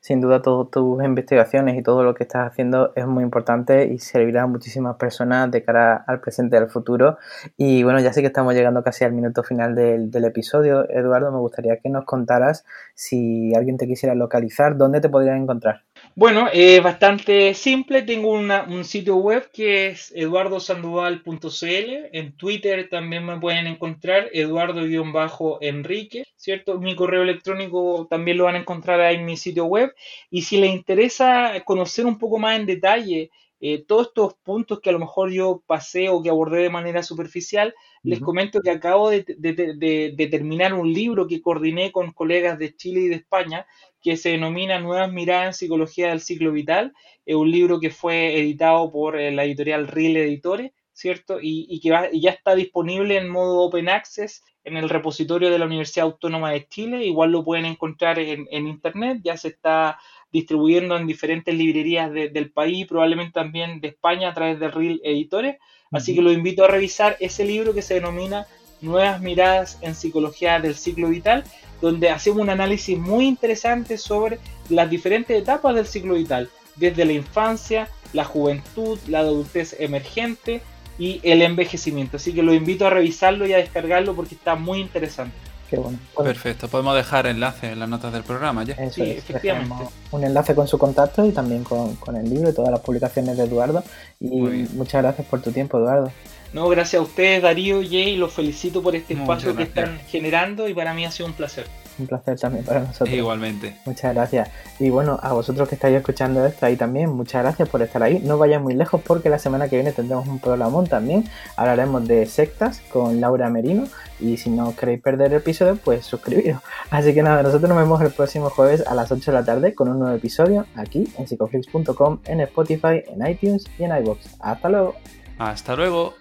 Sin 0.00 0.22
duda, 0.22 0.40
todas 0.40 0.70
tus 0.70 1.04
investigaciones 1.04 1.78
y 1.78 1.82
todo 1.82 2.02
lo 2.02 2.14
que 2.14 2.22
estás 2.24 2.50
haciendo 2.50 2.94
es 2.96 3.06
muy 3.06 3.24
importante 3.24 3.92
y 3.92 3.98
servirá 3.98 4.44
a 4.44 4.46
muchísimas 4.46 4.96
personas 4.96 5.50
de 5.50 5.62
cara 5.62 6.02
al 6.06 6.22
presente 6.22 6.56
y 6.56 6.60
al 6.60 6.70
futuro. 6.70 7.18
Y 7.58 7.82
bueno, 7.82 8.00
ya 8.00 8.14
sé 8.14 8.22
que 8.22 8.28
estamos 8.28 8.54
llegando 8.54 8.82
casi 8.82 9.04
al 9.04 9.12
minuto 9.12 9.42
final 9.42 9.74
del, 9.74 10.10
del 10.10 10.24
episodio. 10.24 10.88
Eduardo, 10.88 11.30
me 11.30 11.40
gustaría 11.40 11.76
que 11.76 11.90
nos 11.90 12.06
contaras 12.06 12.64
si 12.94 13.54
alguien 13.54 13.76
te 13.76 13.86
quisiera 13.86 14.14
localizar, 14.14 14.78
¿dónde 14.78 15.02
te 15.02 15.10
podrían 15.10 15.42
encontrar? 15.42 15.84
Bueno, 16.18 16.48
es 16.52 16.82
bastante 16.82 17.54
simple. 17.54 18.02
Tengo 18.02 18.32
un 18.32 18.84
sitio 18.84 19.18
web 19.18 19.48
que 19.52 19.86
es 19.86 20.10
eduardosandoval.cl. 20.16 22.08
En 22.10 22.36
Twitter 22.36 22.88
también 22.90 23.24
me 23.24 23.38
pueden 23.38 23.68
encontrar 23.68 24.28
eduardo-enrique, 24.32 26.24
¿cierto? 26.34 26.80
Mi 26.80 26.96
correo 26.96 27.22
electrónico 27.22 28.08
también 28.10 28.36
lo 28.36 28.46
van 28.46 28.56
a 28.56 28.58
encontrar 28.58 29.00
ahí 29.00 29.14
en 29.14 29.26
mi 29.26 29.36
sitio 29.36 29.66
web. 29.66 29.94
Y 30.28 30.42
si 30.42 30.56
les 30.56 30.72
interesa 30.72 31.52
conocer 31.64 32.04
un 32.04 32.18
poco 32.18 32.40
más 32.40 32.58
en 32.58 32.66
detalle 32.66 33.30
eh, 33.60 33.84
todos 33.84 34.08
estos 34.08 34.34
puntos 34.34 34.80
que 34.80 34.90
a 34.90 34.92
lo 34.92 35.00
mejor 35.00 35.30
yo 35.32 35.62
pasé 35.66 36.08
o 36.08 36.22
que 36.22 36.30
abordé 36.30 36.62
de 36.62 36.70
manera 36.70 37.02
superficial, 37.02 37.74
les 38.04 38.20
comento 38.20 38.60
que 38.60 38.70
acabo 38.70 39.10
de, 39.10 39.24
de, 39.36 40.28
terminar 40.30 40.74
un 40.74 40.92
libro 40.92 41.26
que 41.26 41.42
coordiné 41.42 41.90
con 41.90 42.12
colegas 42.12 42.58
de 42.58 42.74
Chile 42.76 43.00
y 43.00 43.08
de 43.08 43.16
España 43.16 43.66
que 44.02 44.16
se 44.16 44.30
denomina 44.30 44.78
Nuevas 44.78 45.12
miradas 45.12 45.46
en 45.46 45.54
psicología 45.54 46.08
del 46.08 46.20
ciclo 46.20 46.52
vital. 46.52 46.92
Es 47.26 47.34
un 47.34 47.50
libro 47.50 47.80
que 47.80 47.90
fue 47.90 48.38
editado 48.38 48.90
por 48.90 49.18
eh, 49.18 49.30
la 49.32 49.44
editorial 49.44 49.88
RIL 49.88 50.16
Editores, 50.16 50.72
¿cierto? 50.92 51.38
Y, 51.40 51.80
que 51.80 51.90
ya 52.20 52.30
está 52.30 52.54
disponible 52.54 53.16
en 53.16 53.28
modo 53.28 53.60
Open 53.60 53.88
Access 53.88 54.42
en 54.64 54.76
el 54.76 54.88
repositorio 54.88 55.50
de 55.50 55.58
la 55.58 55.66
Universidad 55.66 56.06
Autónoma 56.06 56.52
de 56.52 56.66
Chile. 56.68 57.04
Igual 57.04 57.32
lo 57.32 57.44
pueden 57.44 57.64
encontrar 57.64 58.18
en, 58.18 58.46
Internet, 58.50 59.20
ya 59.22 59.36
se 59.36 59.48
está 59.48 59.98
distribuyendo 60.30 60.96
en 60.96 61.06
diferentes 61.06 61.54
librerías 61.54 62.12
del 62.12 62.52
país, 62.52 62.86
probablemente 62.86 63.32
también 63.32 63.80
de 63.80 63.88
España 63.88 64.28
a 64.28 64.34
través 64.34 64.60
de 64.60 64.68
RIL 64.68 65.00
Editores. 65.04 65.56
Así 65.90 66.14
que 66.14 66.20
lo 66.20 66.32
invito 66.32 66.64
a 66.64 66.68
revisar 66.68 67.16
ese 67.20 67.44
libro 67.44 67.72
que 67.72 67.82
se 67.82 67.94
denomina 67.94 68.46
Nuevas 68.80 69.20
miradas 69.20 69.78
en 69.82 69.94
psicología 69.94 70.60
del 70.60 70.76
ciclo 70.76 71.08
vital 71.08 71.44
donde 71.80 72.10
hacemos 72.10 72.40
un 72.40 72.50
análisis 72.50 72.98
muy 72.98 73.26
interesante 73.26 73.98
sobre 73.98 74.38
las 74.68 74.90
diferentes 74.90 75.40
etapas 75.40 75.74
del 75.74 75.86
ciclo 75.86 76.14
vital, 76.14 76.50
desde 76.76 77.04
la 77.04 77.12
infancia, 77.12 77.88
la 78.12 78.24
juventud, 78.24 78.98
la 79.08 79.20
adultez 79.20 79.76
emergente 79.78 80.62
y 80.98 81.20
el 81.22 81.42
envejecimiento. 81.42 82.16
Así 82.16 82.32
que 82.32 82.42
lo 82.42 82.52
invito 82.52 82.86
a 82.86 82.90
revisarlo 82.90 83.46
y 83.46 83.52
a 83.52 83.58
descargarlo 83.58 84.14
porque 84.14 84.34
está 84.34 84.56
muy 84.56 84.80
interesante. 84.80 85.34
Qué 85.68 85.76
bueno. 85.76 85.98
Perfecto, 86.16 86.66
podemos 86.68 86.96
dejar 86.96 87.26
enlace 87.26 87.70
en 87.70 87.78
las 87.78 87.88
notas 87.88 88.12
del 88.12 88.22
programa 88.22 88.64
ya. 88.64 88.74
Eso 88.74 88.94
Sí, 88.94 89.02
es, 89.02 89.18
efectivamente. 89.18 89.84
Un 90.10 90.24
enlace 90.24 90.54
con 90.54 90.66
su 90.66 90.78
contacto 90.78 91.26
y 91.26 91.32
también 91.32 91.62
con, 91.62 91.94
con 91.96 92.16
el 92.16 92.28
libro 92.28 92.48
y 92.48 92.54
todas 92.54 92.70
las 92.70 92.80
publicaciones 92.80 93.36
de 93.36 93.44
Eduardo. 93.44 93.84
Y 94.18 94.40
muchas 94.74 95.02
gracias 95.02 95.26
por 95.26 95.42
tu 95.42 95.52
tiempo, 95.52 95.78
Eduardo. 95.78 96.10
No, 96.52 96.68
gracias 96.68 97.00
a 97.00 97.02
ustedes, 97.02 97.42
Darío 97.42 97.82
y 97.82 97.88
Jay, 97.88 98.16
los 98.16 98.32
felicito 98.32 98.82
por 98.82 98.96
este 98.96 99.14
Muchas 99.14 99.38
espacio 99.38 99.56
que 99.56 99.64
están 99.64 100.00
generando 100.08 100.68
y 100.68 100.74
para 100.74 100.94
mí 100.94 101.04
ha 101.04 101.10
sido 101.10 101.26
un 101.26 101.34
placer. 101.34 101.66
Un 101.98 102.06
placer 102.06 102.38
también 102.38 102.64
para 102.64 102.80
nosotros. 102.80 103.10
Igualmente. 103.10 103.76
Muchas 103.84 104.14
gracias. 104.14 104.48
Y 104.78 104.88
bueno, 104.88 105.18
a 105.20 105.32
vosotros 105.32 105.68
que 105.68 105.74
estáis 105.74 105.96
escuchando 105.96 106.46
esto 106.46 106.64
ahí 106.64 106.76
también, 106.76 107.10
muchas 107.10 107.42
gracias 107.42 107.68
por 107.68 107.82
estar 107.82 108.02
ahí. 108.02 108.20
No 108.20 108.38
vayáis 108.38 108.62
muy 108.62 108.74
lejos 108.74 109.00
porque 109.04 109.28
la 109.28 109.38
semana 109.38 109.68
que 109.68 109.76
viene 109.76 109.92
tendremos 109.92 110.28
un 110.28 110.38
programón 110.38 110.86
también. 110.86 111.24
Hablaremos 111.56 112.06
de 112.06 112.24
sectas 112.26 112.80
con 112.92 113.20
Laura 113.20 113.50
Merino. 113.50 113.86
Y 114.20 114.36
si 114.36 114.50
no 114.50 114.74
queréis 114.74 115.00
perder 115.00 115.32
el 115.32 115.38
episodio, 115.38 115.76
pues 115.76 116.06
suscribiros. 116.06 116.60
Así 116.90 117.14
que 117.14 117.22
nada, 117.22 117.42
nosotros 117.42 117.68
nos 117.68 117.78
vemos 117.78 118.00
el 118.00 118.10
próximo 118.10 118.48
jueves 118.50 118.86
a 118.86 118.94
las 118.94 119.10
8 119.10 119.30
de 119.30 119.36
la 119.36 119.44
tarde 119.44 119.74
con 119.74 119.88
un 119.88 119.98
nuevo 119.98 120.16
episodio 120.16 120.66
aquí 120.76 121.12
en 121.18 121.26
psicoflix.com, 121.26 122.20
en 122.26 122.40
Spotify, 122.40 123.02
en 123.06 123.26
iTunes 123.26 123.64
y 123.78 123.84
en 123.84 123.96
iBox. 123.96 124.36
Hasta 124.40 124.68
luego. 124.68 124.94
Hasta 125.38 125.76
luego. 125.76 126.16